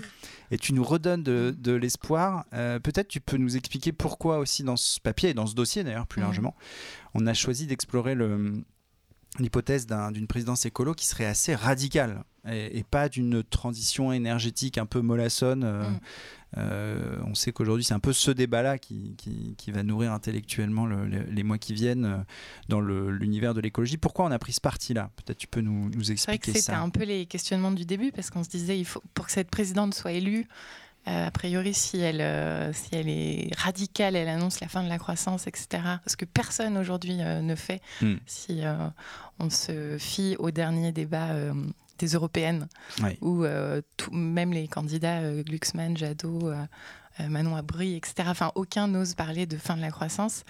Et 0.52 0.58
tu 0.58 0.72
nous 0.72 0.84
redonnes 0.84 1.24
de, 1.24 1.52
de 1.58 1.72
l'espoir. 1.72 2.44
Euh, 2.52 2.78
Peut-être 2.78 3.08
tu 3.08 3.20
peux 3.20 3.36
nous 3.36 3.56
expliquer 3.56 3.92
pourquoi 3.92 4.38
aussi 4.38 4.62
dans 4.62 4.76
ce 4.76 5.00
papier 5.00 5.30
et 5.30 5.34
dans 5.34 5.46
ce 5.46 5.54
dossier 5.56 5.82
d'ailleurs 5.82 6.06
plus 6.06 6.20
Mhm. 6.20 6.26
largement, 6.26 6.54
on 7.14 7.26
a 7.26 7.34
choisi 7.34 7.66
d'explorer 7.66 8.14
le- 8.14 8.62
l'hypothèse 9.38 9.86
d'un- 9.86 10.10
d'une 10.10 10.26
présidence 10.26 10.66
écolo 10.66 10.92
qui 10.94 11.06
serait 11.06 11.24
assez 11.26 11.54
radicale 11.54 12.24
et, 12.50 12.78
et 12.78 12.84
pas 12.84 13.08
d'une 13.08 13.42
transition 13.44 14.12
énergétique 14.12 14.76
un 14.78 14.86
peu 14.86 15.00
mollassonne. 15.00 15.62
euh, 15.64 15.88
Mhm. 15.88 16.00
euh, 16.58 17.16
on 17.26 17.34
sait 17.34 17.52
qu'aujourd'hui 17.52 17.84
c'est 17.84 17.94
un 17.94 18.00
peu 18.00 18.12
ce 18.12 18.32
débat-là 18.32 18.78
qui, 18.78 19.14
qui- 19.16 19.54
qui 19.56 19.70
va 19.70 19.84
nourrir 19.84 20.12
intellectuellement 20.12 20.84
le- 20.84 21.06
le- 21.06 21.22
les 21.30 21.42
mois 21.44 21.58
qui 21.58 21.74
viennent 21.74 22.04
euh, 22.06 22.16
dans 22.68 22.80
l'univers 22.80 23.54
de 23.54 23.60
l'écologie. 23.60 23.98
Pourquoi 23.98 24.24
on 24.24 24.32
a 24.32 24.38
pris 24.40 24.52
ce 24.52 24.60
parti-là? 24.60 25.10
Peut-être 25.16 25.38
tu 25.38 25.46
peux 25.46 25.60
nous, 25.60 25.90
nous 25.90 26.02
C'est 26.02 26.06
vrai 26.06 26.06
que 26.06 26.12
expliquer 26.12 26.52
c'était 26.58 26.72
ça. 26.72 26.80
un 26.80 26.90
peu 26.90 27.04
les 27.04 27.26
questionnements 27.26 27.70
du 27.72 27.84
début 27.84 28.10
parce 28.10 28.30
qu'on 28.30 28.42
se 28.42 28.48
disait 28.48 28.78
il 28.78 28.84
faut 28.84 29.02
pour 29.14 29.26
que 29.26 29.32
cette 29.32 29.48
présidente 29.50 29.94
soit 29.94 30.12
élue. 30.12 30.48
Euh, 31.08 31.26
a 31.26 31.30
priori, 31.30 31.72
si 31.74 31.98
elle, 31.98 32.20
euh, 32.20 32.72
si 32.72 32.88
elle 32.92 33.08
est 33.08 33.50
radicale, 33.56 34.16
elle 34.16 34.28
annonce 34.28 34.60
la 34.60 34.68
fin 34.68 34.82
de 34.82 34.88
la 34.88 34.98
croissance, 34.98 35.46
etc. 35.46 35.82
Ce 36.06 36.16
que 36.16 36.24
personne 36.24 36.76
aujourd'hui 36.76 37.18
euh, 37.20 37.40
ne 37.40 37.54
fait 37.54 37.80
Hmm. 38.02 38.16
si 38.26 38.60
on 39.38 39.50
se 39.50 39.96
fie 39.98 40.36
au 40.38 40.50
dernier 40.50 40.92
débat 40.92 41.28
des 41.98 42.08
européennes, 42.08 42.66
où 43.20 43.44
tout- 43.96 44.10
même 44.12 44.52
les 44.52 44.68
candidats 44.68 45.20
Glucksmann, 45.42 45.96
Jadot, 45.96 46.52
Manon 47.28 47.58
Aubry, 47.58 47.94
etc. 47.96 48.14
Enfin, 48.26 48.52
aucun 48.54 48.88
n'ose 48.88 49.14
parler 49.14 49.46
de 49.46 49.56
fin 49.56 49.76
de 49.76 49.82
la 49.82 49.90
croissance. 49.90 50.44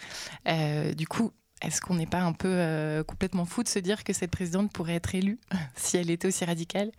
Du 0.96 1.06
coup, 1.06 1.32
est-ce 1.62 1.80
qu'on 1.80 1.94
n'est 1.94 2.06
pas 2.06 2.20
un 2.20 2.32
peu 2.32 2.48
euh, 2.48 3.04
complètement 3.04 3.44
fou 3.44 3.62
de 3.62 3.68
se 3.68 3.78
dire 3.78 4.04
que 4.04 4.12
cette 4.12 4.30
présidente 4.30 4.72
pourrait 4.72 4.94
être 4.94 5.14
élue 5.14 5.38
si 5.74 5.96
elle 5.96 6.10
était 6.10 6.28
aussi 6.28 6.44
radicale? 6.44 6.90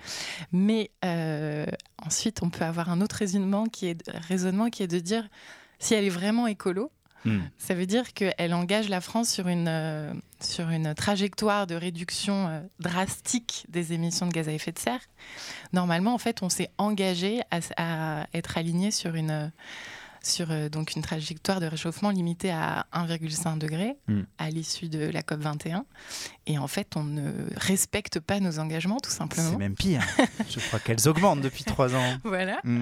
Mais 0.52 0.92
euh, 1.06 1.66
ensuite, 1.98 2.44
on 2.44 2.50
peut 2.50 2.66
avoir 2.66 2.90
un 2.90 3.02
autre 3.02 3.16
raisonnement 3.16 3.66
qui 3.66 3.88
est, 3.88 4.10
raisonnement 4.28 4.70
qui 4.70 4.84
est 4.84 4.88
de 4.88 5.00
dire 5.00 5.28
si 5.80 5.94
elle 5.94 6.06
est 6.06 6.10
vraiment 6.10 6.48
écolo, 6.48 6.92
Hmm. 7.24 7.42
ça 7.60 7.76
veut 7.76 7.86
dire 7.86 8.14
qu'elle 8.14 8.52
engage 8.52 8.90
la 8.90 9.00
France 9.00 9.30
sur 9.30 9.48
une, 9.48 9.68
euh, 9.68 10.12
sur 10.40 10.72
une 10.72 10.96
trajectoire 10.96 11.68
de 11.68 11.76
réduction 11.76 12.68
drastique 12.80 13.68
des 13.70 13.94
émissions 13.94 14.26
de 14.26 14.32
gaz 14.32 14.50
à 14.50 14.54
effet 14.54 14.72
de 14.72 14.80
serre. 14.80 15.02
Normalement, 15.72 16.16
en 16.16 16.18
fait, 16.18 16.42
on 16.42 16.50
s'est 16.50 16.72
engagé 16.80 17.42
à, 17.52 17.60
à 17.78 18.26
être 18.34 18.58
aligné 18.58 18.90
sur 18.90 19.14
une, 19.14 19.52
sur, 20.24 20.52
euh, 20.52 20.70
donc 20.70 20.96
une 20.96 21.02
trajectoire 21.02 21.60
de 21.60 21.66
réchauffement 21.66 22.10
limitée 22.12 22.52
à 22.52 22.86
1,5 22.94 23.58
degré 23.58 23.96
Mm. 24.08 24.22
à 24.38 24.50
l'issue 24.50 24.88
de 24.90 25.00
la 25.10 25.22
COP 25.24 25.40
21. 25.42 25.86
Et 26.48 26.58
en 26.58 26.68
fait, 26.68 26.96
on 26.96 27.04
ne 27.04 27.32
respecte 27.56 28.20
pas 28.20 28.40
nos 28.40 28.60
engagements, 28.60 28.98
tout 29.00 29.10
C'est 29.10 29.18
simplement. 29.18 29.58
même 29.58 29.76
pire. 29.76 30.04
Je 30.50 30.60
crois 30.60 30.80
qu'elles 30.80 31.08
augmentent 31.08 31.42
depuis 31.42 31.64
trois 31.64 31.96
ans. 31.96 32.18
Voilà. 32.24 32.60
Mm. 32.64 32.82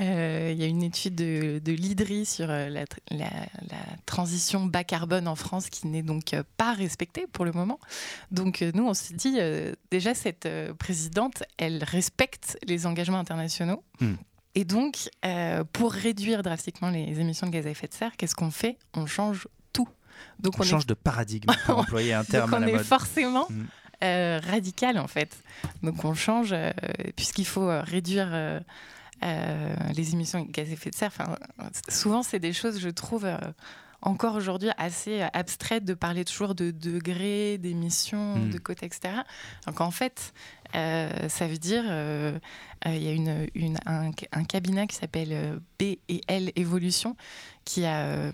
Euh, 0.00 0.50
Il 0.52 0.58
y 0.60 0.64
a 0.64 0.66
une 0.66 0.82
étude 0.82 1.14
de, 1.14 1.60
de 1.64 1.72
l'IDRI 1.72 2.26
sur 2.26 2.50
euh, 2.50 2.68
la, 2.68 2.84
tr- 2.84 2.98
la- 3.10 3.46
la 3.70 3.78
transition 4.06 4.66
bas 4.66 4.84
carbone 4.84 5.28
en 5.28 5.36
France 5.36 5.70
qui 5.70 5.86
n'est 5.86 6.02
donc 6.02 6.34
pas 6.56 6.72
respectée 6.74 7.26
pour 7.32 7.44
le 7.44 7.52
moment. 7.52 7.78
Donc 8.30 8.62
nous, 8.74 8.86
on 8.86 8.94
s'est 8.94 9.14
dit, 9.14 9.36
euh, 9.38 9.72
déjà, 9.90 10.14
cette 10.14 10.48
présidente, 10.78 11.42
elle 11.56 11.82
respecte 11.84 12.58
les 12.66 12.86
engagements 12.86 13.18
internationaux. 13.18 13.82
Mm. 14.00 14.14
Et 14.54 14.64
donc, 14.64 15.08
euh, 15.24 15.64
pour 15.72 15.92
réduire 15.92 16.42
drastiquement 16.42 16.90
les 16.90 17.18
émissions 17.20 17.46
de 17.46 17.52
gaz 17.52 17.66
à 17.66 17.70
effet 17.70 17.88
de 17.88 17.94
serre, 17.94 18.16
qu'est-ce 18.16 18.34
qu'on 18.36 18.50
fait? 18.50 18.78
On 18.94 19.06
change 19.06 19.48
tout. 19.72 19.88
Donc 20.38 20.54
On, 20.60 20.62
change 20.62 20.86
de 20.86 20.94
paradigme 20.94 21.50
pour 21.66 21.78
employer 21.80 22.14
un 22.14 22.24
terme 22.24 22.50
donc 22.50 22.54
à 22.54 22.62
on 22.62 22.66
la 22.66 22.68
est 22.70 22.74
mode. 22.76 22.84
forcément 22.84 23.46
Mm. 23.50 23.64
euh, 24.04 24.40
radical 24.46 24.98
en 24.98 25.08
fait. 25.08 25.36
Donc 25.82 26.04
on 26.04 26.14
change 26.14 26.50
euh, 26.52 26.70
puisqu'il 27.16 27.46
faut 27.46 27.68
réduire 27.82 28.60
les 29.22 30.12
émissions 30.12 30.44
de 30.44 30.50
gaz 30.50 30.68
à 30.68 30.72
effet 30.72 30.90
de 30.90 30.94
serre. 30.94 31.10
Enfin, 31.16 31.36
souvent 31.88 32.22
c'est 32.22 32.38
des 32.38 32.52
choses, 32.52 32.78
je 32.78 32.90
trouve, 32.90 33.26
encore 34.02 34.34
aujourd'hui 34.34 34.68
assez 34.76 35.22
abstraite 35.32 35.84
de 35.84 35.94
parler 35.94 36.24
toujours 36.24 36.54
de 36.54 36.70
degrés, 36.70 37.56
d'émissions, 37.58 38.36
Mm. 38.36 38.50
de 38.50 38.58
quotas, 38.58 38.86
etc. 38.86 39.14
Donc 39.66 39.80
en 39.80 39.90
fait, 39.90 40.34
euh, 40.74 41.28
ça 41.28 41.46
veut 41.46 41.56
dire, 41.58 41.84
euh, 41.86 42.38
euh, 42.86 42.94
il 42.94 43.02
y 43.02 43.08
a 43.08 43.12
une, 43.12 43.46
une- 43.54 43.78
un, 43.86 44.10
un 44.32 44.44
cabinet 44.44 44.86
qui 44.86 44.96
s'appelle 44.96 45.60
B 45.78 45.82
et 46.08 46.20
L 46.28 46.50
Évolution 46.56 47.16
qui 47.64 47.84
a, 47.84 48.30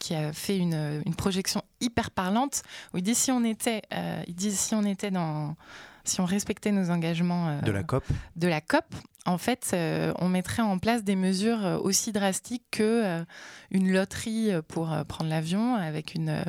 qui 0.00 0.14
a 0.14 0.32
fait 0.32 0.58
une, 0.58 1.02
une 1.06 1.14
projection 1.14 1.62
hyper 1.80 2.10
parlante 2.10 2.62
où 2.92 2.98
il 2.98 3.02
dit 3.02 3.14
si 3.14 3.30
on 3.30 3.42
était, 3.44 3.82
il 4.26 4.34
dit 4.34 4.52
si 4.52 4.74
on 4.74 4.84
était 4.84 5.10
dans, 5.10 5.56
si 6.04 6.20
on 6.20 6.24
respectait 6.24 6.72
nos 6.72 6.90
engagements 6.90 7.60
De 7.62 7.70
la 7.72 7.82
COP. 7.82 8.04
de 8.36 8.48
la 8.48 8.60
COP, 8.60 8.84
en 9.24 9.38
fait, 9.38 9.70
euh, 9.74 10.12
on 10.20 10.28
mettrait 10.28 10.62
en 10.62 10.78
place 10.78 11.02
des 11.02 11.16
mesures 11.16 11.80
aussi 11.82 12.12
drastiques 12.12 12.62
que 12.70 12.82
euh, 13.04 13.24
une 13.72 13.92
loterie 13.92 14.50
pour 14.68 14.92
euh, 14.92 15.02
prendre 15.04 15.28
l'avion, 15.30 15.74
avec 15.74 16.14
une, 16.14 16.44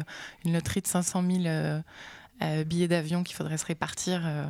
une 0.46 0.54
loterie 0.54 0.82
de 0.82 0.88
500 0.88 1.24
000 1.42 1.82
euh, 2.42 2.64
billets 2.64 2.88
d'avion 2.88 3.24
qu'il 3.24 3.36
faudrait 3.36 3.58
se 3.58 3.66
répartir 3.66 4.22
euh, 4.26 4.46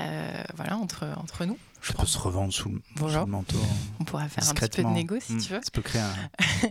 euh, 0.00 0.42
voilà, 0.56 0.76
entre, 0.76 1.06
entre 1.16 1.44
nous. 1.44 1.58
Je 1.80 1.92
pense. 1.92 2.08
se 2.10 2.18
revendre 2.18 2.52
sous 2.52 2.70
le, 2.70 2.80
Voilà. 2.96 3.20
sous 3.20 3.26
le 3.26 3.30
manteau. 3.32 3.56
On 4.00 4.04
pourra 4.04 4.28
faire 4.28 4.48
un 4.48 4.52
petit 4.54 4.82
peu 4.82 4.88
de 4.88 4.88
négo 4.94 5.16
si 5.20 5.34
Mm. 5.34 5.40
tu 5.40 5.52
veux. 5.52 5.60
Ça 5.62 5.70
peut 5.72 5.80
créer 5.82 6.02
un... 6.02 6.12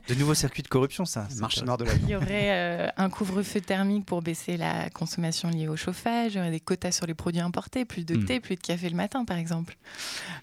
de 0.09 0.15
nouveaux 0.15 0.34
circuits 0.34 0.63
de 0.63 0.67
corruption, 0.67 1.05
ça. 1.05 1.25
C'est 1.29 1.39
Marché 1.39 1.61
intéressant. 1.61 1.65
noir 1.65 1.77
de 1.77 1.86
la 1.86 1.93
Il 1.93 2.09
y 2.09 2.15
aurait 2.15 2.51
euh, 2.51 2.88
un 2.97 3.09
couvre-feu 3.09 3.61
thermique 3.61 4.05
pour 4.05 4.21
baisser 4.21 4.57
la 4.57 4.89
consommation 4.89 5.49
liée 5.49 5.69
au 5.69 5.77
chauffage. 5.77 6.34
Il 6.34 6.38
y 6.38 6.39
aurait 6.41 6.51
des 6.51 6.59
quotas 6.59 6.91
sur 6.91 7.05
les 7.05 7.13
produits 7.13 7.39
importés, 7.39 7.86
plus 7.86 8.05
de 8.05 8.15
Mm. 8.17 8.25
thé, 8.25 8.39
plus 8.41 8.55
de 8.55 8.61
café 8.61 8.89
le 8.89 8.97
matin, 8.97 9.23
par 9.23 9.38
exemple. 9.38 9.77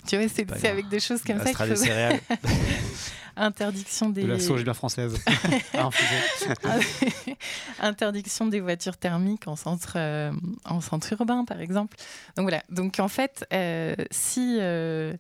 Tu 0.07 0.17
vois, 0.17 0.27
c'est 0.29 0.67
avec 0.69 0.89
des 0.89 1.01
choses 1.01 1.23
comme 1.23 1.39
ça 1.41 1.53
qu'il 1.53 1.67
faut 1.77 1.77
céréales. 1.77 2.21
interdiction 3.37 4.11
des 4.11 4.23
De 4.23 4.29
la 4.29 4.39
sauge 4.41 4.65
bien 4.65 4.75
française. 4.75 5.15
infuser. 5.75 7.37
interdiction 7.81 8.47
des 8.47 8.61
voitures 8.61 8.97
thermiques 8.97 9.49
en 9.49 9.57
centre, 9.57 9.95
euh, 9.97 10.33
en 10.65 10.81
centre 10.81 11.13
urbain, 11.13 11.45
par 11.45 11.61
exemple. 11.61 11.97
Donc 12.37 12.45
voilà. 12.45 12.63
Donc 12.71 12.99
en 13.01 13.09
fait, 13.09 13.47
euh, 13.53 13.95
si, 14.11 14.59
euh, 14.61 15.15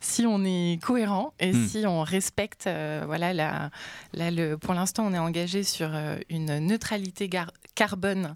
si 0.00 0.26
on 0.26 0.44
est 0.44 0.80
cohérent 0.82 1.32
et 1.40 1.52
Hmm. 1.52 1.66
si 1.68 1.86
on 1.86 2.02
respecte, 2.02 2.66
euh, 2.66 3.02
voilà, 3.06 3.32
la, 3.32 3.70
le, 4.14 4.56
pour 4.56 4.74
l'instant, 4.74 5.06
on 5.06 5.12
est 5.14 5.18
engagé 5.18 5.62
sur 5.62 5.88
euh, 5.94 6.16
une 6.28 6.58
neutralité 6.58 7.28
gar- 7.28 7.52
carbone 7.74 8.34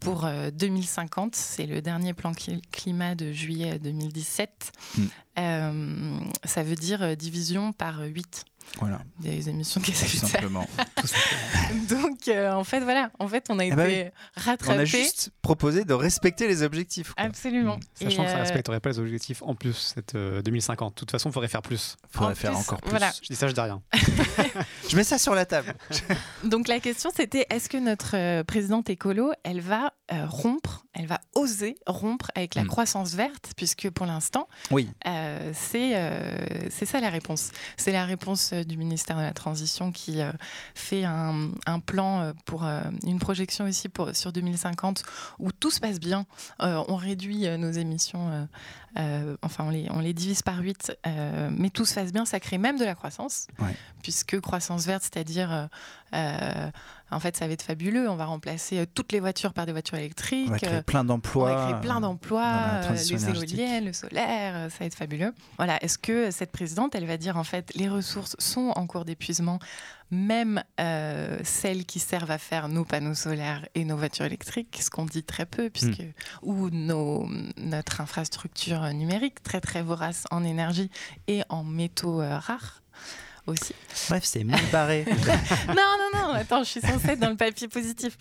pour 0.00 0.24
euh, 0.24 0.50
2050. 0.50 1.34
C'est 1.36 1.66
le 1.66 1.82
dernier 1.82 2.12
plan 2.14 2.32
cli- 2.32 2.62
climat 2.72 3.14
de 3.14 3.32
juillet 3.32 3.78
2017. 3.78 4.72
Hmm. 4.98 5.04
Euh, 5.38 6.18
ça 6.44 6.62
veut 6.62 6.74
dire 6.74 7.02
euh, 7.02 7.14
division 7.14 7.72
par 7.72 8.00
8 8.02 8.44
voilà, 8.78 9.00
des 9.20 9.48
émissions 9.48 9.80
de 9.80 9.86
gaz 9.86 9.96
à 9.96 10.00
tout 10.00 10.04
effet 10.06 10.14
de 10.16 10.20
serre. 10.20 10.30
simplement. 10.30 10.66
Tout 10.96 11.06
simplement. 11.06 12.02
Donc, 12.08 12.28
euh, 12.28 12.52
en 12.52 12.64
fait, 12.64 12.80
voilà. 12.80 13.10
En 13.18 13.28
fait, 13.28 13.46
on 13.50 13.58
a 13.58 13.64
été 13.64 13.76
bah 13.76 13.84
oui. 13.86 14.04
On 14.36 14.40
rattrapés. 14.40 14.80
a 14.80 14.84
juste 14.84 15.30
proposé 15.42 15.84
de 15.84 15.92
respecter 15.94 16.48
les 16.48 16.62
objectifs. 16.62 17.12
quoi. 17.14 17.24
Absolument. 17.24 17.78
Sachant 17.94 18.22
Et, 18.22 18.24
que 18.26 18.30
ça 18.30 18.38
euh, 18.38 18.42
respecterait 18.42 18.80
pas 18.80 18.90
les 18.90 18.98
objectifs 18.98 19.42
en 19.42 19.54
plus, 19.54 19.74
cette 19.94 20.14
euh, 20.14 20.42
2050. 20.42 20.94
De 20.94 20.98
toute 20.98 21.10
façon, 21.10 21.28
il 21.28 21.32
faudrait 21.32 21.48
faire 21.48 21.62
plus. 21.62 21.96
Faudrait 22.10 22.32
en 22.32 22.34
faire 22.34 22.50
plus, 22.52 22.60
encore 22.60 22.80
plus. 22.80 22.90
voilà. 22.90 23.12
Je 23.22 23.28
dis 23.28 23.36
ça, 23.36 23.48
je 23.48 23.52
dis 23.52 23.60
rien. 23.60 23.82
Je 24.88 24.96
mets 24.96 25.04
ça 25.04 25.18
sur 25.18 25.34
la 25.34 25.44
table. 25.46 25.74
Donc, 26.44 26.68
la 26.68 26.80
question, 26.80 27.10
c'était 27.14 27.46
est-ce 27.50 27.68
que 27.68 27.76
notre 27.78 28.16
euh, 28.16 28.44
présidente 28.44 28.90
écolo, 28.90 29.32
elle 29.44 29.60
va 29.60 29.94
euh, 30.12 30.26
rompre, 30.26 30.84
elle 30.94 31.06
va 31.06 31.20
oser 31.34 31.76
rompre 31.86 32.30
avec 32.34 32.54
la 32.54 32.64
Mm. 32.64 32.68
croissance 32.68 33.14
verte, 33.14 33.52
puisque 33.56 33.88
pour 33.90 34.04
l'instant, 34.06 34.46
Oui. 34.70 34.88
euh, 35.06 35.52
c'est 35.54 35.92
euh, 35.96 36.68
ça 36.70 37.00
la 37.00 37.08
réponse. 37.10 37.50
C'est 37.76 37.92
la 37.92 38.04
réponse 38.04 38.52
du 38.52 38.76
ministère 38.76 39.16
de 39.16 39.22
la 39.22 39.32
Transition 39.32 39.92
qui 39.92 40.18
fait 40.74 41.04
un, 41.04 41.50
un 41.66 41.80
plan 41.80 42.32
pour 42.44 42.64
une 43.06 43.18
projection 43.18 43.66
ici 43.66 43.88
pour, 43.88 44.14
sur 44.14 44.32
2050 44.32 45.02
où 45.38 45.50
tout 45.52 45.70
se 45.70 45.80
passe 45.80 45.98
bien. 46.00 46.26
On 46.58 46.96
réduit 46.96 47.46
nos 47.58 47.70
émissions, 47.70 48.46
euh, 48.98 49.00
euh, 49.32 49.36
enfin 49.42 49.64
on 49.64 49.70
les, 49.70 49.86
on 49.90 50.00
les 50.00 50.12
divise 50.12 50.42
par 50.42 50.58
8, 50.58 50.92
mais 51.50 51.70
tout 51.70 51.84
se 51.84 51.94
passe 51.94 52.12
bien, 52.12 52.24
ça 52.24 52.40
crée 52.40 52.58
même 52.58 52.78
de 52.78 52.84
la 52.84 52.94
croissance, 52.94 53.46
Ouais. 53.58 53.74
puisque 54.02 54.38
croissance 54.40 54.86
verte, 54.86 55.02
c'est-à-dire 55.02 55.52
euh, 55.52 55.66
euh, 56.14 56.70
en 57.12 57.20
fait 57.20 57.36
ça 57.36 57.46
va 57.46 57.52
être 57.52 57.62
fabuleux, 57.62 58.08
on 58.08 58.16
va 58.16 58.24
remplacer 58.24 58.78
euh, 58.78 58.86
toutes 58.92 59.12
les 59.12 59.20
voitures 59.20 59.52
par 59.52 59.66
des 59.66 59.72
voitures 59.72 59.98
électriques. 59.98 60.48
On 60.48 60.52
va 60.52 60.58
créer 60.58 60.74
euh, 60.78 60.82
plein 60.82 61.00
on 61.02 61.04
d'emplois. 61.04 61.54
va 61.54 61.66
créer 61.66 61.80
plein 61.80 62.00
d'emplois, 62.00 62.44
euh, 62.46 62.82
transition 62.84 63.16
les 63.32 63.38
éoliennes, 63.38 63.84
le 63.86 63.92
solaire, 63.92 64.70
ça 64.70 64.78
va 64.80 64.86
être 64.86 64.94
fabuleux. 64.94 65.32
Voilà, 65.56 65.82
est-ce 65.82 65.98
que 65.98 66.30
cette 66.30 66.52
présidente, 66.52 66.94
elle 66.94 67.06
va 67.06 67.16
dire 67.16 67.36
en 67.36 67.44
fait, 67.44 67.72
les 67.74 67.88
ressources 67.88 68.36
sont 68.38 68.72
en 68.74 68.86
cours 68.86 69.04
d'épuisement, 69.04 69.58
même 70.10 70.62
euh, 70.80 71.38
celles 71.42 71.86
qui 71.86 71.98
servent 71.98 72.30
à 72.30 72.38
faire 72.38 72.68
nos 72.68 72.84
panneaux 72.84 73.14
solaires 73.14 73.66
et 73.74 73.84
nos 73.84 73.96
voitures 73.96 74.26
électriques, 74.26 74.78
ce 74.82 74.90
qu'on 74.90 75.06
dit 75.06 75.22
très 75.22 75.46
peu, 75.46 75.70
puisque 75.70 76.02
Hmm. 76.02 76.12
ou 76.42 76.70
nos, 76.70 77.28
notre 77.56 78.00
infrastructure 78.00 78.82
numérique 78.92 79.42
très 79.42 79.60
très 79.60 79.82
vorace 79.82 80.24
en 80.30 80.42
énergie 80.44 80.90
et 81.28 81.42
en 81.48 81.64
métaux 81.64 82.20
euh, 82.20 82.38
rares 82.38 82.82
aussi. 83.46 83.74
Bref, 84.08 84.24
c'est 84.24 84.44
mal 84.44 84.60
barré. 84.70 85.04
non, 85.68 85.74
non, 85.74 86.10
non, 86.14 86.32
attends, 86.32 86.62
je 86.62 86.68
suis 86.70 86.80
censée 86.80 87.10
être 87.10 87.20
dans 87.20 87.30
le 87.30 87.36
papier 87.36 87.68
positif. 87.68 88.16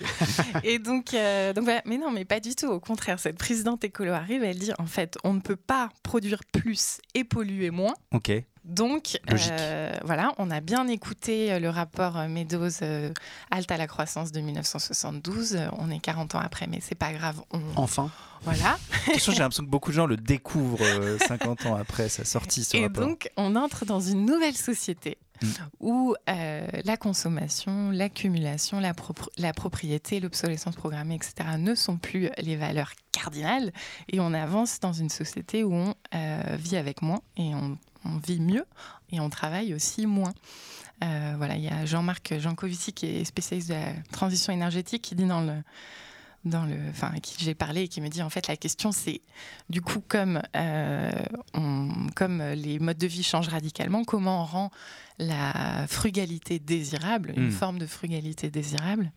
Et 0.64 0.80
donc, 0.80 1.14
euh, 1.14 1.54
donc 1.54 1.66
voilà, 1.66 1.82
mais 1.86 1.98
non, 1.98 2.12
mais 2.12 2.26
pas 2.26 2.40
du 2.40 2.56
tout. 2.56 2.68
Au 2.68 2.80
contraire, 2.80 3.20
cette 3.20 3.38
présidente 3.38 3.84
écolo 3.84 4.14
arrive, 4.14 4.44
elle 4.44 4.58
dit 4.58 4.72
en 4.80 4.86
fait, 4.86 5.18
on 5.24 5.34
ne 5.34 5.40
peut 5.40 5.56
pas 5.56 5.90
produire 6.04 6.42
plus 6.52 7.00
et 7.14 7.24
polluer 7.24 7.72
moins. 7.72 7.94
ok. 8.14 8.32
Donc, 8.64 9.20
euh, 9.32 9.92
voilà, 10.06 10.34
on 10.38 10.52
a 10.52 10.62
bien 10.62 10.88
écouté 10.88 11.52
euh, 11.52 11.60
le 11.60 11.70
rapport 11.70 12.18
euh, 12.18 12.28
Meadows 12.28 12.84
euh, 12.84 13.12
Halte 13.50 13.72
à 13.72 13.78
la 13.78 13.88
croissance 13.88 14.32
de 14.32 14.40
1972. 14.40 15.56
Euh, 15.56 15.68
on 15.80 15.90
est 15.90 16.00
40 16.00 16.36
ans 16.36 16.40
après, 16.40 16.68
mais 16.68 16.80
c'est 16.80 16.96
pas 16.96 17.12
grave. 17.12 17.42
On... 17.52 17.60
Enfin. 17.76 18.12
Voilà. 18.44 18.78
De 18.92 18.96
toute 19.06 19.14
façon, 19.16 19.32
j'ai 19.32 19.40
l'impression 19.40 19.64
que 19.66 19.70
beaucoup 19.70 19.90
de 19.92 19.96
gens 19.96 20.06
le 20.06 20.18
découvrent 20.18 20.78
euh, 20.84 21.18
50 21.28 21.66
ans 21.68 21.76
après 21.76 22.08
sa 22.10 22.24
sortie. 22.24 22.64
Ce 22.64 22.78
Et 22.78 22.84
rapport. 22.84 23.04
donc, 23.06 23.30
on 23.38 23.56
entre 23.56 23.86
dans 23.86 24.00
une 24.00 24.26
nouvelle 24.26 24.56
société 24.56 25.18
Mm. 25.42 25.48
où 25.80 26.16
la 26.28 26.98
consommation, 26.98 27.90
l'accumulation, 27.90 28.80
la, 28.80 28.94
la 29.38 29.54
propriété, 29.54 30.20
l'obsolescence 30.20 30.76
programmée, 30.76 31.16
etc. 31.16 31.34
ne 31.58 31.74
sont 31.74 31.98
plus 31.98 32.30
les 32.38 32.56
valeurs 32.56 32.92
cardinales. 33.12 33.72
Et 34.10 34.20
on 34.20 34.36
avance 34.36 34.80
dans 34.80 34.94
une 34.94 35.10
société 35.10 35.64
où 35.64 35.74
on 35.74 35.96
vit 36.58 36.78
avec 36.78 37.02
moins 37.02 37.22
et 37.38 37.56
on, 37.56 37.76
on 38.06 38.18
vit 38.18 38.40
mieux 38.40 38.66
et 39.12 39.20
on 39.20 39.30
travaille 39.30 39.74
aussi 39.74 40.06
moins. 40.06 40.34
Euh, 41.04 41.34
voilà, 41.38 41.56
il 41.56 41.64
y 41.64 41.70
a 41.70 41.86
Jean-Marc 41.86 42.38
Jancovici 42.40 42.94
qui 42.94 43.08
est 43.08 43.26
spécialiste 43.26 43.70
de 43.70 43.74
la 43.74 43.94
transition 44.12 44.54
énergétique 44.54 45.02
qui 45.02 45.16
dit 45.16 45.26
dans 45.26 45.42
le 45.42 45.64
dans 46.44 46.66
le, 46.66 46.76
enfin, 46.90 47.12
qui 47.22 47.36
j'ai 47.38 47.54
parlé 47.54 47.84
et 47.84 47.88
qui 47.88 48.02
me 48.02 48.10
dit 48.10 48.24
en 48.24 48.32
fait 48.32 48.48
la 48.48 48.58
question 48.58 48.92
c'est 48.92 49.22
du 49.70 49.80
coup 49.82 50.02
comme 50.08 50.42
euh, 50.56 51.12
comme 52.16 52.42
les 52.42 52.80
modes 52.80 52.98
de 52.98 53.08
vie 53.08 53.24
changent 53.24 53.50
radicalement, 53.50 54.04
comment 54.04 54.42
on 54.42 54.46
rend 54.46 54.72
la 55.22 55.86
frugalité 55.88 56.60
désirable, 56.60 57.34
une 57.38 57.48
Mm. 57.48 57.52
forme 57.52 57.80
de 57.80 57.86
frugalité 57.86 58.50
désirable 58.50 59.12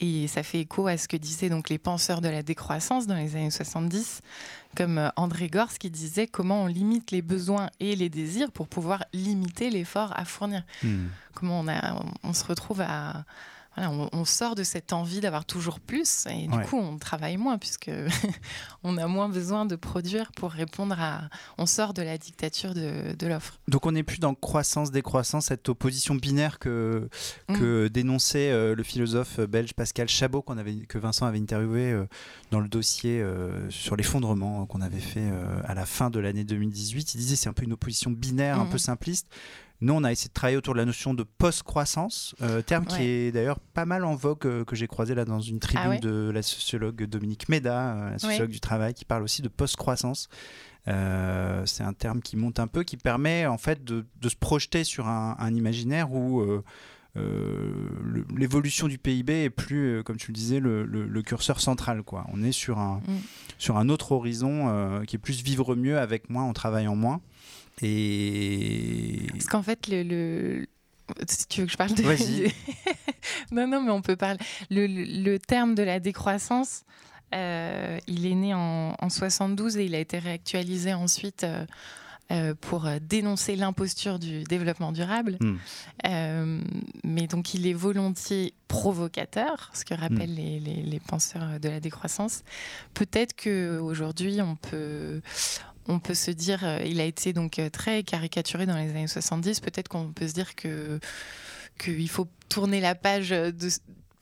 Et 0.00 0.26
ça 0.26 0.42
fait 0.42 0.58
écho 0.60 0.86
à 0.88 0.96
ce 0.96 1.06
que 1.06 1.16
disaient 1.16 1.48
donc 1.48 1.68
les 1.68 1.78
penseurs 1.78 2.20
de 2.20 2.28
la 2.28 2.42
décroissance 2.42 3.06
dans 3.06 3.14
les 3.14 3.36
années 3.36 3.50
70, 3.52 4.20
comme 4.76 4.98
euh, 4.98 5.08
André 5.16 5.46
Gors 5.48 5.74
qui 5.78 5.90
disait 5.90 6.26
comment 6.26 6.64
on 6.64 6.66
limite 6.66 7.10
les 7.12 7.22
besoins 7.22 7.68
et 7.78 7.94
les 7.94 8.08
désirs 8.08 8.50
pour 8.50 8.66
pouvoir 8.66 9.04
limiter 9.12 9.70
l'effort 9.70 10.12
à 10.16 10.24
fournir 10.24 10.64
Hmm. 10.82 11.06
comment 11.34 11.60
on, 11.60 11.68
a, 11.68 11.94
on, 11.94 12.28
on 12.30 12.32
se 12.32 12.44
retrouve 12.44 12.80
à. 12.80 13.24
Voilà, 13.74 13.90
on, 13.90 14.08
on 14.12 14.24
sort 14.26 14.54
de 14.54 14.62
cette 14.64 14.92
envie 14.92 15.20
d'avoir 15.20 15.44
toujours 15.46 15.80
plus 15.80 16.26
et 16.30 16.46
du 16.46 16.54
Ouais. 16.56 16.64
coup 16.66 16.76
on 16.76 16.98
travaille 16.98 17.38
moins 17.38 17.56
puisque 17.58 17.90
on 18.82 18.98
a 18.98 19.06
moins 19.06 19.28
besoin 19.28 19.64
de 19.66 19.76
produire 19.76 20.30
pour 20.32 20.50
répondre 20.50 20.94
à. 20.98 21.22
On 21.58 21.66
sort 21.66 21.94
de 21.94 22.02
la 22.02 22.18
dictature 22.18 22.74
de, 22.74 23.14
de 23.18 23.26
l'offre. 23.26 23.58
Donc 23.68 23.86
on 23.86 23.92
n'est 23.92 24.02
plus 24.02 24.18
dans 24.18 24.34
croissance-décroissance, 24.34 25.46
cette 25.46 25.68
opposition 25.68 26.14
binaire 26.14 26.58
que, 26.58 27.08
Mm. 27.48 27.88
dénonçait 27.88 28.50
euh, 28.50 28.74
le 28.74 28.82
philosophe 28.82 29.40
belge 29.40 29.74
Pascal 29.74 30.08
Chabot, 30.08 30.42
qu'on 30.42 30.58
avait, 30.58 30.74
que 30.86 30.98
Vincent 30.98 31.26
avait 31.26 31.38
interviewé 31.38 31.92
euh, 31.92 32.06
dans 32.50 32.60
le 32.60 32.68
dossier 32.68 33.20
euh, 33.22 33.68
sur 33.70 33.96
l'effondrement 33.96 34.66
qu'on 34.66 34.80
avait 34.80 35.00
fait 35.00 35.30
à 35.64 35.74
la 35.74 35.86
fin 35.86 36.10
de 36.10 36.18
l'année 36.20 36.44
2018. 36.44 37.14
Il 37.14 37.18
disait 37.18 37.36
c'est 37.36 37.48
un 37.48 37.52
peu 37.52 37.64
une 37.64 37.72
opposition 37.72 38.10
binaire, 38.10 38.60
un 38.60 38.64
Mhm. 38.64 38.70
peu 38.70 38.78
simpliste. 38.78 39.26
Nous, 39.82 39.92
on 39.92 40.04
a 40.04 40.12
essayé 40.12 40.28
de 40.28 40.32
travailler 40.32 40.56
autour 40.56 40.74
de 40.74 40.78
la 40.78 40.84
notion 40.84 41.12
de 41.12 41.22
post-croissance, 41.24 42.34
euh, 42.40 42.62
terme 42.62 42.86
qui 42.86 43.02
est 43.02 43.32
d'ailleurs 43.32 43.58
pas 43.58 43.84
mal 43.84 44.04
en 44.04 44.14
vogue, 44.14 44.46
euh, 44.46 44.64
que 44.64 44.76
j'ai 44.76 44.86
croisé 44.86 45.14
là 45.14 45.24
dans 45.24 45.40
une 45.40 45.58
tribune 45.58 45.82
Ah 45.84 45.88
ouais 45.90 45.98
de 45.98 46.30
la 46.32 46.40
sociologue 46.42 47.04
Dominique 47.04 47.48
Méda, 47.48 47.94
euh, 47.96 48.10
la 48.10 48.18
sociologue 48.18 48.50
du 48.50 48.60
travail, 48.60 48.94
qui 48.94 49.04
parle 49.04 49.24
aussi 49.24 49.42
de 49.42 49.48
post-croissance. 49.48 50.28
Euh, 50.88 51.66
c'est 51.66 51.82
un 51.82 51.92
terme 51.92 52.22
qui 52.22 52.36
monte 52.36 52.58
un 52.60 52.66
peu, 52.68 52.82
qui 52.84 52.96
permet 52.96 53.46
en 53.46 53.58
fait 53.58 53.82
de, 53.84 54.06
de 54.20 54.28
se 54.28 54.36
projeter 54.36 54.84
sur 54.84 55.08
un, 55.08 55.36
un 55.38 55.54
imaginaire 55.54 56.12
où 56.12 56.42
l'évolution 58.36 58.88
du 58.88 58.98
PIB 58.98 59.44
est 59.44 59.50
plus, 59.50 60.02
comme 60.04 60.16
tu 60.16 60.28
le 60.28 60.34
disais, 60.34 60.60
le, 60.60 60.84
le- 60.84 61.06
le 61.06 61.22
curseur 61.22 61.60
central. 61.60 62.02
Quoi. 62.02 62.26
On 62.32 62.42
est 62.42 62.52
sur 62.52 62.78
un, 62.78 63.00
Mm. 63.06 63.12
sur 63.58 63.76
un 63.76 63.88
autre 63.88 64.12
horizon 64.12 65.02
qui 65.06 65.16
est 65.16 65.18
plus 65.18 65.42
vivre 65.42 65.74
mieux 65.76 65.98
avec 65.98 66.30
moins 66.30 66.44
en 66.44 66.52
travaillant 66.52 66.96
moins. 66.96 67.20
Et 67.80 69.26
Parce 69.32 69.46
qu'en 69.46 69.62
fait, 69.62 69.88
le, 69.88 70.02
le- 70.02 70.66
Si 71.28 71.46
tu 71.46 71.60
veux 71.60 71.66
que 71.66 71.72
je 71.72 71.76
parle 71.76 71.94
de. 71.94 72.02
Vas-y. 72.02 72.52
non, 73.52 73.66
non, 73.66 73.80
mais 73.82 73.90
on 73.90 74.02
peut 74.02 74.16
parler. 74.16 74.38
Le, 74.70 75.36
terme 75.38 75.74
de 75.74 75.82
la 75.82 76.00
décroissance, 76.00 76.82
euh, 77.34 77.98
il 78.06 78.26
est 78.26 78.34
né 78.34 78.54
en, 78.54 78.94
en 78.98 79.08
72 79.08 79.76
et 79.78 79.84
il 79.86 79.94
a 79.94 79.98
été 79.98 80.18
réactualisé 80.18 80.92
ensuite 80.94 81.44
euh, 81.44 81.64
euh, 82.30 82.54
pour 82.60 82.86
dénoncer 83.00 83.56
l'imposture 83.56 84.18
du 84.18 84.44
développement 84.44 84.92
durable. 84.92 85.38
Hmm. 85.40 86.60
Mais 87.04 87.26
donc, 87.26 87.52
il 87.54 87.66
est 87.66 87.72
volontiers 87.74 88.54
provocateur, 88.68 89.70
ce 89.74 89.84
que 89.84 89.94
rappellent 89.94 90.30
Hmm. 90.32 90.36
les, 90.36 90.60
les- 90.60 90.82
les 90.82 91.00
penseurs 91.00 91.58
de 91.60 91.68
la 91.68 91.80
décroissance. 91.80 92.42
Peut-être 92.94 93.34
qu'aujourd'hui, 93.34 94.40
on 94.40 94.56
peut. 94.56 95.20
On 95.88 95.98
peut 95.98 96.14
se 96.14 96.30
dire, 96.30 96.64
euh, 96.64 96.80
il 96.84 97.00
a 97.00 97.04
été 97.04 97.32
donc 97.32 97.58
euh, 97.58 97.68
très 97.70 98.02
caricaturé 98.02 98.66
dans 98.66 98.76
les 98.76 98.90
années 98.90 99.08
70. 99.08 99.60
Peut-être 99.60 99.88
qu'on 99.88 100.12
peut 100.12 100.28
se 100.28 100.34
dire 100.34 100.54
que 100.54 101.00
qu'il 101.78 102.08
faut 102.08 102.28
tourner 102.48 102.80
la 102.80 102.94
page 102.94 103.30
de 103.30 103.52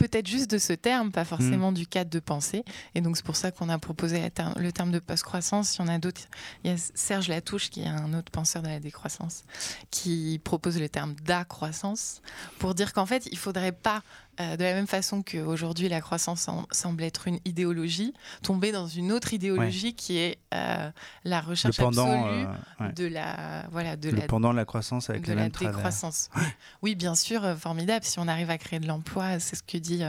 peut-être 0.01 0.27
juste 0.27 0.51
de 0.51 0.57
ce 0.57 0.73
terme, 0.73 1.13
pas 1.13 1.27
forcément 1.27 1.73
du 1.73 1.87
cadre 1.87 2.09
de 2.09 2.21
pensée. 2.21 2.65
Et 2.95 3.03
donc 3.03 3.19
c'est 3.19 3.25
pour 3.25 3.37
ça 3.37 3.51
qu'on 3.51 3.69
a 3.69 3.79
proposé 3.79 4.23
le 4.57 4.73
terme 4.73 4.93
de 4.93 4.99
post-croissance. 4.99 5.77
Il 5.77 5.81
y 5.81 5.85
en 5.85 5.89
a 5.89 5.99
d'autres. 5.99 6.23
Il 6.65 6.71
y 6.71 6.75
a 6.75 6.77
Serge 6.95 7.29
Latouche, 7.29 7.69
qui 7.69 7.83
est 7.83 7.87
un 7.87 8.15
autre 8.15 8.33
penseur 8.33 8.63
de 8.63 8.69
la 8.69 8.81
décroissance, 8.81 9.45
qui 9.91 10.41
propose 10.43 10.81
le 10.81 10.89
terme 10.89 11.15
d'accroissance 11.23 12.23
pour 12.59 12.75
dire 12.75 12.95
qu'en 12.95 13.05
fait, 13.05 13.29
il 13.31 13.37
faudrait 13.37 13.73
pas, 13.73 14.03
euh, 14.41 14.57
de 14.57 14.65
la 14.65 14.73
même 14.75 14.87
façon 14.87 15.23
qu'aujourd'hui 15.23 15.89
la 15.89 16.01
croissance 16.01 16.41
sem- 16.41 16.65
semble 16.73 17.03
être 17.05 17.29
une 17.29 17.39
idéologie, 17.45 18.15
tomber 18.43 18.73
dans 18.73 18.87
une 18.89 19.13
autre 19.13 19.33
idéologie 19.35 19.95
qui 19.95 20.17
est 20.19 20.39
euh, 20.55 20.91
la 21.25 21.41
Le 21.43 21.47
recherche 21.49 21.77
pendant, 21.77 22.11
absolue 22.11 22.45
euh, 22.81 22.85
ouais. 22.87 22.93
de 22.95 23.07
la 23.07 23.67
voilà 23.71 23.97
de 23.97 24.11
le 24.11 24.17
la 24.19 24.27
pendant 24.27 24.53
la 24.53 24.65
croissance 24.65 25.11
avec 25.11 25.23
de 25.27 25.33
la 25.35 25.51
travers. 25.51 25.75
décroissance. 25.75 26.31
Oui. 26.37 26.43
Oui, 26.83 26.95
bien 26.95 27.15
sûr, 27.15 27.43
formidable. 27.59 28.05
Si 28.05 28.19
on 28.19 28.27
arrive 28.29 28.51
à 28.51 28.59
créer 28.59 28.81
de 28.81 28.87
l'emploi, 28.89 29.39
c'est 29.39 29.57
ce 29.57 29.63
que 29.63 29.77
dit 29.79 30.03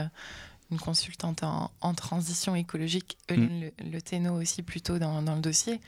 une 0.72 0.78
consultante 0.80 1.42
en, 1.44 1.70
en 1.80 1.94
transition 1.94 2.56
écologique, 2.56 3.16
Mm. 3.30 3.34
Hélène 3.34 3.60
Le, 3.78 3.90
Le 3.92 4.02
Thénault 4.02 4.40
aussi 4.40 4.62
plutôt 4.62 4.98
dans, 4.98 5.22
dans 5.22 5.34
le 5.36 5.40
dossier. 5.40 5.80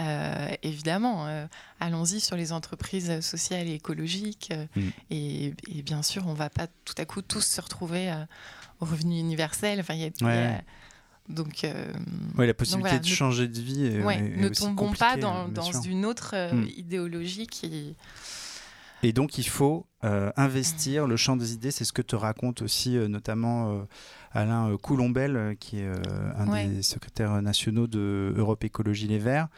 Euh, 0.00 0.48
évidemment, 0.62 1.26
euh, 1.26 1.46
allons-y 1.78 2.18
sur 2.20 2.34
les 2.36 2.50
entreprises 2.52 3.20
sociales 3.20 3.68
et 3.68 3.74
écologiques. 3.74 4.48
euh, 4.52 4.66
Mm. 4.74 4.88
et, 5.10 5.54
et 5.68 5.82
bien 5.82 6.02
sûr, 6.02 6.26
on 6.26 6.32
ne 6.32 6.36
va 6.36 6.48
pas 6.50 6.66
tout 6.84 6.94
à 6.98 7.04
coup 7.04 7.20
tous 7.22 7.44
se 7.44 7.60
retrouver 7.60 8.12
au 8.80 8.84
revenu 8.86 9.18
universel. 9.18 9.78
Enfin, 9.80 9.94
y 9.94 10.04
a- 10.04 10.06
y 10.06 10.24
a- 10.24 10.62
donc, 11.28 11.64
Ouais, 12.36 12.46
la 12.48 12.54
possibilité 12.54 12.88
voilà, 12.88 12.98
de 12.98 13.08
ne- 13.08 13.14
changer 13.14 13.46
de 13.48 13.60
vie. 13.60 13.84
est- 13.86 14.02
ouais, 14.02 14.16
est 14.16 14.36
ne 14.36 14.48
tombons 14.48 14.92
pas 14.92 15.10
compliquée, 15.12 15.20
dans, 15.20 15.48
une 15.82 16.04
autre 16.04 16.34
Mm. 16.52 16.66
idéologie 16.76 17.46
qui. 17.46 17.94
Et 19.04 19.12
donc, 19.12 19.36
il 19.38 19.46
faut 19.48 19.86
investir 20.36 21.06
le 21.06 21.16
champ 21.16 21.36
des 21.36 21.52
idées. 21.52 21.70
C'est 21.70 21.84
ce 21.84 21.92
que 21.92 22.02
te 22.02 22.16
raconte 22.16 22.62
aussi 22.62 22.90
notamment 22.90 23.86
Alain 24.34 24.70
euh, 24.70 24.76
Coulombel, 24.76 25.36
euh, 25.36 25.54
qui 25.54 25.78
est 25.80 25.86
euh, 25.86 25.94
un 26.36 26.48
Ouais. 26.48 26.66
des 26.66 26.82
secrétaires 26.82 27.40
nationaux 27.42 27.86
de 27.86 28.32
Europe 28.36 28.64
Écologie 28.64 29.06
Les 29.06 29.18
Verts. 29.18 29.48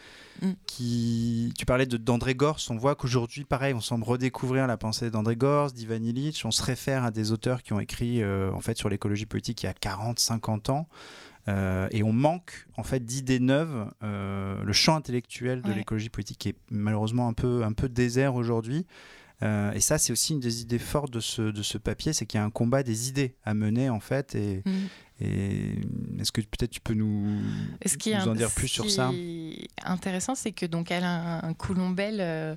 Mm. 0.42 0.50
Qui, 0.66 1.52
tu 1.56 1.64
parlais 1.64 1.86
de- 1.86 1.96
d'André 1.96 2.34
Gors. 2.34 2.58
On 2.70 2.76
voit 2.76 2.94
qu'aujourd'hui, 2.96 3.44
pareil, 3.44 3.72
on 3.74 3.80
semble 3.80 4.04
redécouvrir 4.04 4.66
la 4.66 4.76
pensée 4.76 5.10
d'André 5.10 5.36
Gors, 5.36 5.70
d'Ivan 5.72 6.02
Illich. 6.02 6.42
On 6.44 6.50
se 6.50 6.62
réfère 6.62 7.04
à 7.04 7.10
des 7.10 7.30
auteurs 7.32 7.62
qui 7.62 7.72
ont 7.72 7.80
écrit 7.80 8.24
en 8.24 8.60
fait 8.60 8.76
sur 8.76 8.88
l'écologie 8.88 9.26
politique 9.26 9.62
il 9.62 9.66
y 9.66 9.68
a 9.68 9.74
40, 9.74 10.18
50 10.18 10.70
ans. 10.70 10.88
Euh, 11.46 11.88
et 11.90 12.02
on 12.02 12.12
manque 12.12 12.66
en 12.78 12.82
fait 12.82 13.04
d'idées 13.04 13.38
neuves. 13.38 13.86
Euh, 14.02 14.62
le 14.64 14.72
champ 14.72 14.96
intellectuel 14.96 15.60
de 15.62 15.68
Ouais. 15.68 15.74
l'écologie 15.76 16.08
politique 16.08 16.46
est 16.46 16.56
malheureusement 16.70 17.28
un 17.28 17.32
peu, 17.34 17.62
un 17.64 17.72
peu 17.72 17.88
désert 17.88 18.34
aujourd'hui. 18.34 18.86
Euh, 19.42 19.72
et 19.72 19.80
ça, 19.80 19.98
c'est 19.98 20.12
aussi 20.12 20.32
une 20.32 20.40
des 20.40 20.62
idées 20.62 20.78
fortes 20.78 21.12
de 21.12 21.20
ce, 21.20 21.42
de 21.42 21.62
ce 21.62 21.76
papier, 21.76 22.12
c'est 22.12 22.24
qu'il 22.24 22.38
y 22.38 22.40
a 22.42 22.44
un 22.46 22.50
combat 22.50 22.82
des 22.82 23.08
idées 23.08 23.34
à 23.44 23.52
mener 23.54 23.90
en 23.90 24.00
fait. 24.00 24.34
Et, 24.34 24.62
Mm. 24.64 24.70
et 25.20 25.78
est-ce 26.20 26.32
que 26.32 26.40
peut-être 26.40 26.70
tu 26.70 26.80
peux 26.80 26.94
nous, 26.94 27.26
Ce 27.84 27.96
qui 27.96 28.16
en 28.16 28.34
dire 28.34 28.50
plus 28.50 28.68
ce 28.68 28.74
sur 28.74 28.84
qui 28.84 28.90
ça? 28.92 29.10
est 29.12 29.66
intéressant, 29.84 30.34
c'est 30.34 30.52
que 30.52 30.66
donc 30.66 30.90
Alain 30.90 31.52
Coulombel, 31.58 32.56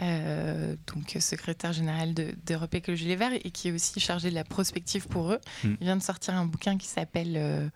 euh, 0.00 0.76
donc 0.94 1.16
secrétaire 1.20 1.72
général 1.72 2.14
de- 2.14 2.34
d'Europe 2.46 2.74
Écologie 2.74 3.06
Les 3.06 3.16
Verts 3.16 3.32
et 3.32 3.50
qui 3.50 3.68
est 3.68 3.72
aussi 3.72 3.98
chargé 4.00 4.30
de 4.30 4.34
la 4.34 4.44
prospective 4.44 5.06
pour 5.08 5.32
eux, 5.32 5.40
Mm. 5.64 5.68
il 5.80 5.84
vient 5.84 5.96
de 5.96 6.02
sortir 6.02 6.34
un 6.34 6.44
bouquin 6.46 6.78
qui 6.78 6.86
s'appelle 6.86 7.34
euh, 7.36 7.68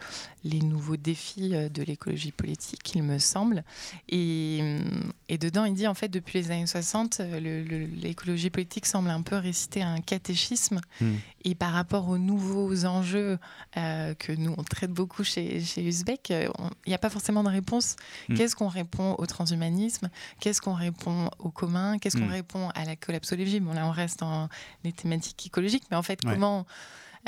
Les 0.44 0.60
nouveaux 0.60 0.96
défis 0.96 1.50
euh, 1.54 1.68
de 1.68 1.82
l'écologie 1.82 2.32
politique, 2.32 2.92
il 2.94 3.02
me 3.02 3.18
semble. 3.18 3.64
Et, 4.08 4.58
hum, 4.60 5.12
et 5.28 5.38
dedans, 5.38 5.64
il 5.64 5.74
dit 5.74 5.86
en 5.86 5.94
fait 5.94 6.08
depuis 6.08 6.40
les 6.40 6.50
années 6.50 6.66
60, 6.66 7.20
euh, 7.20 7.40
le- 7.40 7.62
le- 7.62 7.86
l'écologie 7.86 8.50
politique 8.50 8.86
semble 8.86 9.10
un 9.10 9.22
peu 9.22 9.36
réciter 9.36 9.82
un 9.82 10.00
catéchisme. 10.00 10.80
Mm. 11.00 11.12
Et 11.44 11.54
par 11.56 11.72
rapport 11.72 12.08
aux 12.08 12.18
nouveaux 12.18 12.84
enjeux 12.84 13.38
euh, 13.76 14.14
que 14.14 14.30
nous 14.32 14.54
on 14.56 14.62
traite 14.62 14.92
beaucoup 14.92 15.24
chez, 15.24 15.60
chez 15.60 15.84
Uzbek, 15.84 16.30
il 16.30 16.48
n'y 16.86 16.94
a 16.94 16.98
pas 16.98 17.10
forcément 17.10 17.42
de 17.42 17.48
réponse. 17.48 17.96
Mm. 18.28 18.34
Qu'est-ce 18.34 18.54
qu'on 18.56 18.68
répond 18.68 19.14
au 19.18 19.26
transhumanisme? 19.26 20.08
Qu'est-ce 20.40 20.60
qu'on 20.60 20.74
répond 20.74 21.30
au 21.40 21.50
commun? 21.50 21.98
Qu'est-ce 21.98 22.11
qu'on 22.14 22.26
Mm. 22.26 22.30
répond 22.32 22.68
à 22.74 22.84
la 22.84 22.96
collapsologie? 22.96 23.60
Bon 23.60 23.72
là 23.74 23.86
on 23.86 23.90
reste 23.90 24.20
dans 24.20 24.48
les 24.84 24.92
thématiques 24.92 25.46
écologiques, 25.46 25.84
mais 25.90 25.96
en 25.96 26.02
fait 26.02 26.18
Ouais. 26.24 26.32
comment 26.34 26.66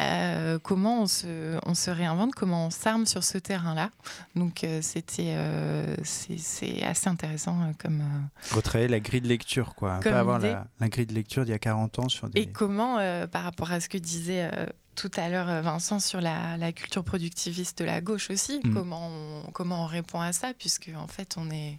euh, 0.00 0.58
comment 0.58 1.02
on 1.02 1.06
se, 1.06 1.56
on 1.64 1.74
se 1.74 1.88
réinvente, 1.88 2.34
comment 2.34 2.66
on 2.66 2.70
s'arme 2.70 3.06
sur 3.06 3.22
ce 3.22 3.38
terrain-là? 3.38 3.90
Donc 4.34 4.64
euh, 4.64 4.80
c'était 4.82 5.34
euh, 5.36 5.94
c'est 6.02 6.82
assez 6.82 7.08
intéressant 7.08 7.72
comme 7.78 8.02
Retravailler 8.50 8.88
la 8.88 8.98
grille 8.98 9.20
de 9.20 9.28
lecture, 9.28 9.76
quoi. 9.76 10.00
Pas 10.00 10.18
avoir 10.18 10.40
la, 10.40 10.66
la 10.80 10.88
grille 10.88 11.06
de 11.06 11.14
lecture 11.14 11.44
d'il 11.44 11.52
y 11.52 11.54
a 11.54 11.60
40 11.60 12.00
ans 12.00 12.08
sur 12.08 12.28
des. 12.28 12.40
Et 12.40 12.46
comment, 12.46 12.96
par 13.28 13.44
rapport 13.44 13.70
à 13.70 13.78
ce 13.78 13.88
que 13.88 13.96
disait 13.98 14.50
tout 14.96 15.10
à 15.16 15.28
l'heure 15.28 15.62
Vincent 15.62 16.00
sur 16.00 16.20
la, 16.20 16.56
la 16.56 16.72
culture 16.72 17.04
productiviste 17.04 17.78
de 17.78 17.84
la 17.84 18.00
gauche 18.00 18.30
aussi, 18.30 18.60
Mm. 18.64 18.74
comment, 18.74 19.08
on, 19.46 19.50
comment 19.52 19.84
on 19.84 19.86
répond 19.86 20.20
à 20.20 20.32
ça, 20.32 20.52
puisque 20.58 20.90
en 20.96 21.06
fait 21.06 21.36
on 21.36 21.50
est, 21.52 21.78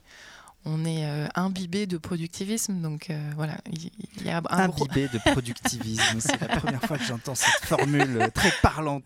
on 0.65 0.83
est 0.83 1.05
euh, 1.05 1.27
imbibé 1.35 1.85
de 1.85 1.97
productivisme, 1.97 2.81
donc 2.81 3.09
euh, 3.09 3.31
voilà, 3.35 3.57
il 3.71 3.91
y, 4.25 4.29
a 4.29 4.41
un 4.49 4.67
gros... 4.67 4.85
Imbibé 4.85 5.07
de 5.07 5.19
productivisme, 5.19 6.19
c'est 6.19 6.41
la 6.41 6.59
première 6.59 6.81
fois 6.81 6.97
que 6.97 7.03
j'entends 7.03 7.35
cette 7.35 7.65
formule 7.65 8.29
très 8.33 8.51
parlante. 8.63 9.05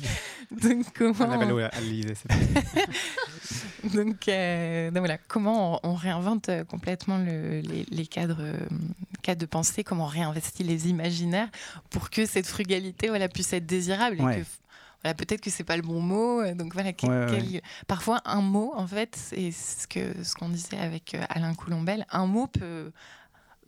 donc 0.50 0.86
comment, 0.96 1.14
donc, 3.94 4.28
euh, 4.28 4.90
donc 4.90 4.98
voilà, 4.98 5.18
comment 5.18 5.80
on, 5.84 5.90
on 5.90 5.94
réinvente 5.94 6.50
complètement 6.68 7.18
le- 7.18 7.60
les, 7.60 7.86
les 7.90 8.06
cadres, 8.06 8.42
cadres 9.22 9.40
de 9.40 9.46
pensée, 9.46 9.84
comment 9.84 10.04
on 10.04 10.08
réinvestit 10.08 10.64
les 10.64 10.88
imaginaires 10.88 11.48
pour 11.90 12.10
que 12.10 12.26
cette 12.26 12.46
frugalité 12.46 13.08
voilà, 13.08 13.28
puisse 13.28 13.52
être 13.52 13.66
désirable. 13.66 14.20
Ouais. 14.20 14.40
Et 14.40 14.42
que, 14.42 14.46
voilà, 15.02 15.14
peut-être 15.14 15.40
que 15.40 15.50
c'est 15.50 15.64
pas 15.64 15.76
le 15.76 15.82
bon 15.82 16.00
mot. 16.00 16.40
euh, 16.40 16.54
Donc 16.54 16.74
voilà, 16.74 16.92
quel- 16.92 17.10
Ouais, 17.10 17.26
ouais, 17.30 17.42
quel- 17.50 17.60
parfois 17.86 18.20
un 18.24 18.40
mot, 18.42 18.72
en 18.76 18.86
fait, 18.86 19.14
c'est 19.16 19.50
ce 19.52 19.86
que 19.86 20.22
ce 20.24 20.34
qu'on 20.34 20.48
disait 20.48 20.78
avec 20.78 21.14
euh, 21.14 21.22
Alain 21.28 21.54
Coulombel, 21.54 22.06
un 22.10 22.26
mot 22.26 22.46
peut. 22.46 22.90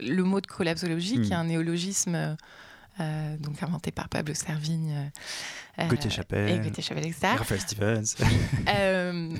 Le 0.02 0.22
mot 0.22 0.40
de 0.40 0.46
collapsologie, 0.46 1.18
Mm. 1.18 1.22
qui 1.22 1.32
est 1.32 1.36
un 1.36 1.44
néologisme 1.44 2.36
euh, 3.00 3.36
donc 3.38 3.62
inventé 3.62 3.90
par 3.90 4.08
Pablo 4.08 4.34
Servigne. 4.34 5.10
euh, 5.78 5.88
Gauthier 5.88 6.08
et 6.08 6.14
Chapelle, 6.14 6.62
Gauthier 6.62 6.82
Chapelle, 6.82 7.06
etc. 7.06 7.28
Raphaël 7.38 7.60
Stevens. 7.60 8.04
Euh, 8.68 9.34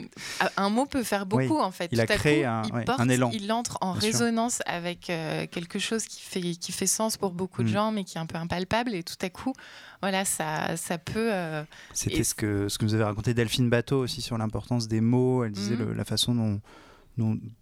un 0.57 0.71
mot 0.71 0.87
peut 0.87 1.03
faire 1.03 1.27
beaucoup 1.27 1.59
en 1.59 1.71
fait. 1.71 1.89
il 1.93 2.01
a 2.01 2.07
Tout 2.07 2.13
à 2.15 2.17
créé 2.17 2.43
coup, 2.43 2.49
un- 2.49 2.63
il, 2.67 2.73
ouais, 2.75 2.85
porte, 2.85 3.01
un 3.01 3.09
élan. 3.09 3.31
il 3.33 3.53
entre 3.53 3.79
en 3.83 3.93
Bien 3.93 4.01
sûr. 4.01 4.11
résonance 4.21 4.61
avec 4.67 5.11
euh, 5.11 5.47
quelque 5.47 5.79
chose 5.79 6.05
qui 6.05 6.21
fait, 6.23 6.41
qui 6.41 6.73
fait 6.73 6.87
sens 6.87 7.17
pour 7.17 7.33
beaucoup 7.33 7.63
de 7.63 7.69
Mm. 7.69 7.73
gens, 7.73 7.93
mais 7.93 8.05
qui 8.05 8.17
est 8.17 8.21
un 8.21 8.27
peu 8.27 8.37
impalpable. 8.39 8.95
Et 8.95 9.03
tout 9.03 9.17
à 9.21 9.29
coup, 9.29 9.53
voilà, 10.01 10.25
ça, 10.25 10.77
ça 10.77 10.99
peut. 10.99 11.31
euh, 11.33 11.63
C'était 11.93 12.19
Et- 12.21 12.25
ce 12.25 12.35
que, 12.35 12.69
ce 12.69 12.79
que 12.79 12.85
nous 12.85 12.95
avait 12.95 13.05
raconté 13.05 13.35
Delphine 13.35 13.69
Bateau 13.69 13.99
aussi 14.01 14.23
sur 14.23 14.39
l'importance 14.39 14.89
des 14.89 15.01
mots. 15.01 15.45
Elle 15.45 15.53
disait 15.53 15.77
le- 15.77 15.93
la 15.93 16.05
façon 16.05 16.35
dont, 16.35 16.61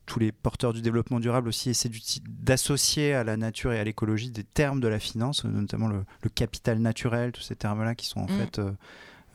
tous 0.07 0.19
les 0.19 0.33
porteurs 0.33 0.73
du 0.73 0.83
développement 0.83 1.21
durable 1.21 1.49
aussi 1.49 1.71
essaient 1.71 1.91
d'associer 2.29 3.15
à 3.15 3.25
la 3.25 3.37
nature 3.37 3.73
et 3.73 3.79
à 3.79 3.85
l'écologie 3.85 4.31
des 4.31 4.45
termes 4.45 4.81
de 4.81 4.89
la 4.89 4.99
finance, 4.99 5.45
notamment 5.45 5.89
le, 5.89 6.05
le 6.23 6.31
capital 6.31 6.79
naturel, 6.79 7.33
tous 7.33 7.43
ces 7.43 7.57
termes-là 7.57 7.95
qui 7.95 8.07
sont 8.07 8.21
en 8.21 8.27
Mhm. 8.31 8.39
fait 8.39 8.59
euh, 8.59 8.73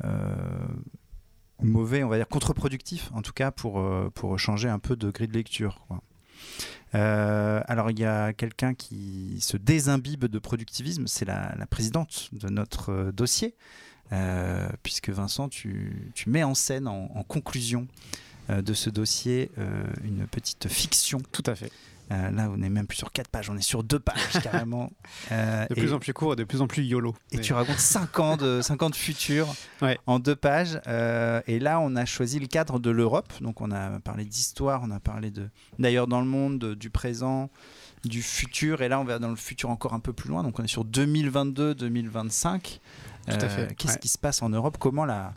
euh, 0.03 0.35
mauvais, 1.61 2.03
on 2.03 2.09
va 2.09 2.17
dire 2.17 2.27
contre-productifs 2.27 3.09
en 3.13 3.21
tout 3.21 3.33
cas 3.33 3.51
pour, 3.51 3.79
euh, 3.79 4.09
pour 4.13 4.37
changer 4.39 4.69
un 4.69 4.79
peu 4.79 4.95
de 4.95 5.09
grille 5.11 5.27
de 5.27 5.33
lecture. 5.33 5.81
quoi. 5.87 6.01
Euh, 6.95 7.61
alors 7.67 7.89
il 7.89 7.99
y 7.99 8.05
a 8.05 8.33
quelqu'un 8.33 8.73
qui 8.73 9.37
se 9.39 9.57
désimbibe 9.57 10.25
de 10.25 10.39
productivisme, 10.39 11.07
c'est 11.07 11.25
la, 11.25 11.55
la 11.57 11.65
présidente 11.65 12.29
de 12.33 12.49
notre 12.49 13.11
dossier, 13.11 13.55
puisque 14.83 15.09
Vincent, 15.09 15.49
tu, 15.49 16.11
tu 16.13 16.29
mets 16.29 16.43
en 16.43 16.53
scène 16.53 16.87
en, 16.87 17.09
en 17.15 17.23
conclusion 17.23 17.87
de 18.49 18.73
ce 18.73 18.89
dossier 18.89 19.51
euh, 19.57 19.83
une 20.03 20.25
petite 20.27 20.67
fiction. 20.67 21.21
Tout 21.31 21.43
à 21.45 21.55
fait. 21.55 21.71
Euh, 22.11 22.31
là, 22.31 22.49
on 22.53 22.57
n'est 22.57 22.69
même 22.69 22.85
plus 22.85 22.97
sur 22.97 23.13
quatre 23.13 23.29
pages, 23.29 23.49
on 23.49 23.55
est 23.57 23.61
sur 23.61 23.81
deux 23.81 23.97
pages 23.97 24.33
carrément. 24.43 24.91
Euh, 25.31 25.65
De 25.67 25.73
et- 25.73 25.79
plus 25.79 25.93
en 25.93 25.99
plus 25.99 26.13
court 26.13 26.33
et 26.33 26.35
de 26.35 26.43
plus 26.43 26.59
en 26.61 26.67
plus 26.67 26.83
YOLO. 26.83 27.15
et 27.31 27.37
Mais- 27.37 27.41
tu 27.41 27.53
racontes 27.53 27.79
5 27.79 28.19
ans 28.19 28.35
de, 28.35 28.61
5 28.61 28.83
ans 28.83 28.89
de 28.89 28.95
futur 28.95 29.47
Ouais. 29.81 29.97
en 30.05 30.19
deux 30.19 30.35
pages. 30.35 30.81
Euh, 30.87 31.41
et 31.47 31.59
là, 31.59 31.79
on 31.79 31.95
a 31.95 32.03
choisi 32.05 32.39
le 32.39 32.47
cadre 32.47 32.77
de 32.79 32.89
l'Europe. 32.91 33.31
Donc, 33.39 33.61
on 33.61 33.71
a 33.71 33.99
parlé 34.01 34.25
d'histoire, 34.25 34.81
on 34.83 34.91
a 34.91 34.99
parlé 34.99 35.31
de 35.31 35.47
d'ailleurs 35.79 36.07
dans 36.07 36.19
le 36.19 36.27
monde, 36.27 36.59
de- 36.59 36.73
du 36.73 36.89
présent 36.89 37.49
du 38.03 38.21
futur. 38.21 38.81
Et 38.81 38.89
là, 38.89 38.99
on 38.99 39.05
va 39.05 39.17
dans 39.17 39.29
le 39.29 39.37
futur 39.37 39.69
encore 39.69 39.93
un 39.93 40.01
peu 40.01 40.11
plus 40.11 40.27
loin. 40.27 40.43
Donc, 40.43 40.59
on 40.59 40.63
est 40.63 40.67
sur 40.67 40.83
2022-2025. 40.83 42.79
Tout 43.25 43.31
à 43.39 43.47
fait. 43.49 43.73
Qu'est-ce 43.75 43.93
ouais. 43.93 43.99
qui 43.99 44.09
se 44.09 44.17
passe 44.17 44.41
en 44.41 44.49
Europe? 44.49 44.75
Comment 44.77 45.05
la, 45.05 45.33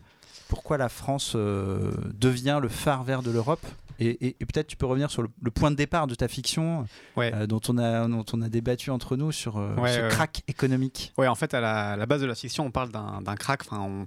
pourquoi 0.48 0.76
la 0.78 0.88
France 0.88 1.32
euh, 1.34 1.92
devient 2.14 2.58
le 2.62 2.68
phare 2.68 3.02
vert 3.04 3.22
de 3.22 3.30
l'Europe 3.30 3.64
et, 3.98 4.08
et- 4.26 4.36
et 4.40 4.44
peut-être 4.46 4.66
tu 4.66 4.76
peux 4.76 4.84
revenir 4.84 5.10
sur 5.10 5.22
le, 5.22 5.28
le 5.42 5.50
point 5.50 5.70
de 5.70 5.76
départ 5.76 6.06
de 6.06 6.14
ta 6.14 6.28
fiction 6.28 6.86
Ouais. 7.16 7.32
euh, 7.34 7.46
dont, 7.46 7.60
on 7.68 7.78
a, 7.78 8.06
dont 8.06 8.24
on 8.34 8.42
a 8.42 8.48
débattu 8.50 8.90
entre 8.90 9.16
nous 9.16 9.32
sur 9.32 9.56
euh, 9.56 9.74
Ouais, 9.76 9.90
ce 9.94 10.00
ouais. 10.02 10.08
crack 10.08 10.42
économique. 10.48 11.12
Ouais, 11.16 11.26
en 11.28 11.34
fait, 11.34 11.54
à 11.54 11.60
la, 11.62 11.92
à 11.92 11.96
la 11.96 12.04
base 12.04 12.20
de 12.20 12.26
la 12.26 12.34
fiction, 12.34 12.66
on 12.66 12.70
parle 12.70 12.90
d'un 12.92 13.36
crack. 13.36 13.62
Enfin, 13.62 13.80
on, 13.80 14.06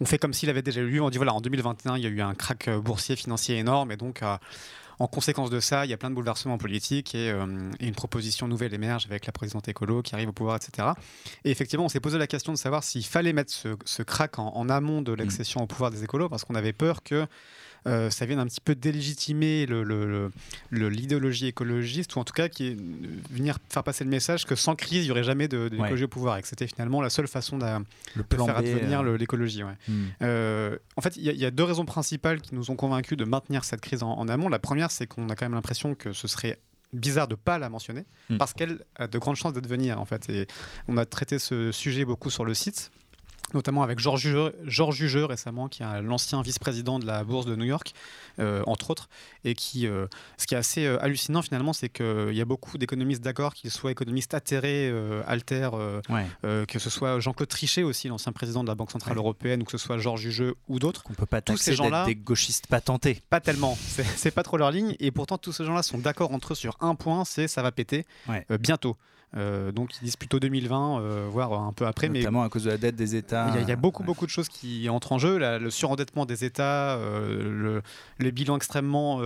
on 0.00 0.04
fait 0.04 0.18
comme 0.18 0.34
s'il 0.34 0.50
avait 0.50 0.60
déjà 0.62 0.82
eu 0.82 0.90
lieu. 0.90 1.00
On 1.02 1.08
dit 1.08 1.16
voilà, 1.16 1.32
en 1.32 1.40
2021, 1.40 1.96
il 1.96 2.02
y 2.02 2.06
a 2.06 2.10
eu 2.10 2.20
un 2.20 2.34
crack 2.34 2.68
boursier 2.84 3.16
financier 3.16 3.56
énorme, 3.56 3.92
et 3.92 3.96
donc. 3.96 4.22
En 5.00 5.06
conséquence 5.06 5.48
de 5.48 5.60
ça, 5.60 5.86
il 5.86 5.90
y 5.90 5.94
a 5.94 5.96
plein 5.96 6.10
de 6.10 6.14
bouleversements 6.14 6.58
politiques 6.58 7.14
et, 7.14 7.30
euh, 7.30 7.70
et 7.80 7.88
une 7.88 7.94
proposition 7.94 8.46
nouvelle 8.48 8.74
émerge 8.74 9.06
avec 9.06 9.24
la 9.24 9.32
présidente 9.32 9.66
écolo 9.66 10.02
qui 10.02 10.14
arrive 10.14 10.28
au 10.28 10.32
pouvoir, 10.32 10.56
etc. 10.56 10.88
Et 11.44 11.50
effectivement, 11.50 11.86
on 11.86 11.88
s'est 11.88 12.00
posé 12.00 12.18
la 12.18 12.26
question 12.26 12.52
de 12.52 12.58
savoir 12.58 12.84
s'il 12.84 13.04
fallait 13.04 13.32
mettre 13.32 13.50
ce, 13.50 13.76
ce 13.86 14.02
crack 14.02 14.38
en, 14.38 14.48
en 14.54 14.68
amont 14.68 15.00
de 15.00 15.12
l'accession 15.12 15.62
au 15.62 15.66
pouvoir 15.66 15.90
des 15.90 16.04
écolos, 16.04 16.28
parce 16.28 16.44
qu'on 16.44 16.54
avait 16.54 16.74
peur 16.74 17.02
que 17.02 17.26
euh, 17.86 18.10
ça 18.10 18.26
vienne 18.26 18.38
un 18.38 18.46
petit 18.46 18.60
peu 18.60 18.74
délégitimer 18.74 19.66
l'idéologie 20.70 21.46
écologiste, 21.46 22.16
ou 22.16 22.18
en 22.20 22.24
tout 22.24 22.32
cas 22.32 22.48
qui 22.48 22.68
est- 22.68 22.76
venir 23.30 23.58
faire 23.68 23.84
passer 23.84 24.04
le 24.04 24.10
message 24.10 24.44
que 24.46 24.54
sans 24.54 24.74
crise, 24.76 25.02
il 25.04 25.06
n'y 25.06 25.10
aurait 25.10 25.24
jamais 25.24 25.48
de 25.48 25.70
Ouais. 25.78 26.02
au 26.02 26.08
pouvoir, 26.08 26.38
et 26.38 26.42
que 26.42 26.48
c'était 26.48 26.66
finalement 26.66 27.00
la 27.00 27.10
seule 27.10 27.28
façon 27.28 27.58
de 27.58 27.64
plan 28.28 28.46
faire 28.46 28.56
B, 28.62 28.66
advenir 28.66 29.00
euh, 29.02 29.16
l'écologie. 29.16 29.62
ouais. 29.64 29.76
hmm. 29.88 30.04
Euh, 30.22 30.78
en 30.96 31.00
fait, 31.00 31.16
il 31.16 31.22
y, 31.24 31.28
a- 31.28 31.32
il 31.32 31.38
y 31.38 31.44
a 31.44 31.50
deux 31.50 31.64
raisons 31.64 31.84
principales 31.84 32.40
qui 32.40 32.54
nous 32.54 32.70
ont 32.70 32.76
convaincus 32.76 33.16
de 33.16 33.24
maintenir 33.24 33.64
cette 33.64 33.80
crise 33.80 34.02
en, 34.02 34.12
en 34.12 34.28
amont. 34.28 34.48
La 34.48 34.58
première, 34.58 34.90
c'est 34.90 35.06
qu'on 35.06 35.28
a 35.28 35.36
quand 35.36 35.44
même 35.44 35.54
l'impression 35.54 35.94
que 35.94 36.12
ce 36.12 36.28
serait 36.28 36.58
bizarre 36.92 37.28
de 37.28 37.36
pas 37.36 37.58
la 37.58 37.68
mentionner 37.68 38.04
Mm. 38.30 38.36
parce 38.38 38.52
qu'elle 38.52 38.80
a 38.96 39.06
de 39.06 39.18
grandes 39.18 39.36
chances 39.36 39.52
d'advenir 39.52 40.00
en 40.00 40.04
fait. 40.04 40.28
Et 40.28 40.46
on 40.88 40.96
a 40.96 41.04
traité 41.06 41.38
ce 41.38 41.70
sujet 41.72 42.04
beaucoup 42.04 42.30
sur 42.30 42.44
le 42.44 42.52
site 42.54 42.90
notamment 43.54 43.82
avec 43.82 43.98
Georges 43.98 44.20
Jugeux, 44.22 44.54
Georges 44.64 44.96
Jugeux 44.96 45.24
récemment, 45.24 45.68
qui 45.68 45.82
est 45.82 46.02
l'ancien 46.02 46.42
vice-président 46.42 46.98
de 46.98 47.06
la 47.06 47.24
bourse 47.24 47.46
de 47.46 47.56
New 47.56 47.64
York, 47.64 47.92
euh, 48.38 48.62
entre 48.66 48.90
autres, 48.90 49.08
et 49.44 49.54
qui, 49.54 49.86
euh, 49.86 50.06
ce 50.38 50.46
qui 50.46 50.54
est 50.54 50.58
assez 50.58 50.84
euh, 50.86 51.02
hallucinant 51.02 51.42
finalement, 51.42 51.72
c'est 51.72 51.88
qu'il 51.88 52.32
y 52.34 52.40
a 52.40 52.44
beaucoup 52.44 52.78
d'économistes 52.78 53.22
d'accord, 53.22 53.54
qu'ils 53.54 53.70
soient 53.70 53.90
économistes 53.90 54.34
atterrés, 54.34 54.88
euh, 54.90 55.22
alters, 55.26 55.72
Ouais. 56.08 56.26
que 56.66 56.78
ce 56.78 56.90
soit 56.90 57.20
Jean-Claude 57.20 57.48
Trichet 57.48 57.82
aussi, 57.82 58.08
l'ancien 58.08 58.32
président 58.32 58.62
de 58.62 58.68
la 58.68 58.74
Banque 58.74 58.90
Centrale 58.90 59.14
Ouais. 59.14 59.20
Européenne, 59.22 59.62
ou 59.62 59.64
que 59.64 59.72
ce 59.72 59.78
soit 59.78 59.98
Georges 59.98 60.20
Jugeux 60.22 60.54
ou 60.68 60.78
d'autres. 60.78 61.02
Qu'on 61.02 61.14
peut 61.14 61.26
pas 61.26 61.40
Tous 61.40 61.56
ces 61.56 61.74
gens-là- 61.74 62.04
des 62.06 62.14
gauchistes 62.14 62.66
patentés. 62.66 63.20
Pas 63.30 63.40
tellement, 63.40 63.76
c'est 64.16 64.30
pas 64.30 64.42
trop 64.42 64.56
leur 64.56 64.70
ligne, 64.70 64.94
et 65.00 65.10
pourtant 65.10 65.38
tous 65.38 65.52
ces 65.52 65.64
gens-là 65.64 65.82
sont 65.82 65.98
d'accord 65.98 66.32
entre 66.32 66.52
eux 66.52 66.56
sur 66.56 66.76
un 66.80 66.94
point, 66.94 67.24
c'est 67.24 67.48
ça 67.48 67.62
va 67.62 67.72
péter 67.72 68.04
Ouais. 68.28 68.46
bientôt. 68.60 68.96
Euh, 69.36 69.70
donc 69.70 69.94
ils 70.00 70.04
disent 70.04 70.16
plutôt 70.16 70.40
2020, 70.40 71.00
euh, 71.02 71.26
voire 71.30 71.52
un 71.52 71.72
peu 71.72 71.86
après, 71.86 72.08
mais 72.08 72.18
notamment 72.18 72.42
à 72.42 72.48
cause 72.48 72.64
de 72.64 72.70
la 72.70 72.78
dette 72.78 72.96
des 72.96 73.14
États. 73.14 73.48
il 73.50 73.54
y, 73.54 73.58
a- 73.58 73.60
il 73.62 73.68
y 73.68 73.72
a 73.72 73.76
beaucoup, 73.76 74.02
Ouais. 74.02 74.06
beaucoup 74.06 74.26
de 74.26 74.30
choses 74.30 74.48
qui 74.48 74.88
entrent 74.88 75.12
en 75.12 75.18
jeu. 75.18 75.38
La- 75.38 75.58
le 75.60 75.70
surendettement 75.70 76.26
des 76.26 76.44
États, 76.44 76.96
euh, 76.96 77.42
le, 77.44 77.82
les 78.18 78.32
bilans 78.32 78.56
extrêmement 78.56 79.20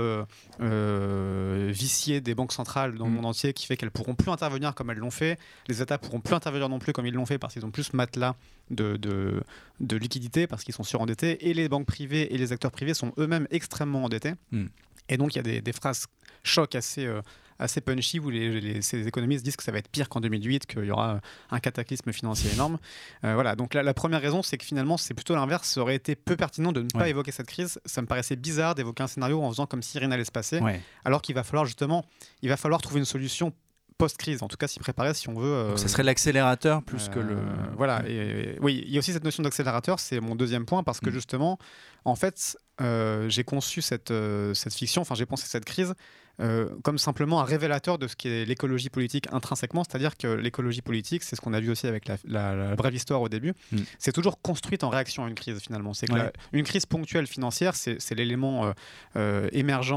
viciés 1.70 2.20
des 2.20 2.34
banques 2.34 2.52
centrales 2.52 2.94
dans 2.96 3.06
le 3.06 3.10
Mm. 3.10 3.14
monde 3.14 3.26
entier 3.26 3.52
qui 3.52 3.66
fait 3.66 3.76
qu'elles 3.76 3.90
pourront 3.90 4.14
plus 4.14 4.30
intervenir 4.30 4.74
comme 4.74 4.90
elles 4.90 4.98
l'ont 4.98 5.10
fait. 5.10 5.38
Les 5.68 5.80
États 5.82 5.98
pourront 5.98 6.20
plus 6.20 6.34
intervenir 6.34 6.68
non 6.68 6.78
plus 6.78 6.92
comme 6.92 7.06
ils 7.06 7.14
l'ont 7.14 7.26
fait 7.26 7.38
parce 7.38 7.54
qu'ils 7.54 7.64
ont 7.64 7.70
plus 7.70 7.92
matelas 7.92 8.34
de, 8.70 8.96
de, 8.96 9.42
de 9.80 9.96
liquidité 9.96 10.46
parce 10.46 10.64
qu'ils 10.64 10.74
sont 10.74 10.82
surendettés. 10.84 11.48
Et 11.48 11.54
les 11.54 11.68
banques 11.68 11.86
privées 11.86 12.34
et 12.34 12.38
les 12.38 12.52
acteurs 12.52 12.70
privés 12.70 12.94
sont 12.94 13.12
eux-mêmes 13.18 13.46
extrêmement 13.50 14.04
endettés. 14.04 14.32
Mm. 14.52 14.66
Et 15.08 15.16
donc 15.16 15.34
il 15.34 15.36
y 15.36 15.40
a 15.40 15.42
des, 15.42 15.60
des 15.60 15.72
phrases 15.72 16.06
choc 16.42 16.74
assez, 16.74 17.06
euh, 17.06 17.20
assez 17.58 17.80
punchy 17.80 18.18
où 18.20 18.30
les, 18.30 18.60
les- 18.60 18.82
ces 18.82 19.06
économistes 19.06 19.44
disent 19.44 19.56
que 19.56 19.62
ça 19.62 19.72
va 19.72 19.78
être 19.78 19.88
pire 19.88 20.08
qu'en 20.08 20.20
2008, 20.20 20.66
qu'il 20.66 20.84
y 20.84 20.90
aura 20.90 21.20
un 21.50 21.60
cataclysme 21.60 22.12
financier 22.12 22.50
énorme. 22.52 22.78
Euh, 23.24 23.34
voilà, 23.34 23.54
donc 23.56 23.74
la, 23.74 23.82
la 23.82 23.94
première 23.94 24.20
raison, 24.20 24.42
c'est 24.42 24.56
que 24.58 24.64
finalement, 24.64 24.96
c'est 24.96 25.14
plutôt 25.14 25.34
l'inverse. 25.34 25.68
Ça 25.68 25.80
aurait 25.80 25.94
été 25.96 26.16
peu 26.16 26.36
pertinent 26.36 26.72
de 26.72 26.82
ne 26.82 26.88
pas 26.88 27.00
Ouais. 27.00 27.10
évoquer 27.10 27.32
cette 27.32 27.46
crise. 27.46 27.78
Ça 27.84 28.02
me 28.02 28.06
paraissait 28.06 28.36
bizarre 28.36 28.74
d'évoquer 28.74 29.02
un 29.02 29.06
scénario 29.08 29.42
en 29.42 29.50
faisant 29.50 29.66
comme 29.66 29.82
si 29.82 29.98
rien 29.98 30.08
n'allait 30.08 30.24
se 30.24 30.32
passer, 30.32 30.58
Ouais. 30.60 30.80
alors 31.04 31.22
qu'il 31.22 31.34
va 31.34 31.42
falloir 31.44 31.64
justement, 31.64 32.04
il 32.42 32.48
va 32.48 32.56
falloir 32.56 32.80
trouver 32.80 32.98
une 33.00 33.04
solution 33.06 33.52
post-crise, 33.96 34.42
en 34.42 34.48
tout 34.48 34.56
cas 34.56 34.66
s'y 34.66 34.80
préparer 34.80 35.14
si 35.14 35.28
on 35.28 35.34
veut. 35.34 35.46
euh, 35.46 35.68
Donc 35.68 35.78
ça 35.78 35.86
serait 35.86 36.02
l'accélérateur 36.02 36.82
plus 36.82 37.08
que 37.08 37.20
le. 37.20 37.34
euh, 37.36 37.44
Voilà, 37.76 38.02
et, 38.08 38.58
oui, 38.60 38.82
il 38.84 38.92
y 38.92 38.96
a 38.96 38.98
aussi 38.98 39.12
cette 39.12 39.22
notion 39.22 39.44
d'accélérateur, 39.44 40.00
c'est 40.00 40.18
mon 40.18 40.34
deuxième 40.34 40.66
point, 40.66 40.82
parce 40.82 40.98
que 40.98 41.10
Mm. 41.10 41.12
justement, 41.12 41.58
en 42.04 42.16
fait, 42.16 42.58
euh, 42.80 43.28
j'ai 43.28 43.44
conçu 43.44 43.82
cette, 43.82 44.10
euh, 44.10 44.52
cette 44.52 44.74
fiction, 44.74 45.02
enfin 45.02 45.14
j'ai 45.14 45.26
pensé 45.26 45.46
cette 45.46 45.64
crise 45.64 45.94
euh, 46.40 46.68
comme 46.82 46.98
simplement 46.98 47.40
un 47.40 47.44
révélateur 47.44 47.98
de 47.98 48.06
ce 48.08 48.16
qu'est 48.16 48.44
l'écologie 48.44 48.90
politique 48.90 49.26
intrinsèquement, 49.32 49.84
c'est-à-dire 49.84 50.16
que 50.16 50.26
l'écologie 50.26 50.82
politique, 50.82 51.22
c'est 51.22 51.36
ce 51.36 51.40
qu'on 51.40 51.52
a 51.54 51.60
vu 51.60 51.70
aussi 51.70 51.86
avec 51.86 52.08
la, 52.08 52.16
la- 52.24 52.54
la 52.54 52.74
brève 52.76 52.94
histoire 52.94 53.20
au 53.22 53.28
début, 53.28 53.52
Mm. 53.72 53.78
c'est 53.98 54.12
toujours 54.12 54.40
construite 54.42 54.84
en 54.84 54.88
réaction 54.88 55.24
à 55.24 55.28
une 55.28 55.34
crise 55.34 55.60
finalement. 55.60 55.94
C'est 55.94 56.06
que 56.06 56.12
Ouais. 56.12 56.18
la- 56.24 56.32
une 56.52 56.64
crise 56.64 56.86
ponctuelle 56.86 57.26
financière, 57.26 57.74
c'est 57.76 58.14
l'élément 58.14 58.66
euh, 58.66 58.72
euh, 59.16 59.48
émergent, 59.52 59.94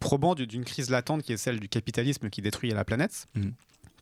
probant 0.00 0.34
du- 0.34 0.46
d'une 0.46 0.64
crise 0.64 0.90
latente 0.90 1.22
qui 1.22 1.32
est 1.32 1.36
celle 1.36 1.60
du 1.60 1.68
capitalisme 1.68 2.30
qui 2.30 2.42
détruit 2.42 2.70
la 2.70 2.84
planète. 2.84 3.26
Mm. 3.34 3.48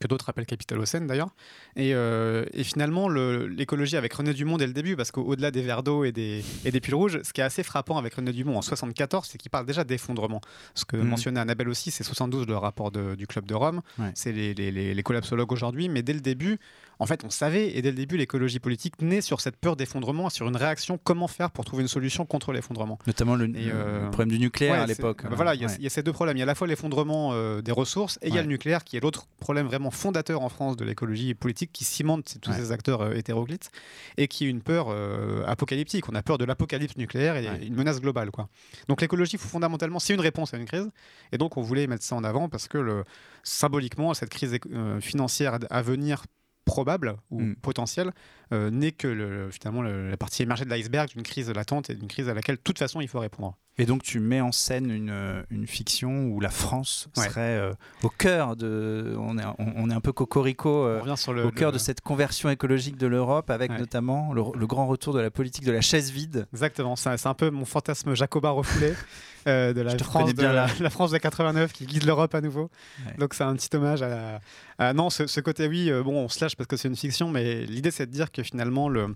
Que 0.02 0.08
d'autres 0.08 0.28
appellent 0.28 0.46
capitalocène 0.46 1.06
d'ailleurs. 1.06 1.28
Et, 1.76 1.94
euh, 1.94 2.44
et 2.52 2.64
finalement, 2.64 3.08
le- 3.08 3.46
l'écologie 3.46 3.96
avec 3.96 4.12
René 4.12 4.34
Dumont 4.34 4.56
dès 4.56 4.66
le 4.66 4.72
début, 4.72 4.96
parce 4.96 5.12
qu'au-delà 5.12 5.52
des 5.52 5.62
verres 5.62 5.84
d'eau 5.84 6.02
et 6.02 6.10
des, 6.10 6.42
et 6.64 6.72
des 6.72 6.80
piles 6.80 6.96
rouges, 6.96 7.20
ce 7.22 7.32
qui 7.32 7.40
est 7.40 7.44
assez 7.44 7.62
frappant 7.62 7.96
avec 7.98 8.14
René 8.14 8.32
Dumont 8.32 8.58
en 8.58 8.62
74, 8.62 9.28
c'est 9.30 9.38
qu'il 9.38 9.50
parle 9.52 9.64
déjà 9.64 9.84
d'effondrement. 9.84 10.40
Ce 10.74 10.84
que 10.84 10.96
Mhm. 10.96 11.06
mentionnait 11.06 11.38
Annabelle 11.38 11.68
aussi, 11.68 11.92
c'est 11.92 12.02
72 12.02 12.48
le 12.48 12.56
rapport 12.56 12.90
de- 12.90 13.14
du 13.14 13.28
Club 13.28 13.46
de 13.46 13.54
Rome, 13.54 13.80
Ouais. 14.00 14.10
c'est 14.14 14.32
les, 14.32 14.54
les- 14.54 14.72
les- 14.72 14.92
les 14.92 15.02
collapsologues 15.04 15.52
aujourd'hui, 15.52 15.88
mais 15.88 16.02
dès 16.02 16.14
le 16.14 16.20
début, 16.20 16.58
en 17.02 17.06
fait, 17.06 17.24
on 17.24 17.30
savait, 17.30 17.76
et 17.76 17.82
dès 17.82 17.90
le 17.90 17.96
début, 17.96 18.16
l'écologie 18.16 18.60
politique 18.60 19.02
naît 19.02 19.20
sur 19.20 19.40
cette 19.40 19.56
peur 19.56 19.76
d'effondrement, 19.76 20.30
sur 20.30 20.46
une 20.48 20.56
réaction, 20.56 20.98
comment 21.02 21.26
faire 21.28 21.50
pour 21.50 21.64
trouver 21.64 21.82
une 21.82 21.88
solution 21.88 22.24
contre 22.24 22.52
l'effondrement. 22.52 22.98
Notamment 23.06 23.34
le, 23.34 23.52
euh, 23.56 24.08
problème 24.10 24.30
du 24.30 24.38
nucléaire 24.38 24.72
Ouais, 24.74 24.78
à 24.78 24.86
l'époque. 24.86 25.24
bah 25.24 25.30
voilà, 25.34 25.54
il 25.54 25.60
y, 25.60 25.64
a- 25.64 25.68
Ouais. 25.68 25.74
il 25.78 25.84
y 25.84 25.86
a 25.86 25.90
ces 25.90 26.02
deux 26.02 26.12
problèmes. 26.12 26.36
Il 26.36 26.40
y 26.40 26.42
a 26.42 26.44
à 26.44 26.46
la 26.46 26.54
fois 26.54 26.66
l'effondrement 26.66 27.30
euh, 27.32 27.60
des 27.60 27.72
ressources 27.72 28.18
et 28.22 28.28
il 28.28 28.34
y 28.34 28.38
a 28.38 28.42
le 28.42 28.48
nucléaire 28.48 28.84
qui 28.84 28.96
est 28.96 29.00
l'autre 29.00 29.26
problème 29.40 29.66
vraiment 29.66 29.90
fondateur 29.90 30.40
en 30.42 30.48
France 30.48 30.76
de 30.76 30.84
l'écologie 30.84 31.34
politique 31.34 31.70
qui 31.72 31.84
cimente 31.84 32.36
tous 32.40 32.52
ces 32.52 32.72
acteurs 32.72 33.00
euh, 33.02 33.14
hétéroclites 33.14 33.70
et 34.16 34.28
qui 34.28 34.46
est 34.46 34.48
une 34.48 34.62
peur 34.62 34.86
euh, 34.90 35.44
apocalyptique. 35.46 36.08
On 36.08 36.14
a 36.14 36.22
peur 36.22 36.38
de 36.38 36.44
l'apocalypse 36.44 36.96
nucléaire 36.96 37.36
et 37.36 37.66
une 37.66 37.74
menace 37.74 38.00
globale. 38.00 38.30
Quoi. 38.30 38.48
Donc 38.88 39.00
l'écologie, 39.02 39.38
fondamentalement, 39.38 39.98
c'est 39.98 40.14
une 40.14 40.20
réponse 40.20 40.54
à 40.54 40.56
une 40.58 40.66
crise. 40.66 40.88
Et 41.32 41.38
donc 41.38 41.56
on 41.56 41.62
voulait 41.62 41.86
mettre 41.86 42.04
ça 42.04 42.14
en 42.14 42.22
avant 42.24 42.48
parce 42.48 42.68
que 42.68 42.78
le, 42.78 43.04
symboliquement, 43.42 44.14
cette 44.14 44.30
crise 44.30 44.56
financière 45.00 45.58
à 45.70 45.82
venir 45.82 46.24
probable 46.64 47.16
ou 47.30 47.40
Mm. 47.40 47.56
potentielle 47.56 48.12
euh, 48.52 48.70
n'est 48.70 48.92
que 48.92 49.08
le- 49.08 49.50
finalement 49.50 49.82
le- 49.82 50.08
la 50.10 50.16
partie 50.16 50.42
émergée 50.42 50.64
de 50.64 50.70
l'iceberg 50.70 51.08
d'une 51.08 51.22
crise 51.22 51.50
latente 51.50 51.90
et 51.90 51.94
d'une 51.94 52.08
crise 52.08 52.28
à 52.28 52.34
laquelle 52.34 52.56
de 52.56 52.60
toute 52.62 52.78
façon 52.78 53.00
il 53.00 53.08
faut 53.08 53.20
répondre. 53.20 53.56
Et 53.78 53.86
donc 53.86 54.02
tu 54.02 54.20
mets 54.20 54.42
en 54.42 54.52
scène 54.52 54.90
une, 54.90 55.08
euh, 55.10 55.42
une 55.50 55.66
fiction 55.66 56.26
où 56.26 56.40
la 56.40 56.50
France 56.50 57.08
Ouais. 57.16 57.24
serait 57.26 57.40
euh, 57.58 57.72
au 58.02 58.10
cœur 58.10 58.54
de... 58.54 59.16
On 59.18 59.38
est, 59.38 59.44
on, 59.58 59.72
on 59.76 59.90
est 59.90 59.94
un 59.94 60.00
peu 60.02 60.12
cocorico 60.12 60.68
euh, 60.84 61.00
le, 61.32 61.44
au 61.46 61.50
cœur 61.50 61.70
le- 61.70 61.78
de 61.78 61.78
cette 61.78 62.02
conversion 62.02 62.50
écologique 62.50 62.98
de 62.98 63.06
l'Europe 63.06 63.48
avec 63.50 63.70
Ouais. 63.70 63.78
notamment 63.78 64.34
le, 64.34 64.42
le 64.54 64.66
grand 64.66 64.86
retour 64.86 65.14
de 65.14 65.20
la 65.20 65.30
politique 65.30 65.64
de 65.64 65.72
la 65.72 65.80
chaise 65.80 66.10
vide. 66.10 66.46
Exactement, 66.52 66.96
c'est 66.96 67.26
un 67.26 67.34
peu 67.34 67.48
mon 67.48 67.64
fantasme 67.64 68.14
jacobin 68.14 68.50
refoulé 68.50 68.92
euh, 69.46 69.72
de 69.72 69.80
la 69.80 69.96
France, 69.96 70.34
de, 70.34 70.42
là. 70.42 70.66
la 70.78 70.90
France 70.90 71.10
de 71.10 71.16
89 71.18 71.72
qui 71.72 71.86
guide 71.86 72.04
l'Europe 72.04 72.34
à 72.34 72.42
nouveau. 72.42 72.70
Ouais. 73.06 73.14
Donc 73.18 73.32
c'est 73.32 73.44
un 73.44 73.54
petit 73.56 73.74
hommage 73.74 74.02
à, 74.02 74.08
la- 74.08 74.40
à- 74.78 74.92
non 74.92 75.08
ce, 75.08 75.26
ce 75.26 75.40
côté 75.40 75.66
oui 75.66 75.90
bon 76.04 76.16
on 76.24 76.28
se 76.28 76.44
lâche 76.44 76.56
parce 76.56 76.66
que 76.66 76.76
c'est 76.76 76.88
une 76.88 76.96
fiction 76.96 77.30
mais 77.30 77.64
l'idée 77.64 77.90
c'est 77.90 78.04
de 78.06 78.10
dire 78.12 78.30
que 78.32 78.42
finalement 78.42 78.88
le 78.90 79.14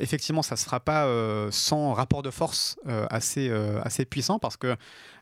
effectivement 0.00 0.42
ça 0.42 0.56
se 0.56 0.64
fera 0.64 0.80
pas 0.80 1.06
sans 1.50 1.92
rapport 1.92 2.22
de 2.22 2.30
force 2.30 2.76
assez 3.10 3.48
assez 3.84 4.04
puissant 4.04 4.38
parce 4.38 4.56
que 4.56 4.76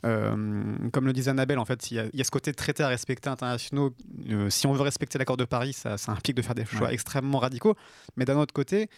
euh, 0.05 0.75
comme 0.93 1.07
le 1.07 1.13
disait 1.13 1.31
Annabelle 1.31 1.59
en 1.59 1.65
fait 1.65 1.91
il 1.91 1.95
y, 1.97 2.01
a- 2.01 2.07
il 2.13 2.19
y 2.19 2.21
a 2.21 2.25
ce 2.25 2.31
côté 2.31 2.51
de 2.51 2.57
traité 2.57 2.83
à 2.83 2.89
respecter 2.89 3.29
internationaux 3.29 3.95
Euh, 4.31 4.51
si 4.51 4.67
on 4.67 4.73
veut 4.73 4.83
respecter 4.83 5.19
l'accord 5.19 5.37
de 5.37 5.45
Paris 5.45 5.73
ça, 5.73 5.97
ça 5.99 6.13
implique 6.13 6.37
de 6.37 6.43
faire 6.43 6.55
des 6.55 6.65
choix 6.65 6.89
Ouais. 6.89 6.95
extrêmement 6.95 7.39
radicaux 7.39 7.75
mais 8.17 8.25
d'un 8.25 8.37
autre 8.37 8.55
côté 8.55 8.89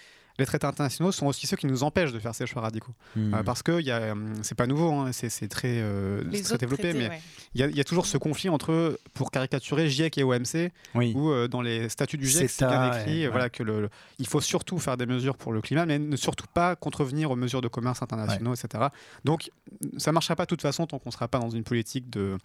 les 0.41 0.47
traités 0.47 0.67
internationaux 0.67 1.13
sont 1.13 1.27
aussi 1.27 1.47
ceux 1.47 1.57
qui 1.57 1.67
nous 1.67 1.83
empêchent 1.85 2.13
de 2.13 2.19
faire 2.19 2.35
ces 2.35 2.47
choix 2.47 2.63
radicaux. 2.63 2.93
Euh, 3.17 3.43
parce 3.45 3.63
que 3.63 3.73
hum, 4.11 4.33
c'est 4.43 4.57
pas 4.57 4.67
nouveau, 4.67 4.93
hein, 4.93 5.11
c'est 5.13 5.49
très, 5.49 5.79
euh, 5.81 6.23
très 6.43 6.59
développé, 6.59 6.83
traités, 6.83 6.99
mais 6.99 7.09
ouais. 7.11 7.21
il 7.55 7.61
y, 7.61 7.65
a- 7.65 7.69
il 7.69 7.77
y 7.77 7.81
a 7.81 7.85
toujours 7.85 8.07
ce 8.07 8.17
conflit 8.19 8.49
entre, 8.49 8.99
pour 9.15 9.31
caricaturer, 9.31 9.89
GIEC 9.89 10.19
et 10.19 10.23
OMC, 10.25 10.73
Oui. 10.95 11.13
où 11.15 11.31
euh, 11.31 11.47
dans 11.47 11.63
les 11.63 11.89
statuts 11.89 12.19
du 12.19 12.27
GIEC, 12.27 12.51
c'est 12.51 12.67
bien 12.67 12.93
écrit 12.99 13.23
ouais, 13.25 13.29
voilà, 13.31 13.49
que 13.51 13.63
le, 13.63 13.83
le- 13.83 13.89
il 14.19 14.27
faut 14.27 14.41
surtout 14.41 14.79
faire 14.79 14.97
des 14.97 15.07
mesures 15.07 15.37
pour 15.37 15.53
le 15.53 15.61
climat, 15.61 15.87
mais 15.87 15.99
ne 15.99 16.17
surtout 16.17 16.47
pas 16.53 16.75
contrevenir 16.77 17.31
aux 17.31 17.37
mesures 17.37 17.61
de 17.61 17.69
commerce 17.69 18.03
internationaux, 18.03 18.55
etc. 18.55 18.85
Donc 19.25 19.51
ça 19.99 20.11
marchera 20.13 20.37
pas 20.37 20.45
de 20.45 20.49
toute 20.49 20.63
façon 20.63 20.87
tant 20.87 20.99
qu'on 20.99 21.11
sera 21.11 21.29
pas 21.29 21.39
dans 21.39 21.51
une 21.51 21.63
politique 21.65 22.11
de 22.11 22.37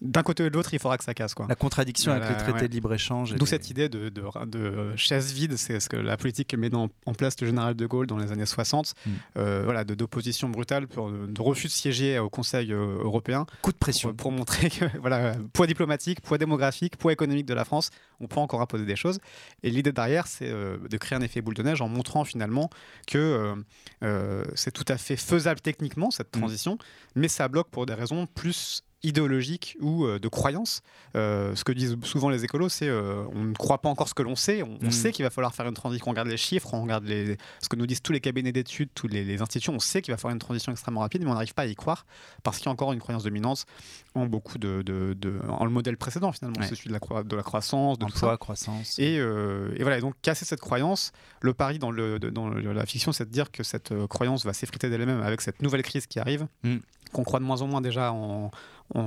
d'un 0.00 0.22
côté 0.22 0.44
ou 0.44 0.50
de 0.50 0.54
l'autre, 0.54 0.74
il 0.74 0.78
faudra 0.78 0.98
que 0.98 1.04
ça 1.04 1.14
casse. 1.14 1.34
Quoi. 1.34 1.46
La 1.48 1.54
contradiction 1.54 2.12
avec 2.12 2.28
le 2.28 2.36
traité 2.36 2.52
ouais. 2.62 2.68
de 2.68 2.72
libre-échange. 2.72 3.34
D'où 3.34 3.44
les- 3.44 3.50
cette 3.50 3.70
idée 3.70 3.88
de, 3.88 4.08
de, 4.08 4.22
de 4.46 4.96
chaise 4.96 5.32
vide, 5.32 5.56
c'est 5.56 5.80
ce 5.80 5.88
que 5.88 5.96
la 5.96 6.16
politique 6.16 6.54
met 6.54 6.70
dans- 6.70 6.88
en 7.06 7.14
place 7.14 7.36
le 7.40 7.46
général 7.48 7.74
de 7.74 7.86
Gaulle 7.86 8.06
dans 8.06 8.16
les 8.18 8.32
années 8.32 8.46
60, 8.46 8.94
Mm. 9.06 9.10
euh, 9.38 9.62
voilà, 9.64 9.84
d'opposition 9.84 10.48
brutale, 10.48 10.86
pour, 10.88 11.10
de 11.10 11.40
refus 11.42 11.66
de 11.68 11.72
siéger 11.72 12.18
au 12.18 12.28
Conseil 12.30 12.72
euh, 12.72 12.98
européen, 13.02 13.46
Coup 13.62 13.72
de 13.72 13.76
pression. 13.76 14.08
pour, 14.10 14.16
pour 14.16 14.32
montrer 14.32 14.70
que 14.70 14.84
voilà, 15.00 15.34
poids 15.52 15.66
diplomatique, 15.66 16.20
poids 16.20 16.38
démographique, 16.38 16.96
poids 16.96 17.12
économique 17.12 17.46
de 17.46 17.54
la 17.54 17.64
France, 17.64 17.90
on 18.20 18.26
peut 18.26 18.40
encore 18.40 18.60
imposer 18.60 18.84
des 18.84 18.96
choses. 18.96 19.18
Et 19.62 19.70
l'idée 19.70 19.92
derrière, 19.92 20.26
c'est 20.26 20.48
euh, 20.50 20.76
de 20.88 20.96
créer 20.96 21.16
un 21.18 21.22
effet 21.22 21.40
boule 21.40 21.54
de 21.54 21.62
neige 21.62 21.80
en 21.80 21.88
montrant 21.88 22.24
finalement 22.24 22.70
que 23.06 23.18
euh, 23.18 23.54
euh, 24.02 24.44
c'est 24.54 24.72
tout 24.72 24.84
à 24.88 24.96
fait 24.98 25.16
faisable 25.16 25.60
techniquement 25.60 26.10
cette 26.10 26.28
Mm. 26.36 26.40
transition, 26.40 26.78
mais 27.14 27.28
ça 27.28 27.48
bloque 27.48 27.68
pour 27.70 27.86
des 27.86 27.94
raisons 27.94 28.26
plus 28.26 28.82
idéologiques 29.02 29.76
ou 29.80 30.04
euh, 30.04 30.18
de 30.18 30.28
croyances. 30.28 30.82
Euh, 31.16 31.54
ce 31.54 31.64
que 31.64 31.72
disent 31.72 31.96
souvent 32.02 32.28
les 32.28 32.44
écolos, 32.44 32.68
c'est 32.68 32.88
euh, 32.88 33.24
on 33.32 33.44
ne 33.44 33.54
croit 33.54 33.78
pas 33.80 33.88
encore 33.88 34.08
ce 34.08 34.14
que 34.14 34.22
l'on 34.22 34.36
sait. 34.36 34.62
On, 34.62 34.78
on 34.82 34.86
Mm. 34.88 34.90
sait 34.90 35.12
qu'il 35.12 35.24
va 35.24 35.30
falloir 35.30 35.54
faire 35.54 35.66
une 35.66 35.74
transition. 35.74 36.06
On 36.08 36.10
regarde 36.10 36.28
les 36.28 36.36
chiffres, 36.36 36.72
on 36.74 36.82
regarde 36.82 37.04
les, 37.04 37.36
ce 37.62 37.68
que 37.68 37.76
nous 37.76 37.86
disent 37.86 38.02
tous 38.02 38.12
les 38.12 38.20
cabinets 38.20 38.52
d'études, 38.52 38.88
tous 38.94 39.06
les, 39.08 39.40
institutions. 39.40 39.74
On 39.74 39.78
sait 39.78 40.02
qu'il 40.02 40.12
va 40.12 40.18
falloir 40.18 40.32
une 40.32 40.38
transition 40.40 40.72
extrêmement 40.72 41.00
rapide, 41.00 41.22
mais 41.24 41.30
on 41.30 41.34
n'arrive 41.34 41.54
pas 41.54 41.62
à 41.62 41.66
y 41.66 41.74
croire 41.74 42.06
parce 42.42 42.58
qu'il 42.58 42.66
y 42.66 42.68
a 42.68 42.72
encore 42.72 42.92
une 42.92 42.98
croyance 43.00 43.22
dominante 43.24 43.66
en 44.14 44.26
beaucoup 44.26 44.58
de, 44.58 44.82
de- 44.82 45.14
de- 45.18 45.40
en 45.48 45.64
le 45.64 45.70
modèle 45.70 45.96
précédent 45.96 46.32
finalement, 46.32 46.58
Ouais. 46.60 46.66
celui 46.66 46.88
de 46.88 46.92
la, 46.92 46.98
croi- 47.00 47.22
de 47.24 47.36
la 47.36 47.42
croissance, 47.42 47.98
de 47.98 48.04
tout 48.06 48.10
ça. 48.12 48.16
Emploi, 48.26 48.38
croissance. 48.38 48.98
Et, 48.98 49.18
euh, 49.18 49.70
et 49.76 49.82
voilà, 49.82 49.98
et 49.98 50.00
donc 50.00 50.14
casser 50.22 50.44
cette 50.44 50.60
croyance, 50.60 51.12
le 51.40 51.54
pari 51.54 51.78
dans, 51.78 51.90
le, 51.90 52.18
la 52.18 52.86
fiction, 52.86 53.12
c'est 53.12 53.26
de 53.26 53.30
dire 53.30 53.50
que 53.52 53.62
cette 53.62 53.92
croyance 54.08 54.44
va 54.44 54.52
s'effriter 54.52 54.90
d'elle-même 54.90 55.22
avec 55.22 55.40
cette 55.40 55.62
nouvelle 55.62 55.82
crise 55.82 56.06
qui 56.06 56.18
arrive, 56.18 56.46
Mm. 56.64 56.76
qu'on 57.12 57.22
croit 57.24 57.38
de 57.38 57.44
moins 57.44 57.62
en 57.62 57.66
moins 57.68 57.80
déjà 57.80 58.12
en, 58.12 58.50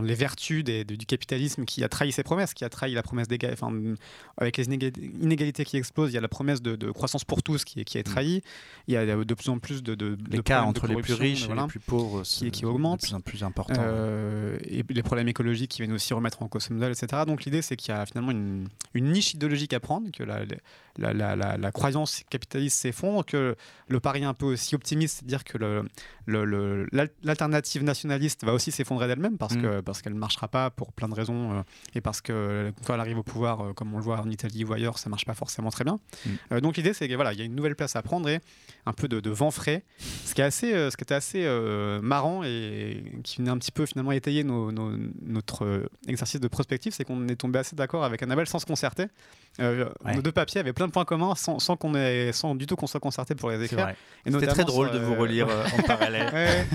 les 0.03 0.13
vertus 0.13 0.63
des- 0.63 0.83
du 0.85 1.05
capitalisme 1.05 1.65
qui 1.65 1.83
a 1.83 1.89
trahi 1.89 2.11
ses 2.11 2.23
promesses, 2.23 2.53
qui 2.53 2.63
a 2.63 2.69
trahi 2.69 2.93
la 2.93 3.01
promesse 3.03 3.27
d'égalité, 3.27 3.61
enfin, 3.61 3.75
avec 4.37 4.57
les 4.57 4.65
inéga- 4.67 4.91
inégalités 5.21 5.65
qui 5.65 5.77
explosent, 5.77 6.11
il 6.11 6.15
y 6.15 6.17
a 6.17 6.21
la 6.21 6.27
promesse 6.27 6.61
de, 6.61 6.75
de 6.75 6.91
croissance 6.91 7.23
pour 7.25 7.41
tous 7.41 7.65
qui 7.65 7.79
est, 7.81 7.83
qui 7.83 7.97
est 7.97 8.03
trahie, 8.03 8.43
il 8.87 8.93
y 8.93 8.97
a 8.97 9.05
de 9.05 9.33
plus 9.33 9.49
en 9.49 9.57
plus 9.59 9.81
de, 9.83 9.95
de, 9.95 10.15
de 10.15 10.41
entre 10.53 10.85
les 10.87 10.95
plus 11.01 11.13
riches 11.13 11.45
et 11.45 11.53
les 11.55 11.67
plus 11.67 11.79
pauvres 11.79 12.21
qui- 12.23 12.51
qui 12.51 12.65
augmente. 12.65 13.01
de 13.01 13.05
plus 13.07 13.13
en 13.15 13.21
plus 13.21 13.43
important. 13.43 13.81
Euh, 13.83 14.57
et 14.65 14.83
les 14.87 15.03
problèmes 15.03 15.27
écologiques 15.27 15.71
qui 15.71 15.81
viennent 15.81 15.93
aussi 15.95 16.13
remettre 16.13 16.41
en 16.43 16.47
cause 16.47 16.63
ce 16.63 16.73
modèle, 16.73 16.91
etc. 16.91 17.23
Donc 17.25 17.45
l'idée, 17.45 17.61
c'est 17.61 17.75
qu'il 17.75 17.93
y 17.93 17.97
a 17.97 18.05
finalement 18.05 18.31
une, 18.31 18.67
une 18.93 19.11
niche 19.11 19.33
idéologique 19.33 19.73
à 19.73 19.79
prendre, 19.79 20.11
que 20.11 20.23
la, 20.23 20.41
la, 20.97 21.13
la, 21.13 21.35
la- 21.35 21.57
la 21.57 21.71
croyance 21.71 22.21
capitaliste 22.29 22.79
s'effondre, 22.79 23.25
que 23.25 23.55
le 23.87 23.99
pari 23.99 24.23
un 24.23 24.33
peu 24.33 24.45
aussi 24.45 24.75
optimiste, 24.75 25.17
c'est 25.19 25.23
de 25.25 25.29
dire 25.29 25.43
que 25.43 25.57
le- 25.57 25.83
le- 26.25 26.45
le- 26.45 26.87
l'al- 26.91 27.09
l'alternative 27.23 27.83
nationaliste 27.83 28.43
va 28.45 28.53
aussi 28.53 28.71
s'effondrer 28.71 29.07
d'elle-même, 29.07 29.37
parce 29.37 29.55
Mm. 29.55 29.61
Que 29.77 29.81
parce 29.81 30.01
qu'elle 30.01 30.13
ne 30.13 30.19
marchera 30.19 30.47
pas 30.47 30.69
pour 30.69 30.91
plein 30.93 31.07
de 31.09 31.13
raisons, 31.13 31.53
euh, 31.53 31.61
et 31.95 32.01
parce 32.01 32.21
que 32.21 32.71
quand 32.85 32.93
elle 32.93 32.99
arrive 32.99 33.17
au 33.19 33.23
pouvoir, 33.23 33.61
euh, 33.61 33.73
comme 33.73 33.93
on 33.93 33.97
le 33.97 34.03
voit 34.03 34.19
en 34.19 34.29
Italie 34.29 34.63
ou 34.63 34.73
ailleurs, 34.73 34.97
ça 34.97 35.09
marche 35.09 35.25
pas 35.25 35.33
forcément 35.33 35.69
très 35.71 35.83
bien. 35.83 35.99
Mm. 36.25 36.29
Euh, 36.53 36.59
donc 36.61 36.77
l'idée, 36.77 36.93
c'est 36.93 37.07
qu'il 37.07 37.15
voilà, 37.15 37.33
il 37.33 37.39
y 37.39 37.41
a 37.41 37.45
une 37.45 37.55
nouvelle 37.55 37.75
place 37.75 37.95
à 37.95 38.01
prendre 38.01 38.27
et 38.29 38.39
un 38.85 38.93
peu 38.93 39.07
de, 39.07 39.19
de 39.19 39.29
vent 39.29 39.51
frais, 39.51 39.83
ce 40.25 40.33
qui 40.33 40.41
est 40.41 40.43
assez, 40.45 40.73
euh, 40.73 40.89
ce 40.91 40.97
qui 40.97 41.03
était 41.03 41.15
assez 41.15 41.43
euh, 41.45 42.01
marrant 42.01 42.43
et 42.43 43.03
qui 43.23 43.37
venait 43.37 43.51
un 43.51 43.57
petit 43.57 43.71
peu 43.71 43.85
finalement 43.85 44.11
étayer 44.11 44.43
nos- 44.43 44.71
nos- 44.71 44.97
notre 45.21 45.65
euh, 45.65 45.87
exercice 46.07 46.39
de 46.39 46.47
prospective, 46.47 46.93
c'est 46.93 47.03
qu'on 47.03 47.27
est 47.27 47.35
tombé 47.35 47.59
assez 47.59 47.75
d'accord 47.75 48.03
avec 48.03 48.21
Annabelle 48.23 48.47
sans 48.47 48.59
se 48.59 48.65
concerter. 48.65 49.05
Euh, 49.59 49.89
Ouais. 50.05 50.15
Nos 50.15 50.21
deux 50.21 50.31
papiers 50.31 50.61
avaient 50.61 50.71
plein 50.73 50.87
de 50.87 50.91
points 50.91 51.03
communs 51.05 51.35
sans, 51.35 51.59
sans 51.59 51.75
qu'on 51.75 51.93
ait, 51.93 52.31
sans 52.31 52.55
du 52.55 52.65
tout 52.67 52.75
qu'on 52.77 52.87
soit 52.87 52.99
concerté 53.01 53.35
pour 53.35 53.49
les 53.51 53.61
écrire. 53.63 53.91
C'était 54.25 54.47
très 54.47 54.63
drôle 54.63 54.89
sur, 54.89 54.99
de 54.99 55.03
vous 55.03 55.13
euh, 55.13 55.17
relire 55.19 55.47
euh, 55.49 55.65
en 55.77 55.81
parallèle. 55.87 56.33
Ouais. 56.33 56.65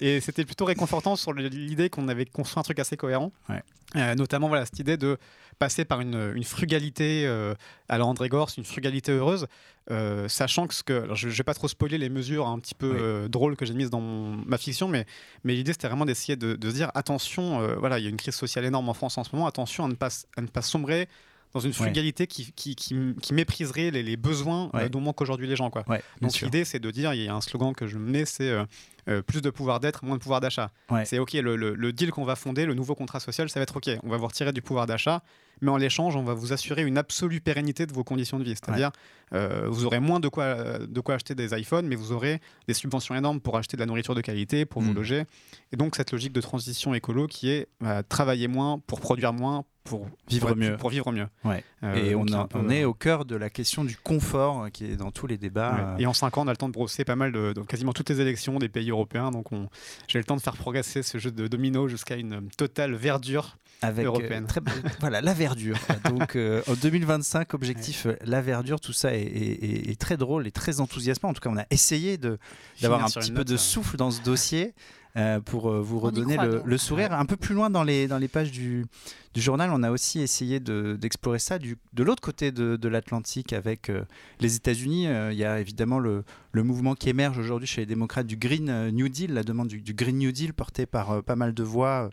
Et 0.00 0.20
c'était 0.20 0.44
plutôt 0.44 0.66
réconfortant 0.66 1.16
sur 1.16 1.32
l'idée 1.32 1.88
qu'on 1.88 2.06
avait 2.08 2.26
construit 2.26 2.60
un 2.60 2.62
truc 2.62 2.78
assez 2.80 2.96
cohérent. 2.96 3.32
Ouais. 3.48 3.62
Euh, 3.96 4.14
notamment 4.14 4.48
voilà, 4.48 4.66
cette 4.66 4.78
idée 4.78 4.98
de 4.98 5.16
passer 5.58 5.86
par 5.86 6.00
une, 6.02 6.32
une 6.36 6.44
frugalité 6.44 7.24
euh, 7.26 7.54
à 7.88 7.96
la 7.96 8.04
André 8.04 8.28
Gors, 8.28 8.50
une 8.58 8.64
frugalité 8.64 9.10
heureuse, 9.12 9.46
euh, 9.90 10.28
sachant 10.28 10.66
que 10.66 10.74
ce 10.74 10.82
que. 10.82 10.92
alors, 11.04 11.16
je 11.16 11.28
ne 11.28 11.32
vais 11.32 11.42
pas 11.42 11.54
trop 11.54 11.66
spoiler 11.68 11.96
les 11.96 12.10
mesures 12.10 12.46
un 12.46 12.58
petit 12.58 12.74
peu 12.74 12.90
Oui. 12.90 12.98
euh, 13.00 13.28
drôles 13.28 13.56
que 13.56 13.64
j'ai 13.64 13.72
mises 13.72 13.88
dans 13.88 14.02
mon- 14.02 14.36
ma 14.46 14.58
fiction, 14.58 14.86
mais, 14.88 15.06
mais 15.44 15.54
l'idée 15.54 15.72
c'était 15.72 15.88
vraiment 15.88 16.04
d'essayer 16.04 16.36
de, 16.36 16.54
de 16.54 16.68
se 16.70 16.74
dire 16.74 16.90
attention, 16.94 17.62
euh, 17.62 17.76
voilà, 17.76 17.98
il 17.98 18.04
y 18.04 18.06
a 18.06 18.10
une 18.10 18.18
crise 18.18 18.34
sociale 18.34 18.66
énorme 18.66 18.88
en 18.90 18.94
France 18.94 19.16
en 19.16 19.24
ce 19.24 19.34
moment, 19.34 19.46
attention 19.46 19.86
à 19.86 19.88
ne 19.88 19.94
pas, 19.94 20.10
à 20.36 20.42
ne 20.42 20.46
pas 20.48 20.60
sombrer 20.62 21.08
dans 21.54 21.60
une 21.60 21.72
frugalité 21.72 22.26
qui, 22.26 22.52
qui, 22.52 22.74
qui, 22.74 22.94
qui 23.22 23.32
mépriserait 23.34 23.90
les, 23.90 24.02
les 24.02 24.16
besoins 24.16 24.70
Ouais. 24.74 24.84
euh, 24.84 24.88
dont 24.88 25.00
manquent 25.00 25.20
aujourd'hui 25.22 25.46
les 25.46 25.56
gens. 25.56 25.70
Quoi. 25.70 25.84
Ouais, 25.88 26.02
Donc 26.20 26.32
l'idée, 26.40 26.64
c'est 26.64 26.78
de 26.78 26.90
dire, 26.90 27.14
il 27.14 27.22
y 27.22 27.28
a 27.28 27.34
un 27.34 27.40
slogan 27.40 27.72
que 27.74 27.86
je 27.86 27.96
menais, 27.98 28.24
c'est 28.26 28.50
euh, 28.50 28.64
euh, 29.08 29.22
plus 29.22 29.40
de 29.40 29.48
pouvoir 29.50 29.80
d'être, 29.80 30.04
moins 30.04 30.16
de 30.16 30.20
pouvoir 30.22 30.40
d'achat. 30.40 30.70
C'est 31.04 31.18
OK, 31.18 31.32
le, 31.32 31.56
le- 31.56 31.74
le 31.74 31.92
deal 31.92 32.10
qu'on 32.10 32.24
va 32.24 32.36
fonder, 32.36 32.66
le 32.66 32.74
nouveau 32.74 32.94
contrat 32.94 33.20
social, 33.20 33.48
ça 33.48 33.58
va 33.60 33.62
être 33.62 33.76
OK. 33.76 33.88
On 34.02 34.08
va 34.10 34.16
vous 34.18 34.26
retirer 34.26 34.52
du 34.52 34.60
pouvoir 34.60 34.86
d'achat, 34.86 35.22
mais 35.62 35.70
en 35.70 35.76
l'échange, 35.78 36.14
on 36.16 36.22
va 36.22 36.34
vous 36.34 36.52
assurer 36.52 36.82
une 36.82 36.98
absolue 36.98 37.40
pérennité 37.40 37.86
de 37.86 37.92
vos 37.94 38.04
conditions 38.04 38.38
de 38.38 38.44
vie. 38.44 38.54
C'est-à-dire, 38.54 38.90
vous 39.32 39.84
aurez 39.86 40.00
moins 40.00 40.20
de 40.20 40.28
quoi, 40.28 40.78
de 40.78 41.00
quoi 41.00 41.14
acheter 41.14 41.34
des 41.34 41.58
iPhones, 41.58 41.86
mais 41.86 41.96
vous 41.96 42.12
aurez 42.12 42.40
des 42.66 42.74
subventions 42.74 43.14
énormes 43.14 43.40
pour 43.40 43.56
acheter 43.56 43.76
de 43.76 43.80
la 43.82 43.86
nourriture 43.86 44.14
de 44.14 44.20
qualité, 44.20 44.64
pour 44.66 44.82
vous 44.82 44.92
Mm. 44.92 44.96
loger. 44.96 45.24
Et 45.72 45.76
donc, 45.76 45.96
cette 45.96 46.12
logique 46.12 46.32
de 46.32 46.40
transition 46.40 46.94
écolo 46.94 47.26
qui 47.26 47.50
est 47.50 47.68
euh, 47.82 48.02
travailler 48.08 48.48
moins 48.48 48.78
pour 48.86 49.00
produire 49.00 49.32
moins, 49.32 49.64
pour 49.88 50.06
Vivre 50.28 50.54
mieux. 50.54 50.76
Pour 50.76 50.90
vivre 50.90 51.10
mieux. 51.12 51.26
Ouais. 51.44 51.64
Euh, 51.82 51.94
Et 51.94 52.14
on, 52.14 52.24
donc, 52.24 52.36
a- 52.36 52.40
un 52.42 52.46
peu, 52.46 52.58
on 52.58 52.68
est 52.70 52.82
euh, 52.82 52.88
au 52.88 52.94
cœur 52.94 53.24
de 53.24 53.36
la 53.36 53.50
question 53.50 53.84
du 53.84 53.96
confort 53.96 54.64
euh, 54.64 54.68
qui 54.68 54.84
est 54.84 54.96
dans 54.96 55.10
tous 55.10 55.26
les 55.26 55.38
débats. 55.38 55.72
Ouais. 55.72 55.80
euh, 55.80 55.96
Et 55.98 56.06
en 56.06 56.12
5 56.12 56.36
ans, 56.38 56.44
on 56.44 56.48
a 56.48 56.52
le 56.52 56.56
temps 56.56 56.68
de 56.68 56.72
brosser 56.74 57.04
pas 57.04 57.16
mal 57.16 57.32
de, 57.32 57.52
de- 57.52 57.60
quasiment 57.62 57.92
toutes 57.92 58.10
les 58.10 58.20
élections 58.20 58.58
des 58.58 58.68
pays 58.68 58.90
européens. 58.90 59.30
Donc, 59.30 59.52
on- 59.52 59.68
j'ai 60.08 60.18
le 60.18 60.24
temps 60.24 60.36
de 60.36 60.40
faire 60.42 60.56
progresser 60.56 61.02
ce 61.02 61.18
jeu 61.18 61.30
de 61.30 61.46
domino 61.48 61.88
jusqu'à 61.88 62.16
une 62.16 62.48
totale 62.56 62.94
verdure. 62.94 63.56
avec 63.80 64.04
euh, 64.04 64.08
européenne. 64.08 64.46
très- 64.46 64.60
voilà 65.00 65.20
la 65.20 65.32
verdure. 65.34 65.78
Donc 66.10 66.34
euh, 66.34 66.62
en 66.66 66.74
2025, 66.74 67.54
objectif 67.54 68.06
la 68.24 68.40
verdure, 68.40 68.80
tout 68.80 68.92
ça 68.92 69.14
est, 69.14 69.20
est- 69.22 69.64
est- 69.64 69.90
est 69.90 70.00
très 70.00 70.16
drôle 70.16 70.48
et 70.48 70.50
très 70.50 70.80
enthousiasmant. 70.80 71.28
En 71.28 71.32
tout 71.32 71.40
cas, 71.40 71.50
on 71.50 71.56
a 71.58 71.64
essayé 71.70 72.18
de 72.18 72.38
d'avoir 72.82 73.04
un 73.04 73.08
petit 73.08 73.30
peu 73.30 73.44
de 73.44 73.54
euh, 73.54 73.56
souffle 73.56 73.96
dans 73.96 74.10
ce 74.10 74.20
dossier 74.22 74.74
euh, 75.18 75.40
pour 75.40 75.68
euh, 75.70 75.80
vous 75.82 75.98
redonner 76.00 76.36
le, 76.64 76.78
sourire. 76.78 77.12
Un 77.12 77.26
peu 77.26 77.36
plus 77.36 77.54
loin 77.54 77.68
dans 77.68 77.82
les, 77.82 78.06
dans 78.08 78.18
les 78.18 78.28
pages 78.28 78.50
du, 78.50 78.86
du 79.34 79.40
journal, 79.40 79.70
on 79.72 79.82
a 79.82 79.90
aussi 79.90 80.20
essayé 80.20 80.60
de- 80.60 80.96
d'explorer 80.98 81.38
ça 81.40 81.58
du, 81.58 81.76
de 81.92 82.02
l'autre 82.04 82.22
côté 82.22 82.52
de, 82.52 82.76
de 82.76 82.88
l'Atlantique 82.88 83.52
avec 83.52 83.90
euh, 83.90 84.02
les 84.40 84.56
États-Unis. 84.56 85.08
Euh, 85.08 85.32
Il 85.32 85.38
y 85.38 85.44
a 85.44 85.60
évidemment 85.60 85.98
le, 85.98 86.24
le 86.52 86.62
mouvement 86.62 86.94
qui 86.94 87.08
émerge 87.08 87.36
aujourd'hui 87.38 87.66
chez 87.66 87.80
les 87.82 87.86
démocrates 87.86 88.26
du 88.26 88.36
Green 88.36 88.90
New 88.90 89.08
Deal, 89.08 89.32
la 89.34 89.42
demande 89.42 89.68
du, 89.68 89.80
du 89.80 89.92
Green 89.94 90.18
New 90.18 90.32
Deal 90.32 90.54
portée 90.54 90.86
par 90.86 91.22
pas 91.22 91.36
mal 91.36 91.52
de 91.52 91.62
voix. 91.62 92.10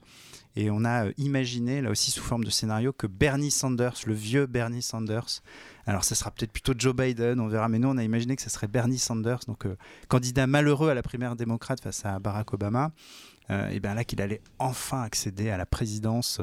Et 0.56 0.70
on 0.72 0.84
a 0.86 1.06
euh, 1.08 1.12
imaginé, 1.18 1.82
là 1.82 1.89
aussi 1.91 2.12
sous 2.12 2.24
forme 2.24 2.43
de 2.43 2.49
scénario, 2.49 2.93
que 2.93 3.08
Bernie 3.08 3.51
Sanders, 3.51 3.95
le 4.06 4.14
vieux 4.14 4.45
Bernie 4.45 4.82
Sanders, 4.82 5.41
alors 5.86 6.03
ça 6.03 6.16
sera 6.16 6.32
peut-être 6.32 6.51
plutôt 6.51 6.74
Joe 6.78 6.95
Biden, 6.95 7.39
on 7.39 7.47
verra, 7.47 7.68
mais 7.70 7.80
nous 7.80 7.89
on 7.89 7.97
a 7.97 8.03
imaginé 8.03 8.36
que 8.36 8.41
ce 8.41 8.49
serait 8.49 8.68
Bernie 8.68 8.97
Sanders, 8.99 9.39
donc 9.47 9.66
euh, 9.66 9.76
candidat 10.08 10.47
malheureux 10.47 10.89
à 10.89 10.93
la 10.93 11.01
primaire 11.03 11.36
démocrate 11.36 11.82
face 11.82 12.06
à 12.06 12.20
Barack 12.20 12.53
Obama, 12.53 12.91
euh, 13.51 13.70
et 13.70 13.80
bien 13.80 13.93
là 13.93 14.03
qu'il 14.03 14.22
allait 14.22 14.41
enfin 14.60 15.01
accéder 15.03 15.49
à 15.49 15.58
la 15.58 15.66
présidence 15.66 16.41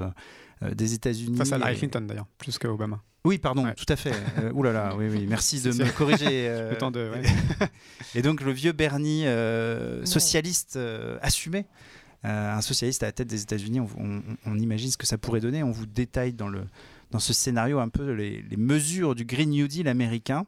euh, 0.63 0.75
des 0.75 0.95
États-Unis. 0.95 1.37
Face 1.39 1.53
à 1.53 1.59
Larry 1.59 1.75
Et- 1.75 1.79
Clinton, 1.79 2.03
d'ailleurs, 2.07 2.27
plus 2.39 2.59
que 2.59 2.69
Obama. 2.69 3.01
Oui, 3.25 3.39
pardon, 3.39 3.65
Ouais. 3.65 3.75
tout 3.75 3.87
à 3.89 3.95
fait. 3.95 4.13
Euh, 4.39 4.51
ouh 4.53 4.65
là 4.65 4.73
là, 4.73 4.95
oui, 4.97 5.07
oui, 5.09 5.27
merci 5.29 5.61
de 5.63 5.71
me 5.73 5.91
corriger. 5.97 6.27
euh, 6.49 6.71
Le 6.73 6.77
temps 6.79 6.91
de. 6.91 7.09
ouais. 7.11 7.23
et 8.17 8.23
donc 8.23 8.41
le 8.43 8.51
vieux 8.53 8.73
Bernie 8.73 9.27
euh, 9.27 10.05
socialiste 10.05 10.75
euh, 10.77 11.19
assumé, 11.23 11.59
euh, 11.61 11.92
un 12.25 12.61
socialiste 12.61 13.03
à 13.03 13.07
la 13.07 13.13
tête 13.13 13.29
des 13.29 13.43
États-Unis, 13.43 13.81
on, 13.81 14.59
imagine 14.59 14.91
ce 14.91 14.97
que 14.97 15.07
ça 15.07 15.19
pourrait 15.19 15.41
donner. 15.41 15.63
On 15.63 15.71
vous 15.73 15.87
détaille 15.87 16.33
dans, 16.33 16.49
le, 16.49 16.65
dans 17.11 17.19
ce 17.19 17.33
scénario 17.33 17.79
un 17.79 17.89
peu 17.89 18.13
les, 18.13 18.45
mesures 18.57 19.15
du 19.15 19.25
Green 19.25 19.51
New 19.51 19.67
Deal 19.69 19.89
américain. 19.89 20.47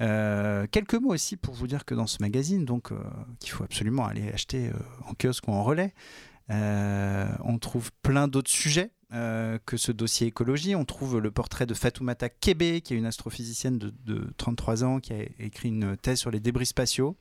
Euh, 0.00 0.66
quelques 0.70 0.94
mots 0.94 1.12
aussi 1.12 1.36
pour 1.36 1.54
vous 1.54 1.66
dire 1.66 1.84
que 1.84 1.94
dans 1.94 2.06
ce 2.06 2.18
magazine, 2.20 2.64
donc 2.64 2.92
euh, 2.92 2.98
qu'il 3.40 3.50
faut 3.50 3.64
absolument 3.64 4.06
aller 4.06 4.30
acheter 4.32 4.68
euh, 4.68 5.08
en 5.08 5.14
kiosque 5.14 5.48
ou 5.48 5.52
en 5.52 5.64
relais, 5.64 5.92
euh, 6.50 7.28
on 7.44 7.58
trouve 7.58 7.90
plein 8.02 8.28
d'autres 8.28 8.50
sujets. 8.50 8.90
euh, 9.14 9.58
que 9.64 9.78
ce 9.78 9.90
dossier 9.90 10.26
écologie. 10.26 10.74
On 10.74 10.84
trouve 10.84 11.18
le 11.18 11.30
portrait 11.30 11.64
de 11.64 11.72
Fatoumata 11.72 12.28
Kebe, 12.28 12.80
qui 12.80 12.92
est 12.92 12.96
une 12.96 13.06
astrophysicienne 13.06 13.78
de 13.78 14.30
33 14.36 14.84
ans, 14.84 15.00
qui 15.00 15.14
a 15.14 15.22
écrit 15.38 15.68
une 15.68 15.96
thèse 15.96 16.18
sur 16.18 16.30
les 16.30 16.40
débris 16.40 16.66
spatiaux 16.66 17.16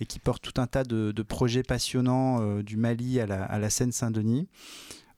et 0.00 0.06
qui 0.06 0.18
porte 0.18 0.42
tout 0.42 0.60
un 0.60 0.66
tas 0.66 0.84
de, 0.84 1.12
projets 1.22 1.62
passionnants 1.62 2.40
euh, 2.40 2.62
du 2.62 2.76
Mali 2.76 3.20
à 3.20 3.26
la, 3.26 3.70
Seine-Saint-Denis. 3.70 4.48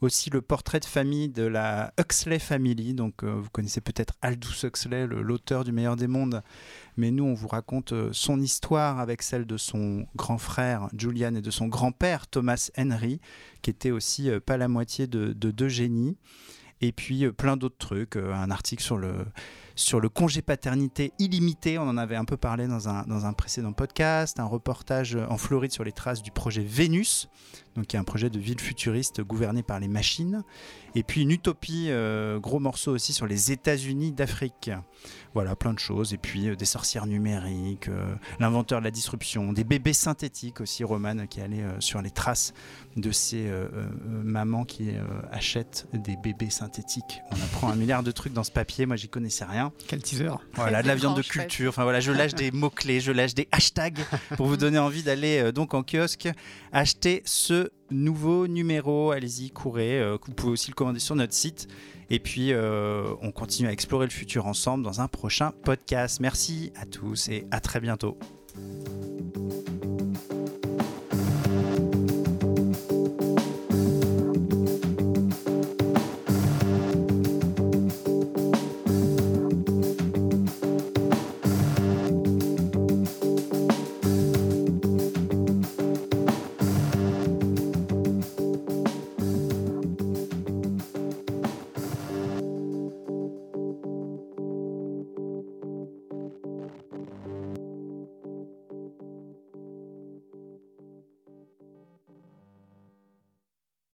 Aussi 0.03 0.29
le 0.29 0.43
portrait 0.43 0.79
de 0.79 0.85
famille 0.85 1.31
de 1.31 1.43
la 1.45 1.95
Huxley 1.99 2.39
Family. 2.39 2.93
Donc 2.93 3.25
euh, 3.25 3.33
vous 3.35 3.49
connaissez 3.49 3.81
peut-être 3.81 4.13
Aldous 4.21 4.65
Huxley, 4.67 5.07
le- 5.07 5.23
l'auteur 5.23 5.65
du 5.65 5.73
Meilleur 5.73 5.97
des 5.97 6.07
Mondes. 6.07 6.43
Mais 6.99 7.11
nous, 7.11 7.25
on 7.25 7.33
vous 7.33 7.49
raconte 7.49 7.93
euh, 7.93 8.11
son 8.13 8.39
histoire 8.41 9.01
avec 9.01 9.23
celle 9.23 9.47
de 9.47 9.57
son 9.57 10.07
grand 10.15 10.37
frère 10.37 10.89
Julian 10.99 11.35
et 11.35 11.41
de 11.41 11.51
son 11.51 11.67
grand-père 11.69 12.27
Thomas 12.27 12.71
Henry, 12.77 13.21
qui 13.63 13.71
était 13.71 13.91
aussi 13.91 14.29
pas 14.45 14.59
la 14.59 14.69
moitié 14.69 15.07
de, 15.07 15.33
de 15.33 15.51
deux 15.51 15.69
génies. 15.69 16.19
Et 16.83 16.93
puis 16.93 17.27
plein 17.33 17.57
d'autres 17.57 17.79
trucs, 17.79 18.17
un 18.17 18.51
article 18.51 18.83
sur 18.83 18.99
le 18.99 19.25
sur 19.77 20.01
le 20.01 20.09
congé 20.09 20.43
paternité 20.43 21.13
illimité. 21.19 21.79
On 21.79 21.89
en 21.89 21.97
avait 21.97 22.17
un 22.17 22.25
peu 22.25 22.37
parlé 22.37 22.67
dans 22.67 22.89
un, 22.89 23.05
dans 23.05 23.27
un 23.27 23.33
précédent 23.33 23.73
podcast. 23.73 24.41
Un 24.41 24.45
reportage 24.45 25.17
en 25.29 25.37
Floride 25.37 25.73
sur 25.73 25.85
les 25.85 25.93
traces 25.93 26.23
du 26.23 26.33
projet 26.33 26.63
Vénus, 26.63 27.29
donc 27.77 27.87
qui 27.87 27.97
est 27.97 27.99
un 27.99 28.05
projet 28.05 28.31
de 28.31 28.39
ville 28.39 28.61
futuriste 28.61 29.21
gouverné 29.23 29.63
par 29.63 29.79
les 29.79 29.89
machines. 29.89 30.43
Et 30.97 31.03
puis 31.03 31.21
une 31.21 31.31
utopie, 31.31 31.89
euh, 31.91 32.39
gros 32.39 32.59
morceau 32.59 32.93
aussi 32.93 33.13
sur 33.13 33.27
les 33.27 33.53
États-Unis 33.53 34.13
d'Afrique. 34.13 34.71
Voilà, 35.35 35.55
plein 35.55 35.75
de 35.75 35.79
choses. 35.79 36.15
Et 36.15 36.17
puis 36.17 36.49
euh, 36.49 36.57
des 36.57 36.65
sorcières 36.65 37.07
numériques, 37.07 37.89
euh, 37.89 38.15
l'inventeur 38.41 38.81
de 38.81 38.85
la 38.85 38.91
disruption, 38.91 39.53
des 39.53 39.65
bébés 39.65 39.93
synthétiques 39.93 40.63
aussi, 40.63 40.85
Roman, 40.85 41.27
qui 41.27 41.43
allait 41.43 41.65
sur 41.81 42.01
les 42.01 42.11
traces 42.11 42.55
de 42.97 43.13
ces 43.13 43.51
mamans 44.09 44.65
qui 44.65 44.91
achètent 45.31 45.87
des 45.93 46.17
bébés 46.17 46.49
synthétiques. 46.49 47.21
On 47.31 47.35
apprend 47.35 47.69
un 47.69 47.77
milliard 47.77 48.03
de 48.03 48.11
trucs 48.11 48.33
dans 48.33 48.45
ce 48.45 48.51
papier. 48.51 48.87
Moi, 48.87 48.97
j'y 48.97 49.09
connaissais 49.09 49.45
rien. 49.45 49.73
Quel 49.89 50.03
teaser 50.03 50.31
Voilà, 50.55 50.83
de 50.83 50.89
la 50.89 50.95
viande 50.95 51.17
de 51.17 51.23
culture. 51.23 51.69
Enfin 51.69 51.83
voilà, 51.83 52.01
je 52.01 52.13
lâche 52.13 52.35
des 52.35 52.51
mots 52.53 52.71
clés, 52.71 53.01
je 53.01 53.13
lâche 53.13 53.35
des 53.35 53.49
hashtags 53.53 54.01
pour 54.37 54.47
vous 54.47 54.57
donner 54.57 54.79
envie 54.79 55.03
d'aller 55.03 55.53
donc 55.53 55.75
en 55.75 55.83
kiosque 55.83 56.29
acheter 56.73 57.23
ce 57.27 57.66
nouveau 57.91 58.47
numéro. 58.47 59.11
Allez-y, 59.11 59.51
courez. 59.51 60.01
Euh, 60.01 60.19
vous 60.27 60.35
pouvez 60.35 60.53
aussi 60.53 60.71
le 60.71 60.75
commander 60.75 61.01
sur 61.01 61.15
notre 61.15 61.33
site. 61.35 61.69
Et 62.11 62.19
puis, 62.19 62.53
euh, 62.53 63.15
on 63.23 63.33
continue 63.33 63.69
à 63.69 63.73
explorer 63.73 64.07
le 64.07 64.13
futur 64.13 64.47
ensemble 64.47 64.85
dans 64.85 65.01
un 65.01 65.09
prochain 65.09 65.53
podcast. 65.65 66.21
Merci 66.21 66.73
à 66.77 66.87
tous 66.87 67.29
et 67.29 67.47
à 67.51 67.61
très 67.61 67.81
bientôt. 67.81 68.19